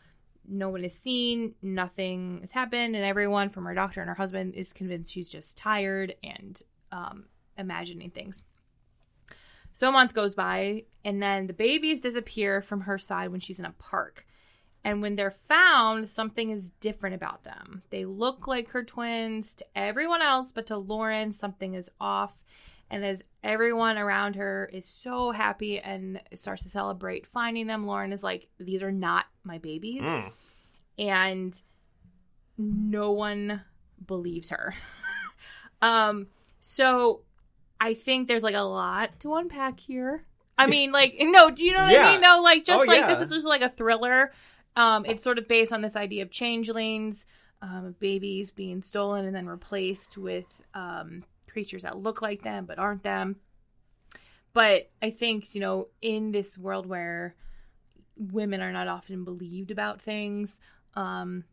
no 0.47 0.69
one 0.69 0.83
is 0.83 0.97
seen, 0.97 1.53
nothing 1.61 2.39
has 2.41 2.51
happened, 2.51 2.95
and 2.95 3.05
everyone 3.05 3.49
from 3.49 3.65
her 3.65 3.73
doctor 3.73 4.01
and 4.01 4.09
her 4.09 4.15
husband 4.15 4.55
is 4.55 4.73
convinced 4.73 5.11
she's 5.11 5.29
just 5.29 5.57
tired 5.57 6.15
and 6.23 6.61
um, 6.91 7.25
imagining 7.57 8.09
things. 8.09 8.41
So 9.73 9.89
a 9.89 9.91
month 9.91 10.13
goes 10.13 10.35
by, 10.35 10.85
and 11.03 11.21
then 11.21 11.47
the 11.47 11.53
babies 11.53 12.01
disappear 12.01 12.61
from 12.61 12.81
her 12.81 12.97
side 12.97 13.29
when 13.29 13.39
she's 13.39 13.59
in 13.59 13.65
a 13.65 13.75
park. 13.77 14.25
And 14.85 15.01
when 15.01 15.15
they're 15.15 15.31
found, 15.49 16.07
something 16.07 16.51
is 16.51 16.69
different 16.79 17.15
about 17.15 17.43
them. 17.43 17.81
They 17.89 18.05
look 18.05 18.47
like 18.47 18.69
her 18.69 18.83
twins 18.83 19.55
to 19.55 19.65
everyone 19.75 20.21
else, 20.21 20.51
but 20.51 20.67
to 20.67 20.77
Lauren, 20.77 21.33
something 21.33 21.73
is 21.73 21.89
off. 21.99 22.33
And 22.91 23.03
as 23.03 23.23
everyone 23.43 23.97
around 23.97 24.35
her 24.35 24.69
is 24.71 24.85
so 24.87 25.31
happy 25.31 25.79
and 25.79 26.21
starts 26.35 26.61
to 26.63 26.69
celebrate 26.69 27.25
finding 27.25 27.65
them, 27.65 27.87
Lauren 27.87 28.13
is 28.13 28.21
like, 28.21 28.47
These 28.59 28.83
are 28.83 28.91
not 28.91 29.25
my 29.43 29.57
babies. 29.57 30.03
Mm. 30.03 30.31
And 30.99 31.61
no 32.59 33.11
one 33.11 33.61
believes 34.05 34.51
her. 34.51 34.75
um, 35.81 36.27
so 36.61 37.21
I 37.81 37.95
think 37.95 38.27
there's 38.27 38.43
like 38.43 38.55
a 38.55 38.61
lot 38.61 39.19
to 39.21 39.33
unpack 39.33 39.79
here. 39.79 40.25
I 40.57 40.67
mean, 40.67 40.91
like, 40.91 41.15
no, 41.19 41.49
do 41.51 41.65
you 41.65 41.73
know 41.73 41.79
what 41.81 41.91
Yeah. 41.91 42.07
I 42.07 42.11
mean? 42.13 42.21
No, 42.21 42.41
like, 42.41 42.63
just 42.63 42.79
Oh, 42.81 42.83
like 42.87 42.99
yeah. 43.01 43.13
this 43.13 43.27
is 43.27 43.33
just 43.33 43.47
like 43.47 43.61
a 43.61 43.69
thriller. 43.69 44.31
Um, 44.75 45.05
it's 45.05 45.23
sort 45.23 45.37
of 45.37 45.47
based 45.47 45.71
on 45.71 45.81
this 45.81 45.95
idea 45.95 46.23
of 46.23 46.31
changelings, 46.31 47.25
um, 47.61 47.85
of 47.85 47.99
babies 47.99 48.51
being 48.51 48.81
stolen 48.81 49.25
and 49.25 49.35
then 49.35 49.47
replaced 49.47 50.17
with 50.17 50.61
um, 50.73 51.23
creatures 51.49 51.83
that 51.83 51.97
look 51.97 52.21
like 52.21 52.43
them 52.43 52.65
but 52.65 52.77
aren't 52.77 53.03
them. 53.03 53.37
But 54.53 54.89
I 55.01 55.09
think, 55.09 55.53
you 55.53 55.61
know, 55.61 55.89
in 56.01 56.31
this 56.31 56.57
world 56.57 56.85
where 56.85 57.35
women 58.17 58.61
are 58.61 58.71
not 58.71 58.87
often 58.87 59.25
believed 59.25 59.71
about 59.71 60.01
things, 60.01 60.61
um, 60.95 61.43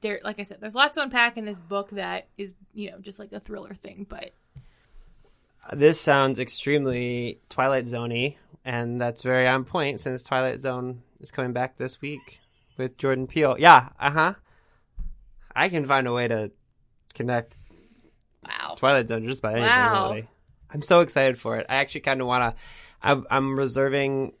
there, 0.00 0.20
like 0.24 0.40
I 0.40 0.44
said, 0.44 0.58
there's 0.60 0.74
lots 0.74 0.96
to 0.96 1.02
unpack 1.02 1.36
in 1.36 1.44
this 1.44 1.60
book 1.60 1.90
that 1.90 2.28
is, 2.36 2.54
you 2.72 2.90
know, 2.90 2.98
just 2.98 3.20
like 3.20 3.32
a 3.32 3.38
thriller 3.38 3.74
thing. 3.74 4.06
But 4.08 4.32
This 5.72 6.00
sounds 6.00 6.40
extremely 6.40 7.38
Twilight 7.48 7.86
Zoney, 7.86 8.36
and 8.64 9.00
that's 9.00 9.22
very 9.22 9.46
on 9.46 9.64
point 9.64 10.00
since 10.00 10.24
Twilight 10.24 10.60
Zone 10.60 11.02
is 11.20 11.30
coming 11.30 11.52
back 11.52 11.76
this 11.76 12.00
week 12.00 12.40
with 12.76 12.96
Jordan 12.96 13.26
Peele. 13.26 13.56
Yeah, 13.58 13.90
uh 13.98 14.10
huh. 14.10 14.34
I 15.54 15.68
can 15.68 15.84
find 15.84 16.06
a 16.06 16.12
way 16.12 16.28
to 16.28 16.50
connect 17.14 17.56
wow, 18.44 18.74
Twilight 18.76 19.08
Zone 19.08 19.26
just 19.26 19.42
by 19.42 19.52
anything. 19.52 19.68
Wow. 19.68 20.10
Really, 20.10 20.28
I'm 20.72 20.82
so 20.82 21.00
excited 21.00 21.38
for 21.38 21.56
it. 21.56 21.66
I 21.68 21.76
actually 21.76 22.02
kind 22.02 22.20
of 22.20 22.26
want 22.26 22.56
to. 22.56 22.62
I'm, 23.02 23.26
I'm 23.30 23.58
reserving. 23.58 24.34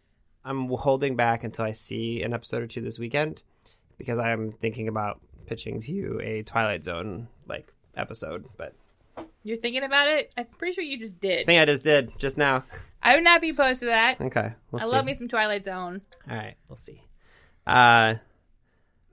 I'm 0.44 0.68
holding 0.68 1.16
back 1.16 1.44
until 1.44 1.64
I 1.64 1.72
see 1.72 2.22
an 2.22 2.32
episode 2.32 2.62
or 2.62 2.66
two 2.66 2.80
this 2.80 2.98
weekend 2.98 3.42
because 3.98 4.18
I'm 4.18 4.52
thinking 4.52 4.88
about 4.88 5.20
pitching 5.46 5.80
to 5.82 5.92
you 5.92 6.20
a 6.22 6.42
Twilight 6.42 6.84
Zone 6.84 7.28
like 7.46 7.72
episode. 7.96 8.46
But 8.56 8.74
you're 9.42 9.56
thinking 9.58 9.82
about 9.82 10.08
it. 10.08 10.32
I'm 10.36 10.46
pretty 10.46 10.74
sure 10.74 10.84
you 10.84 10.98
just 10.98 11.20
did. 11.20 11.40
I 11.40 11.44
think 11.44 11.60
I 11.60 11.64
just 11.64 11.84
did 11.84 12.12
just 12.18 12.36
now. 12.36 12.64
I 13.02 13.14
would 13.14 13.24
not 13.24 13.40
be 13.40 13.50
opposed 13.50 13.80
to 13.80 13.86
that. 13.86 14.20
Okay, 14.20 14.54
we'll 14.70 14.82
I 14.82 14.84
see. 14.84 14.90
love 14.90 15.04
me 15.04 15.14
some 15.14 15.28
Twilight 15.28 15.64
Zone. 15.64 16.02
All 16.28 16.36
right, 16.36 16.56
we'll 16.68 16.76
see. 16.76 17.02
Uh, 17.66 18.16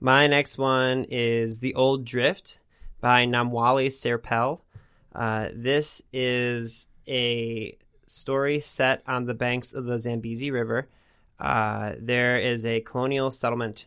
my 0.00 0.26
next 0.26 0.58
one 0.58 1.04
is 1.08 1.60
The 1.60 1.74
Old 1.74 2.04
Drift 2.04 2.60
by 3.00 3.24
Namwali 3.26 3.88
Serpell. 3.88 4.60
Uh, 5.14 5.48
this 5.54 6.02
is 6.12 6.88
a 7.08 7.76
story 8.06 8.60
set 8.60 9.02
on 9.06 9.24
the 9.24 9.34
banks 9.34 9.72
of 9.72 9.84
the 9.86 9.98
Zambezi 9.98 10.50
River. 10.50 10.88
Uh, 11.40 11.92
there 11.98 12.38
is 12.38 12.66
a 12.66 12.80
colonial 12.80 13.30
settlement 13.30 13.86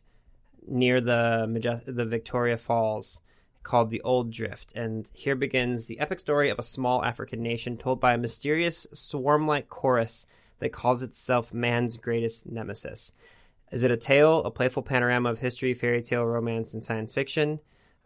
near 0.68 1.02
the 1.02 1.84
the 1.86 2.06
Victoria 2.06 2.58
Falls 2.58 3.22
called 3.64 3.90
the 3.90 4.02
Old 4.02 4.32
Drift, 4.32 4.74
and 4.76 5.10
here 5.14 5.36
begins 5.36 5.86
the 5.86 6.00
epic 6.00 6.20
story 6.20 6.50
of 6.50 6.60
a 6.60 6.64
small 6.64 7.04
African 7.04 7.42
nation 7.42 7.78
told 7.78 8.00
by 8.00 8.14
a 8.14 8.18
mysterious 8.18 8.88
swarm-like 8.94 9.70
chorus 9.70 10.26
that 10.60 10.74
calls 10.74 11.02
itself 11.02 11.54
man's 11.54 11.98
greatest 11.98 12.46
nemesis. 12.46 13.12
Is 13.72 13.84
it 13.84 13.92
a 13.92 13.98
tale, 13.98 14.44
a 14.44 14.52
playful 14.52 14.84
panorama 14.84 15.30
of 15.30 15.40
history, 15.40 15.74
fairy 15.74 16.02
tale, 16.02 16.26
romance, 16.26 16.74
and 16.74 16.84
science 16.84 17.14
fiction, 17.14 17.60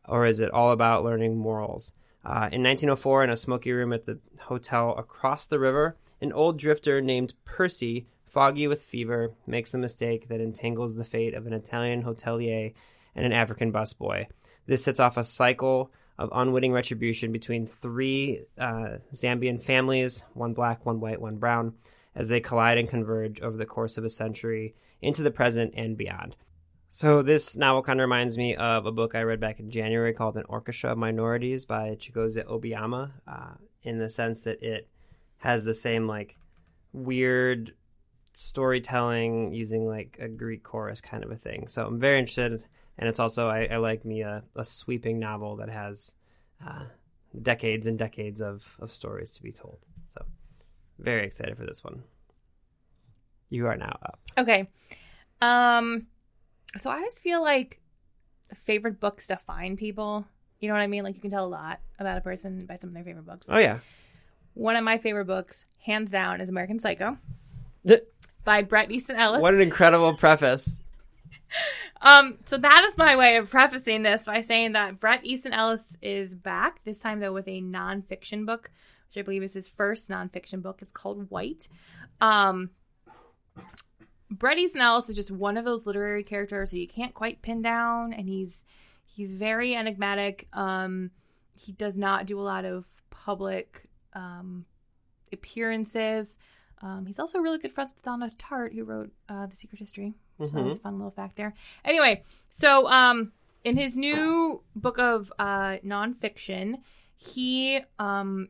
or 0.08 0.26
is 0.26 0.40
it 0.40 0.52
all 0.52 0.72
about 0.72 1.04
learning 1.04 1.38
morals? 1.38 1.92
Uh, 2.24 2.50
in 2.52 2.64
1904, 2.64 3.24
in 3.24 3.30
a 3.30 3.38
smoky 3.38 3.72
room 3.72 3.94
at 3.94 4.06
the 4.06 4.20
hotel 4.42 4.96
across 4.98 5.46
the 5.46 5.60
river, 5.60 5.96
an 6.22 6.32
old 6.34 6.58
drifter 6.58 7.02
named 7.02 7.34
Percy, 7.46 8.08
foggy 8.26 8.68
with 8.68 8.82
fever, 8.82 9.34
makes 9.46 9.74
a 9.74 9.78
mistake 9.78 10.28
that 10.28 10.42
entangles 10.42 10.96
the 10.96 11.06
fate 11.06 11.34
of 11.34 11.46
an 11.46 11.54
Italian 11.54 12.04
hotelier 12.04 12.74
and 13.16 13.26
an 13.26 13.34
African 13.34 13.72
busboy. 13.72 14.28
This 14.66 14.84
sets 14.84 15.00
off 15.00 15.18
a 15.18 15.24
cycle 15.24 15.92
of 16.18 16.30
unwitting 16.34 16.72
retribution 16.72 17.32
between 17.32 17.68
three 17.68 18.46
uh, 18.58 18.98
Zambian 19.14 19.62
families 19.62 20.24
one 20.34 20.54
black, 20.54 20.86
one 20.86 21.00
white, 21.00 21.22
one 21.22 21.38
brown 21.38 21.74
as 22.16 22.30
they 22.30 22.40
collide 22.40 22.78
and 22.78 22.88
converge 22.88 23.42
over 23.42 23.58
the 23.58 23.66
course 23.66 23.98
of 23.98 24.06
a 24.06 24.10
century 24.10 24.76
into 25.02 25.22
the 25.22 25.32
present 25.32 25.74
and 25.76 25.98
beyond. 25.98 26.36
So, 26.90 27.22
this 27.22 27.58
novel 27.58 27.84
kind 27.84 28.00
of 28.00 28.06
reminds 28.06 28.38
me 28.38 28.56
of 28.56 28.86
a 28.86 28.92
book 28.92 29.16
I 29.16 29.24
read 29.24 29.42
back 29.42 29.60
in 29.60 29.70
January 29.70 30.14
called 30.14 30.38
An 30.38 30.46
Orchestra 30.48 30.94
of 30.94 30.98
Minorities 30.98 31.66
by 31.66 31.98
Chigozie 32.00 32.46
Obioma, 32.46 33.12
uh, 33.28 33.56
in 33.84 33.98
the 33.98 34.10
sense 34.10 34.44
that 34.44 34.64
it 34.64 34.88
has 35.38 35.66
the 35.66 35.74
same, 35.74 36.08
like, 36.08 36.38
weird 36.94 37.74
storytelling 38.32 39.52
using, 39.52 39.86
like, 39.86 40.18
a 40.22 40.30
Greek 40.30 40.64
chorus 40.64 41.02
kind 41.02 41.26
of 41.26 41.32
a 41.32 41.36
thing. 41.36 41.68
So, 41.68 41.86
I'm 41.86 42.00
very 42.00 42.18
interested, 42.18 42.64
and 42.98 43.10
it's 43.10 43.20
also, 43.20 43.48
I, 43.48 43.68
I 43.72 43.78
like 43.78 44.06
me 44.06 44.22
a, 44.22 44.44
a 44.56 44.66
sweeping 44.66 45.20
novel 45.20 45.58
that 45.58 45.70
has 45.70 46.14
uh, 46.66 46.86
decades 47.42 47.88
and 47.88 47.98
decades 47.98 48.42
of, 48.42 48.66
of 48.80 48.92
stories 48.92 49.32
to 49.34 49.44
be 49.44 49.52
told. 49.52 49.86
So, 50.14 50.26
very 51.00 51.26
excited 51.26 51.58
for 51.58 51.66
this 51.66 51.84
one. 51.84 52.04
You 53.50 53.68
are 53.68 53.78
now 53.78 53.98
up. 54.02 54.20
Okay. 54.38 54.70
Um 55.42 56.08
so 56.78 56.90
I 56.90 56.96
always 56.96 57.20
feel 57.20 57.42
like 57.42 57.80
favorite 58.54 59.00
books 59.00 59.28
define 59.28 59.78
people. 59.78 60.26
You 60.60 60.68
know 60.68 60.74
what 60.74 60.82
I 60.82 60.88
mean? 60.88 61.04
Like 61.04 61.16
you 61.16 61.22
can 61.22 61.32
tell 61.32 61.46
a 61.46 61.48
lot 61.48 61.80
about 62.00 62.18
a 62.18 62.22
person 62.22 62.66
by 62.66 62.78
some 62.78 62.90
of 62.90 62.94
their 62.94 63.04
favorite 63.04 63.26
books. 63.26 63.48
Oh 63.50 63.58
yeah. 63.58 63.80
One 64.54 64.76
of 64.76 64.84
my 64.84 64.98
favorite 64.98 65.26
books, 65.26 65.66
hands 65.86 66.12
down, 66.12 66.40
is 66.40 66.48
American 66.50 66.80
Psycho 66.80 67.18
Th- 67.86 68.04
by 68.46 68.62
Bret 68.62 68.90
Easton 68.90 69.18
Ellis. 69.18 69.42
What 69.42 69.54
an 69.54 69.62
incredible 69.62 70.16
preface. 70.16 70.80
Um, 72.02 72.38
so 72.46 72.58
that 72.58 72.84
is 72.84 72.98
my 72.98 73.16
way 73.16 73.38
of 73.38 73.50
prefacing 73.50 74.04
this 74.04 74.26
by 74.26 74.42
saying 74.42 74.74
that 74.74 75.00
Bret 75.00 75.26
Easton 75.26 75.54
Ellis 75.54 75.96
is 76.02 76.36
back, 76.36 76.84
this 76.84 77.00
time 77.00 77.20
though 77.20 77.34
with 77.34 77.48
a 77.48 77.62
nonfiction 77.62 78.46
book, 78.46 78.72
which 79.08 79.22
I 79.22 79.24
believe 79.24 79.44
is 79.44 79.54
his 79.54 79.68
first 79.68 80.10
nonfiction 80.10 80.62
book. 80.62 80.82
It's 80.82 80.92
called 80.92 81.30
White. 81.30 81.68
Um, 82.22 82.72
Bret 84.30 84.58
Easton 84.58 84.82
Ellis 84.82 85.10
is 85.10 85.16
just 85.16 85.32
one 85.32 85.58
of 85.58 85.66
those 85.66 85.86
literary 85.86 86.24
characters 86.24 86.72
that 86.72 86.80
you 86.80 86.88
can't 86.88 87.14
quite 87.14 87.42
pin 87.42 87.62
down, 87.62 88.14
and 88.14 88.28
he's 88.28 88.66
he's 89.06 89.32
very 89.32 89.76
enigmatic. 89.76 90.48
Um, 90.54 91.12
he 91.54 91.72
does 91.72 91.96
not 91.96 92.26
do 92.26 92.40
a 92.40 92.42
lot 92.42 92.66
of 92.66 92.86
public 93.10 93.88
um, 94.14 94.66
appearances. 95.32 96.38
Um, 96.82 97.06
he's 97.06 97.20
also 97.20 97.40
a 97.40 97.42
really 97.42 97.58
good 97.58 97.72
friends 97.72 97.92
with 97.94 98.04
Donna 98.04 98.32
Tartt, 98.38 98.74
who 98.74 98.84
wrote 98.84 99.12
uh, 99.30 99.46
The 99.46 99.56
Secret 99.56 99.80
History. 99.80 100.14
So 100.44 100.64
that's 100.64 100.78
a 100.78 100.82
fun 100.82 100.98
little 100.98 101.12
fact 101.12 101.38
there. 101.38 101.54
Anyway, 101.84 102.24
so 102.50 102.90
um, 102.90 103.32
in 103.64 103.78
his 103.78 103.96
new 103.96 104.64
book 104.76 105.00
of 105.00 105.32
uh, 105.40 105.78
nonfiction, 105.86 106.76
he 107.16 107.80
um, 108.00 108.50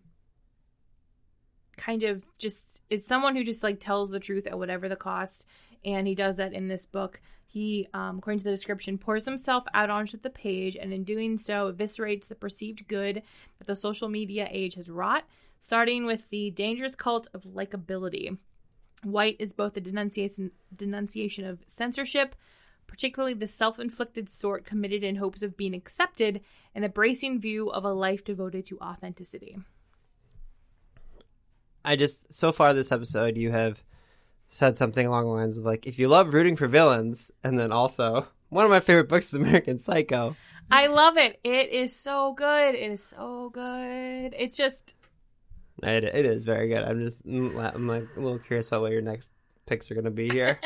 kind 1.78 2.04
of 2.04 2.24
just 2.38 2.82
is 2.90 3.06
someone 3.06 3.36
who 3.36 3.44
just 3.44 3.64
like 3.64 3.80
tells 3.80 4.10
the 4.10 4.20
truth 4.20 4.48
at 4.48 4.58
whatever 4.58 4.90
the 4.90 4.96
cost, 4.96 5.46
and 5.84 6.08
he 6.08 6.16
does 6.16 6.38
that 6.38 6.54
in 6.54 6.68
this 6.68 6.86
book. 6.86 7.22
He, 7.48 7.88
um, 7.94 8.18
according 8.18 8.40
to 8.40 8.44
the 8.44 8.52
description, 8.52 8.98
pours 8.98 9.24
himself 9.24 9.64
out 9.74 9.90
onto 9.90 10.18
the 10.18 10.30
page, 10.30 10.76
and 10.76 10.92
in 10.92 11.04
doing 11.06 11.38
so, 11.38 11.72
eviscerates 11.72 12.28
the 12.28 12.36
perceived 12.36 12.88
good 12.88 13.22
that 13.60 13.68
the 13.68 13.76
social 13.78 14.10
media 14.10 14.50
age 14.52 14.76
has 14.76 14.90
wrought, 14.90 15.24
starting 15.62 16.06
with 16.06 16.30
the 16.32 16.52
dangerous 16.52 16.96
cult 16.96 17.28
of 17.34 17.44
likability. 17.44 18.38
White 19.04 19.36
is 19.40 19.54
both 19.54 19.78
a 19.78 19.82
denunciation 19.82 20.52
denunciation 20.76 21.46
of 21.46 21.60
censorship, 21.68 22.36
particularly 22.88 23.34
the 23.34 23.48
self 23.48 23.80
inflicted 23.80 24.30
sort 24.30 24.66
committed 24.66 25.04
in 25.04 25.18
hopes 25.18 25.44
of 25.44 25.58
being 25.58 25.76
accepted, 25.76 26.42
and 26.74 26.84
the 26.84 26.90
bracing 26.90 27.40
view 27.40 27.70
of 27.70 27.84
a 27.86 27.94
life 27.94 28.24
devoted 28.24 28.66
to 28.66 28.80
authenticity. 28.80 29.58
I 31.84 31.96
just 31.96 32.34
so 32.34 32.52
far 32.52 32.74
this 32.74 32.92
episode 32.92 33.38
you 33.38 33.52
have 33.52 33.84
said 34.48 34.78
something 34.78 35.06
along 35.06 35.26
the 35.26 35.32
lines 35.32 35.58
of 35.58 35.66
like 35.66 35.86
if 35.86 36.00
you 36.00 36.08
love 36.08 36.34
rooting 36.34 36.56
for 36.56 36.68
villains 36.68 37.32
and 37.44 37.60
then 37.60 37.72
also 37.72 38.28
one 38.50 38.66
of 38.66 38.72
my 38.72 38.80
favorite 38.80 39.10
books 39.10 39.28
is 39.28 39.34
American 39.34 39.78
Psycho. 39.78 40.36
I 40.72 40.88
love 40.88 41.18
it. 41.18 41.40
It 41.44 41.70
is 41.70 41.96
so 41.96 42.34
good. 42.34 42.74
It 42.74 42.92
is 42.92 43.04
so 43.04 43.50
good. 43.50 44.34
It's 44.38 44.58
just 44.58 44.96
It, 45.84 46.04
it 46.04 46.26
is 46.26 46.44
very 46.44 46.70
good. 46.70 46.84
I'm 46.84 47.00
just 47.00 47.26
I'm 47.26 47.88
like 47.88 48.08
a 48.16 48.20
little 48.20 48.40
curious 48.40 48.70
about 48.70 48.82
what 48.82 48.92
your 48.92 49.02
next 49.02 49.32
picks 49.66 49.90
are 49.92 49.94
going 49.96 50.06
to 50.06 50.12
be 50.12 50.30
here. 50.30 50.60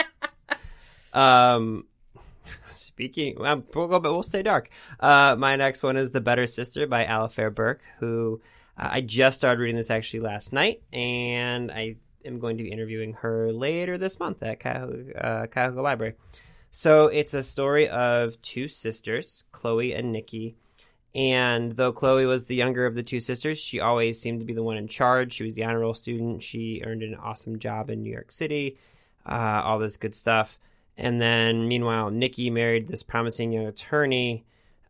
um 1.14 1.86
speaking 2.68 3.44
um, 3.46 3.64
we'll 3.74 3.88
go 3.88 4.00
but 4.00 4.12
we'll 4.12 4.24
stay 4.24 4.44
dark. 4.44 4.70
Uh 5.00 5.36
my 5.38 5.56
next 5.56 5.84
one 5.84 5.98
is 5.98 6.12
The 6.12 6.22
Better 6.22 6.48
Sister 6.48 6.86
by 6.88 7.06
Alafair 7.06 7.54
Burke 7.54 7.82
who 8.00 8.42
uh, 8.78 8.90
I 8.92 9.02
just 9.02 9.38
started 9.38 9.62
reading 9.62 9.76
this 9.76 9.90
actually 9.90 10.22
last 10.22 10.54
night 10.54 10.82
and 10.94 11.72
I 11.72 11.96
am 12.26 12.40
going 12.40 12.58
to 12.58 12.64
be 12.64 12.72
interviewing 12.72 13.14
her 13.14 13.52
later 13.52 13.98
this 13.98 14.20
month 14.20 14.44
at 14.44 14.60
Cuyahoga, 14.60 15.26
uh, 15.26 15.48
Cuyahoga 15.48 15.82
Library. 15.82 16.14
So 16.72 17.08
it's 17.08 17.34
a 17.34 17.44
story 17.44 17.90
of 17.90 18.42
two 18.42 18.68
sisters, 18.68 19.46
Chloe 19.52 19.94
and 19.94 20.12
Nikki. 20.12 20.56
And 21.20 21.76
though 21.76 21.92
Chloe 21.92 22.26
was 22.26 22.46
the 22.46 22.56
younger 22.56 22.86
of 22.86 22.96
the 22.96 23.04
two 23.04 23.20
sisters, 23.20 23.60
she 23.60 23.82
always 23.82 24.18
seemed 24.18 24.40
to 24.40 24.46
be 24.46 24.54
the 24.54 24.64
one 24.64 24.78
in 24.78 24.88
charge. 24.88 25.34
She 25.34 25.44
was 25.44 25.54
the 25.54 25.66
honor 25.66 25.80
roll 25.80 25.94
student. 25.94 26.44
She 26.44 26.82
earned 26.86 27.04
an 27.04 27.16
awesome 27.16 27.60
job 27.60 27.90
in 27.90 28.02
New 28.02 28.10
York 28.10 28.32
City, 28.32 28.78
uh, 29.26 29.62
all 29.66 29.80
this 29.80 29.98
good 29.98 30.16
stuff. 30.16 30.58
And 30.96 31.20
then, 31.20 31.68
meanwhile, 31.68 32.10
Nikki 32.10 32.50
married 32.50 32.88
this 32.88 33.04
promising 33.04 33.52
young 33.52 33.66
attorney. 33.66 34.46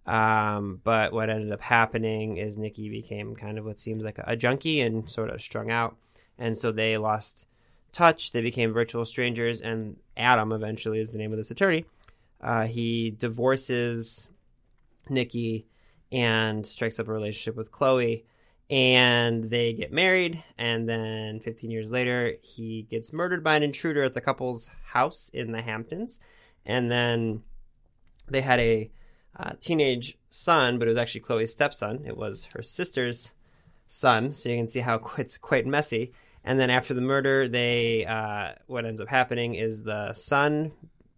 Um, 0.06 0.82
but 0.84 1.14
what 1.14 1.32
ended 1.32 1.52
up 1.52 1.62
happening 1.62 2.38
is 2.38 2.60
Nikki 2.60 2.90
became 2.90 3.36
kind 3.36 3.58
of 3.58 3.66
what 3.66 3.80
seems 3.80 4.04
like 4.04 4.20
a, 4.20 4.36
junkie 4.36 4.82
and 4.82 5.10
sort 5.10 5.32
of 5.32 5.42
strung 5.42 5.72
out. 5.72 5.98
And 6.38 6.56
so 6.56 6.72
they 6.72 6.96
lost 7.00 7.48
touch. 7.92 8.34
They 8.34 8.42
became 8.42 8.72
virtual 8.72 9.04
strangers, 9.04 9.62
and 9.62 9.98
Adam 10.16 10.52
eventually 10.52 11.00
is 11.00 11.10
the 11.10 11.18
name 11.18 11.32
of 11.32 11.40
this 11.40 11.50
attorney. 11.50 11.86
Uh, 12.40 12.66
he 12.66 13.10
divorces 13.10 14.30
Nikki 15.10 15.66
and 16.12 16.66
strikes 16.66 17.00
up 17.00 17.08
a 17.08 17.14
relationship 17.14 17.56
with 17.56 17.72
Chloe, 17.72 18.26
and 18.70 19.50
they 19.50 19.74
get 19.74 19.92
married. 19.92 20.44
And 20.58 20.88
then 20.88 21.40
15 21.40 21.72
years 21.72 21.92
later, 21.92 22.36
he 22.42 22.84
gets 22.84 23.14
murdered 23.14 23.44
by 23.44 23.56
an 23.56 23.64
intruder 23.64 24.04
at 24.04 24.14
the 24.14 24.22
couple's 24.22 24.70
house 24.86 25.30
in 25.34 25.52
the 25.52 25.62
Hamptons. 25.62 26.20
And 26.66 26.92
then 26.92 27.44
they 28.28 28.42
had 28.42 28.60
a 28.60 28.92
uh, 29.38 29.54
teenage 29.60 30.18
son, 30.30 30.78
but 30.78 30.88
it 30.88 30.92
was 30.92 30.98
actually 30.98 31.22
Chloe's 31.22 31.52
stepson. 31.52 32.04
It 32.06 32.18
was 32.18 32.48
her 32.56 32.62
sister's 32.62 33.34
son, 33.88 34.34
so 34.34 34.50
you 34.50 34.58
can 34.58 34.68
see 34.68 34.80
how 34.80 35.02
it's 35.18 35.38
quite 35.38 35.66
messy. 35.66 36.14
And 36.44 36.60
then 36.60 36.70
after 36.70 36.94
the 36.94 37.02
murder, 37.02 37.48
they 37.48 38.06
uh, 38.06 38.54
what 38.68 38.86
ends 38.86 39.02
up 39.02 39.10
happening 39.10 39.56
is 39.56 39.84
the 39.84 40.14
son 40.14 40.72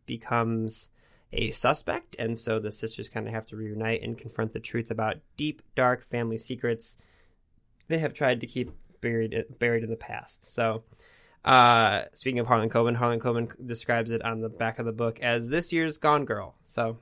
becomes 0.06 0.90
a 1.34 1.52
suspect, 1.52 2.16
and 2.20 2.38
so 2.38 2.60
the 2.60 2.72
sisters 2.72 3.10
kind 3.10 3.28
of 3.28 3.34
have 3.34 3.46
to 3.48 3.56
reunite 3.56 4.02
and 4.02 4.18
confront 4.18 4.54
the 4.54 4.60
truth 4.60 4.92
about 4.92 5.18
deep, 5.38 5.62
dark 5.76 6.04
family 6.04 6.38
secrets 6.38 6.98
they 7.92 8.00
have 8.00 8.14
tried 8.14 8.40
to 8.40 8.48
keep 8.48 8.72
buried 9.02 9.46
buried 9.60 9.84
in 9.84 9.90
the 9.90 9.96
past. 9.96 10.52
So, 10.52 10.84
uh, 11.46 12.04
speaking 12.14 12.40
of 12.40 12.48
Harlan 12.48 12.70
Coben, 12.70 12.96
Harlan 12.96 13.20
Coben 13.20 13.68
describes 13.68 14.12
it 14.12 14.24
on 14.24 14.42
the 14.42 14.50
back 14.50 14.80
of 14.80 14.86
the 14.86 14.92
book 14.92 15.20
as 15.20 15.50
this 15.50 15.72
year's 15.72 15.98
Gone 15.98 16.26
Girl. 16.26 16.56
So, 16.66 16.98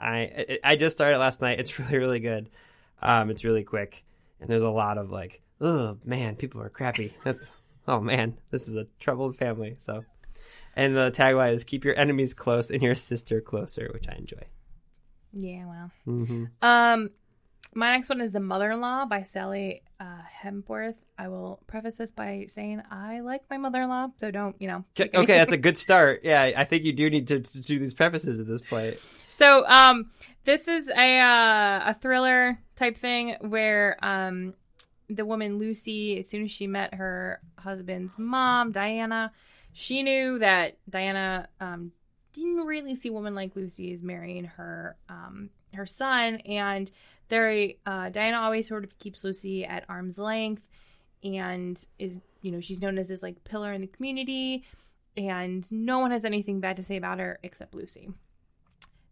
I 0.00 0.58
I 0.62 0.76
just 0.76 0.96
started 0.96 1.18
last 1.18 1.40
night. 1.40 1.58
It's 1.58 1.78
really 1.78 1.98
really 1.98 2.20
good. 2.20 2.50
Um, 3.02 3.30
it's 3.30 3.44
really 3.44 3.64
quick, 3.64 4.04
and 4.40 4.48
there's 4.48 4.62
a 4.62 4.70
lot 4.70 4.98
of 4.98 5.10
like 5.10 5.40
oh 5.60 5.96
man, 6.04 6.36
people 6.36 6.60
are 6.60 6.68
crappy. 6.70 7.14
That's 7.24 7.50
oh 7.88 8.00
man, 8.00 8.36
this 8.50 8.68
is 8.68 8.76
a 8.76 8.86
troubled 9.00 9.36
family. 9.36 9.76
So, 9.80 10.04
and 10.78 10.96
the 10.96 11.10
tagline 11.10 11.54
is 11.54 11.64
"Keep 11.64 11.84
your 11.84 11.98
enemies 11.98 12.32
close 12.32 12.70
and 12.70 12.82
your 12.82 12.94
sister 12.94 13.40
closer," 13.40 13.90
which 13.92 14.08
I 14.08 14.14
enjoy. 14.14 14.42
Yeah, 15.32 15.66
well. 15.66 15.90
Mm-hmm. 16.06 16.44
Um, 16.62 17.10
my 17.74 17.92
next 17.92 18.08
one 18.08 18.20
is 18.20 18.32
The 18.32 18.40
Mother 18.40 18.70
in 18.70 18.80
Law 18.80 19.04
by 19.04 19.24
Sally 19.24 19.82
uh, 20.00 20.22
Hepworth. 20.30 20.96
I 21.18 21.28
will 21.28 21.60
preface 21.66 21.96
this 21.96 22.10
by 22.10 22.46
saying 22.48 22.82
I 22.90 23.20
like 23.20 23.42
my 23.50 23.58
mother 23.58 23.82
in 23.82 23.88
law, 23.88 24.08
so 24.16 24.30
don't, 24.30 24.56
you 24.60 24.68
know. 24.68 24.84
Okay, 24.98 25.10
okay, 25.12 25.38
that's 25.38 25.52
a 25.52 25.56
good 25.58 25.76
start. 25.76 26.20
Yeah, 26.22 26.52
I 26.56 26.64
think 26.64 26.84
you 26.84 26.92
do 26.92 27.10
need 27.10 27.28
to, 27.28 27.40
to 27.40 27.60
do 27.60 27.78
these 27.78 27.94
prefaces 27.94 28.40
at 28.40 28.46
this 28.46 28.62
point. 28.62 28.96
So, 29.36 29.66
um, 29.66 30.10
this 30.44 30.66
is 30.66 30.88
a 30.88 31.18
uh, 31.20 31.90
a 31.90 31.94
thriller 32.00 32.58
type 32.76 32.96
thing 32.96 33.36
where 33.40 33.96
um, 34.02 34.54
the 35.10 35.24
woman 35.24 35.58
Lucy, 35.58 36.18
as 36.18 36.28
soon 36.28 36.44
as 36.44 36.50
she 36.50 36.66
met 36.66 36.94
her 36.94 37.40
husband's 37.58 38.18
mom, 38.18 38.72
Diana, 38.72 39.32
she 39.78 40.02
knew 40.02 40.40
that 40.40 40.76
Diana 40.90 41.48
um, 41.60 41.92
didn't 42.32 42.66
really 42.66 42.96
see 42.96 43.10
a 43.10 43.12
woman 43.12 43.36
like 43.36 43.54
Lucy 43.54 43.94
as 43.94 44.02
marrying 44.02 44.42
her 44.42 44.96
um, 45.08 45.50
her 45.72 45.86
son, 45.86 46.38
and 46.38 46.90
there, 47.28 47.68
uh, 47.86 48.08
Diana 48.08 48.40
always 48.40 48.66
sort 48.66 48.82
of 48.82 48.98
keeps 48.98 49.22
Lucy 49.22 49.64
at 49.64 49.84
arm's 49.88 50.18
length, 50.18 50.68
and 51.22 51.80
is 51.96 52.18
you 52.42 52.50
know 52.50 52.58
she's 52.58 52.82
known 52.82 52.98
as 52.98 53.06
this 53.06 53.22
like 53.22 53.44
pillar 53.44 53.72
in 53.72 53.80
the 53.80 53.86
community, 53.86 54.64
and 55.16 55.70
no 55.70 56.00
one 56.00 56.10
has 56.10 56.24
anything 56.24 56.58
bad 56.58 56.78
to 56.78 56.82
say 56.82 56.96
about 56.96 57.20
her 57.20 57.38
except 57.44 57.72
Lucy. 57.72 58.10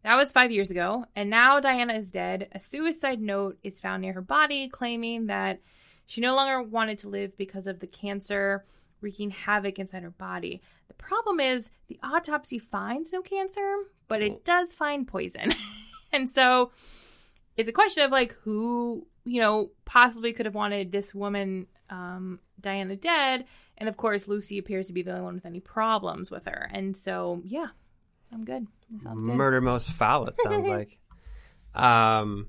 That 0.02 0.16
was 0.16 0.32
five 0.32 0.50
years 0.50 0.72
ago, 0.72 1.04
and 1.14 1.30
now 1.30 1.60
Diana 1.60 1.94
is 1.94 2.10
dead. 2.10 2.48
A 2.50 2.58
suicide 2.58 3.20
note 3.20 3.56
is 3.62 3.78
found 3.78 4.02
near 4.02 4.14
her 4.14 4.20
body 4.20 4.68
claiming 4.68 5.26
that 5.26 5.60
she 6.06 6.20
no 6.20 6.34
longer 6.34 6.60
wanted 6.60 6.98
to 6.98 7.08
live 7.08 7.36
because 7.36 7.68
of 7.68 7.78
the 7.78 7.86
cancer 7.86 8.64
wreaking 9.06 9.30
havoc 9.30 9.78
inside 9.78 10.02
her 10.02 10.10
body. 10.10 10.60
The 10.88 10.94
problem 10.94 11.38
is 11.38 11.70
the 11.86 11.96
autopsy 12.02 12.58
finds 12.58 13.12
no 13.12 13.22
cancer, 13.22 13.84
but 14.08 14.20
it 14.20 14.44
does 14.44 14.74
find 14.74 15.06
poison. 15.06 15.54
and 16.12 16.28
so 16.28 16.72
it's 17.56 17.68
a 17.68 17.72
question 17.72 18.02
of 18.02 18.10
like 18.10 18.32
who, 18.42 19.06
you 19.24 19.40
know, 19.40 19.70
possibly 19.84 20.32
could 20.32 20.44
have 20.44 20.56
wanted 20.56 20.90
this 20.90 21.14
woman, 21.14 21.68
um, 21.88 22.40
Diana, 22.60 22.96
dead. 22.96 23.44
And 23.78 23.88
of 23.88 23.96
course, 23.96 24.26
Lucy 24.26 24.58
appears 24.58 24.88
to 24.88 24.92
be 24.92 25.02
the 25.02 25.12
only 25.12 25.22
one 25.22 25.34
with 25.36 25.46
any 25.46 25.60
problems 25.60 26.28
with 26.28 26.46
her. 26.46 26.68
And 26.72 26.96
so, 26.96 27.42
yeah, 27.44 27.68
I'm 28.32 28.44
good. 28.44 28.66
Good. 28.90 29.14
Murder 29.22 29.60
most 29.60 29.90
foul. 29.90 30.26
It 30.26 30.36
sounds 30.36 30.66
like. 30.66 30.98
Um, 31.74 32.48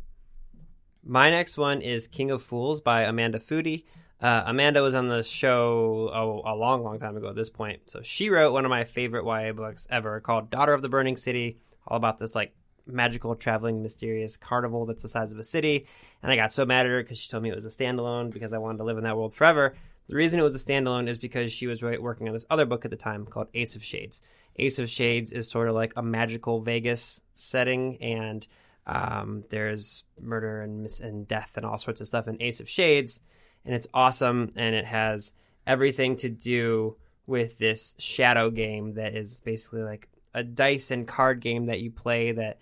my 1.04 1.30
next 1.30 1.58
one 1.58 1.82
is 1.82 2.08
King 2.08 2.32
of 2.32 2.42
Fools 2.42 2.80
by 2.80 3.02
Amanda 3.02 3.40
Foody. 3.40 3.84
Uh, 4.20 4.44
Amanda 4.48 4.82
was 4.82 4.96
on 4.96 5.08
the 5.08 5.24
show 5.24 6.10
a, 6.12 6.54
a 6.54 6.56
long, 6.56 6.84
long 6.84 7.00
time 7.00 7.16
ago 7.16 7.30
at 7.30 7.36
this 7.36 7.50
point. 7.50 7.82
So 7.86 8.02
she 8.02 8.30
wrote 8.30 8.52
one 8.52 8.66
of 8.66 8.70
my 8.70 8.84
favorite 8.84 9.26
YA 9.26 9.54
books 9.54 9.88
ever 9.90 10.20
called 10.20 10.50
Daughter 10.50 10.74
of 10.74 10.82
the 10.82 10.90
Burning 10.90 11.18
City, 11.18 11.60
all 11.88 11.98
about 11.98 12.18
this 12.18 12.34
like 12.34 12.54
magical, 12.88 13.36
traveling, 13.36 13.84
mysterious 13.84 14.38
carnival 14.38 14.86
that's 14.86 15.04
the 15.04 15.10
size 15.10 15.32
of 15.32 15.40
a 15.40 15.44
city. 15.44 15.86
And 16.24 16.32
I 16.32 16.36
got 16.36 16.52
so 16.52 16.66
mad 16.66 16.86
at 16.86 16.92
her 16.92 17.04
because 17.04 17.18
she 17.20 17.30
told 17.30 17.44
me 17.44 17.50
it 17.50 17.56
was 17.56 17.66
a 17.66 17.70
standalone 17.70 18.32
because 18.32 18.54
I 18.54 18.58
wanted 18.58 18.80
to 18.80 18.86
live 18.86 18.98
in 18.98 19.04
that 19.04 19.18
world 19.18 19.36
forever. 19.36 19.76
The 20.08 20.16
reason 20.16 20.40
it 20.40 20.44
was 20.44 20.56
a 20.56 20.66
standalone 20.66 21.08
is 21.08 21.18
because 21.18 21.52
she 21.52 21.68
was 21.68 21.84
working 21.84 22.28
on 22.28 22.34
this 22.34 22.46
other 22.50 22.66
book 22.66 22.86
at 22.86 22.92
the 22.92 22.98
time 22.98 23.26
called 23.26 23.50
Ace 23.54 23.76
of 23.76 23.84
Shades. 23.84 24.22
Ace 24.56 24.80
of 24.80 24.90
Shades 24.90 25.32
is 25.32 25.50
sort 25.50 25.68
of 25.68 25.76
like 25.76 25.94
a 25.96 26.02
magical 26.02 26.62
Vegas 26.62 27.22
setting, 27.36 27.98
and 28.02 28.48
um, 28.86 29.44
there's 29.50 30.04
murder 30.20 30.62
and 30.62 30.88
and 31.04 31.28
death 31.28 31.54
and 31.58 31.66
all 31.66 31.78
sorts 31.78 32.00
of 32.02 32.08
stuff 32.08 32.28
in 32.28 32.42
Ace 32.42 32.60
of 32.62 32.70
Shades, 32.70 33.20
and 33.68 33.76
it's 33.76 33.88
awesome, 33.94 34.54
and 34.56 34.74
it 34.74 34.86
has 34.86 35.34
everything 35.68 36.16
to 36.16 36.30
do 36.30 36.96
with 37.28 37.58
this 37.58 37.94
shadow 38.00 38.50
game 38.50 38.94
that 38.94 39.14
is 39.14 39.42
basically 39.42 39.84
like 39.84 40.08
a 40.34 40.42
dice 40.44 40.90
and 40.90 41.06
card 41.06 41.42
game 41.42 41.66
that 41.66 41.82
you 41.82 41.92
play 41.92 42.32
that 42.32 42.60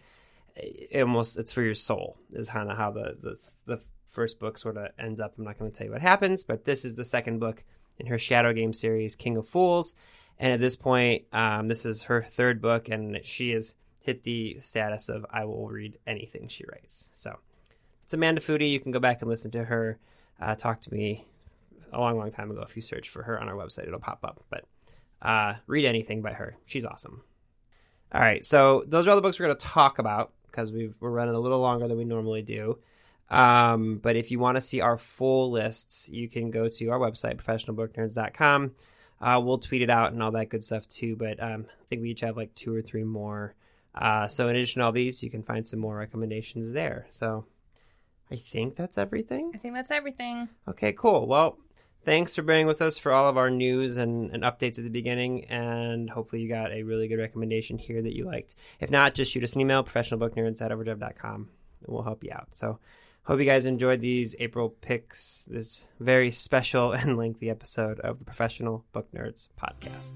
it 0.56 1.01
almost 1.01 1.38
it's 1.38 1.51
for 1.51 1.62
your 1.62 1.76
soul 1.76 2.18
is 2.32 2.49
kind 2.49 2.72
of 2.72 2.78
how 2.78 2.89
the, 2.89 3.16
the 3.22 3.53
the 3.66 3.82
first 4.08 4.39
book 4.39 4.58
sort 4.58 4.78
of 4.78 4.88
ends 4.97 5.20
up. 5.22 5.36
I'm 5.38 5.43
not 5.43 5.60
going 5.60 5.70
to 5.70 5.78
tell 5.78 5.86
you 5.86 5.93
what 5.93 6.01
happens, 6.01 6.43
but 6.43 6.66
this 6.66 6.86
is 6.86 6.95
the 6.95 7.06
second 7.06 7.39
book 7.39 7.64
in 7.99 8.08
her 8.08 8.18
shadow 8.18 8.53
game 8.53 8.74
series, 8.74 9.16
King 9.16 9.38
of 9.38 9.47
Fools. 9.47 9.93
And 10.39 10.51
at 10.53 10.60
this 10.60 10.76
point, 10.76 11.26
um, 11.32 11.68
this 11.68 11.86
is 11.86 12.03
her 12.03 12.24
third 12.24 12.62
book, 12.62 12.89
and 12.89 13.20
she 13.24 13.51
has 13.51 13.76
hit 14.01 14.24
the 14.24 14.58
status 14.60 15.08
of 15.08 15.26
I 15.30 15.45
will 15.45 15.68
read 15.68 15.99
anything 16.08 16.47
she 16.47 16.66
writes. 16.72 17.10
So 17.14 17.38
it's 18.03 18.14
Amanda 18.14 18.41
Foody. 18.41 18.72
You 18.72 18.80
can 18.80 18.91
go 18.91 18.99
back 18.99 19.22
and 19.22 19.30
listen 19.30 19.51
to 19.51 19.66
her 19.66 19.99
uh, 20.41 20.55
talk 20.55 20.81
to 20.81 20.93
me 20.93 21.27
a 21.93 21.99
long, 21.99 22.17
long 22.17 22.31
time 22.31 22.51
ago. 22.51 22.61
If 22.61 22.75
you 22.75 22.81
search 22.81 23.09
for 23.09 23.23
her 23.23 23.39
on 23.39 23.47
our 23.47 23.55
website, 23.55 23.88
it'll 23.88 23.99
pop 23.99 24.19
up. 24.23 24.43
But 24.49 24.65
uh, 25.21 25.55
read 25.67 25.86
anything 25.86 26.21
by 26.21 26.33
her. 26.33 26.57
She's 26.65 26.86
awesome. 26.86 27.23
All 28.13 28.21
right, 28.21 28.45
so 28.45 28.83
those 28.88 29.07
are 29.07 29.09
all 29.09 29.15
the 29.15 29.21
books 29.21 29.39
we're 29.39 29.47
going 29.47 29.57
to 29.57 29.65
talk 29.65 29.99
about 29.99 30.31
because 30.49 30.71
we 30.71 30.91
are 31.01 31.09
running 31.09 31.36
a 31.36 31.39
little 31.39 31.59
longer 31.59 31.88
than 31.88 31.97
we 31.97 32.05
normally 32.05 32.41
do. 32.41 32.77
Um, 33.29 33.97
but 33.97 34.15
if 34.15 34.29
you 34.31 34.39
want 34.39 34.55
to 34.55 34.61
see 34.61 34.81
our 34.81 34.97
full 34.97 35.51
lists, 35.51 36.07
you 36.09 36.29
can 36.29 36.51
go 36.51 36.69
to 36.69 36.88
our 36.89 36.99
website, 36.99 37.38
professionalbooknerds.com. 37.38 38.71
Uh, 39.19 39.41
we'll 39.43 39.57
tweet 39.57 39.81
it 39.81 39.89
out 39.89 40.13
and 40.13 40.21
all 40.21 40.31
that 40.31 40.49
good 40.49 40.63
stuff 40.63 40.88
too. 40.88 41.15
But 41.15 41.41
um, 41.41 41.65
I 41.69 41.83
think 41.89 42.01
we 42.03 42.11
each 42.11 42.21
have 42.21 42.38
like 42.38 42.53
two 42.53 42.73
or 42.75 42.81
three 42.81 43.03
more 43.03 43.55
Uh, 43.95 44.27
so, 44.27 44.49
in 44.49 44.55
addition 44.55 44.81
to 44.81 44.86
all 44.86 44.91
these, 44.91 45.23
you 45.23 45.29
can 45.29 45.41
find 45.41 45.65
some 45.65 45.79
more 45.79 45.95
recommendations 45.95 46.73
there. 46.73 47.07
So, 47.11 47.45
I 48.32 48.36
think 48.36 48.76
that's 48.76 48.97
everything. 48.97 49.51
I 49.53 49.57
think 49.57 49.73
that's 49.73 49.91
everything. 49.91 50.49
Okay, 50.67 50.93
cool. 50.93 51.28
Well, 51.28 51.57
thanks 52.03 52.36
for 52.36 52.41
bearing 52.41 52.67
with 52.67 52.82
us 52.82 52.97
for 52.97 53.11
all 53.11 53.28
of 53.30 53.38
our 53.38 53.49
news 53.49 53.97
and, 53.97 54.32
and 54.32 54.43
updates 54.43 54.78
at 54.78 54.84
the 54.84 54.89
beginning. 54.89 55.45
And 55.45 56.09
hopefully, 56.09 56.41
you 56.41 56.49
got 56.49 56.71
a 56.71 56.84
really 56.84 57.07
good 57.07 57.19
recommendation 57.19 57.78
here 57.78 58.01
that 58.01 58.15
you 58.15 58.26
liked. 58.26 58.55
If 58.80 58.91
not, 58.91 59.15
just 59.15 59.32
shoot 59.32 59.43
us 59.43 59.53
an 59.53 59.61
email, 59.61 59.84
professionalbooknerds 59.84 60.61
at 60.61 60.71
overdrive.com, 60.71 61.36
and 61.36 61.93
we'll 61.93 62.03
help 62.03 62.23
you 62.23 62.32
out. 62.32 62.49
So, 62.53 62.80
hope 63.23 63.39
you 63.39 63.45
guys 63.45 63.65
enjoyed 63.65 64.01
these 64.01 64.36
April 64.39 64.69
picks, 64.69 65.45
this 65.47 65.88
very 65.99 66.32
special 66.32 66.91
and 66.93 67.17
lengthy 67.17 67.49
episode 67.49 67.99
of 67.99 68.19
the 68.19 68.26
Professional 68.26 68.86
Book 68.91 69.07
Nerds 69.13 69.49
podcast. 69.61 70.15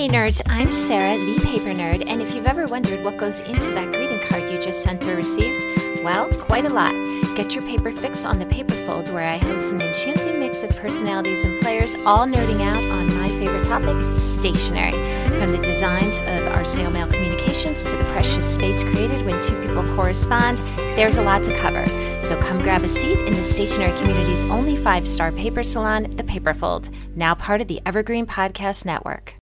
Hey 0.00 0.08
nerds, 0.08 0.40
I'm 0.46 0.72
Sarah, 0.72 1.18
the 1.18 1.38
paper 1.44 1.74
nerd, 1.74 2.08
and 2.08 2.22
if 2.22 2.34
you've 2.34 2.46
ever 2.46 2.66
wondered 2.66 3.04
what 3.04 3.18
goes 3.18 3.40
into 3.40 3.70
that 3.72 3.92
greeting 3.92 4.18
card 4.18 4.48
you 4.48 4.58
just 4.58 4.82
sent 4.82 5.06
or 5.06 5.14
received, 5.14 5.62
well, 6.02 6.26
quite 6.40 6.64
a 6.64 6.70
lot. 6.70 6.94
Get 7.36 7.54
your 7.54 7.62
paper 7.64 7.92
fix 7.92 8.24
on 8.24 8.38
the 8.38 8.46
paper 8.46 8.72
fold 8.86 9.12
where 9.12 9.26
I 9.26 9.36
host 9.36 9.74
an 9.74 9.82
enchanting 9.82 10.38
mix 10.38 10.62
of 10.62 10.70
personalities 10.70 11.44
and 11.44 11.60
players, 11.60 11.96
all 12.06 12.26
nerding 12.26 12.62
out 12.62 12.82
on 12.82 13.14
my 13.18 13.28
favorite 13.28 13.64
topic, 13.64 14.14
stationery. 14.14 14.92
From 15.38 15.52
the 15.52 15.58
designs 15.58 16.16
of 16.20 16.46
Arsenal 16.54 16.90
Mail 16.90 17.06
Communications 17.06 17.84
to 17.84 17.98
the 17.98 18.04
precious 18.04 18.54
space 18.54 18.82
created 18.82 19.26
when 19.26 19.38
two 19.42 19.60
people 19.60 19.84
correspond, 19.94 20.56
there's 20.96 21.16
a 21.16 21.22
lot 21.22 21.42
to 21.42 21.54
cover. 21.58 21.84
So 22.22 22.40
come 22.40 22.62
grab 22.62 22.84
a 22.84 22.88
seat 22.88 23.20
in 23.20 23.34
the 23.34 23.44
stationery 23.44 23.92
community's 23.98 24.46
only 24.46 24.76
five-star 24.76 25.30
paper 25.32 25.62
salon, 25.62 26.04
the 26.16 26.22
Paperfold, 26.22 26.88
now 27.16 27.34
part 27.34 27.60
of 27.60 27.68
the 27.68 27.82
Evergreen 27.84 28.24
Podcast 28.24 28.86
Network. 28.86 29.39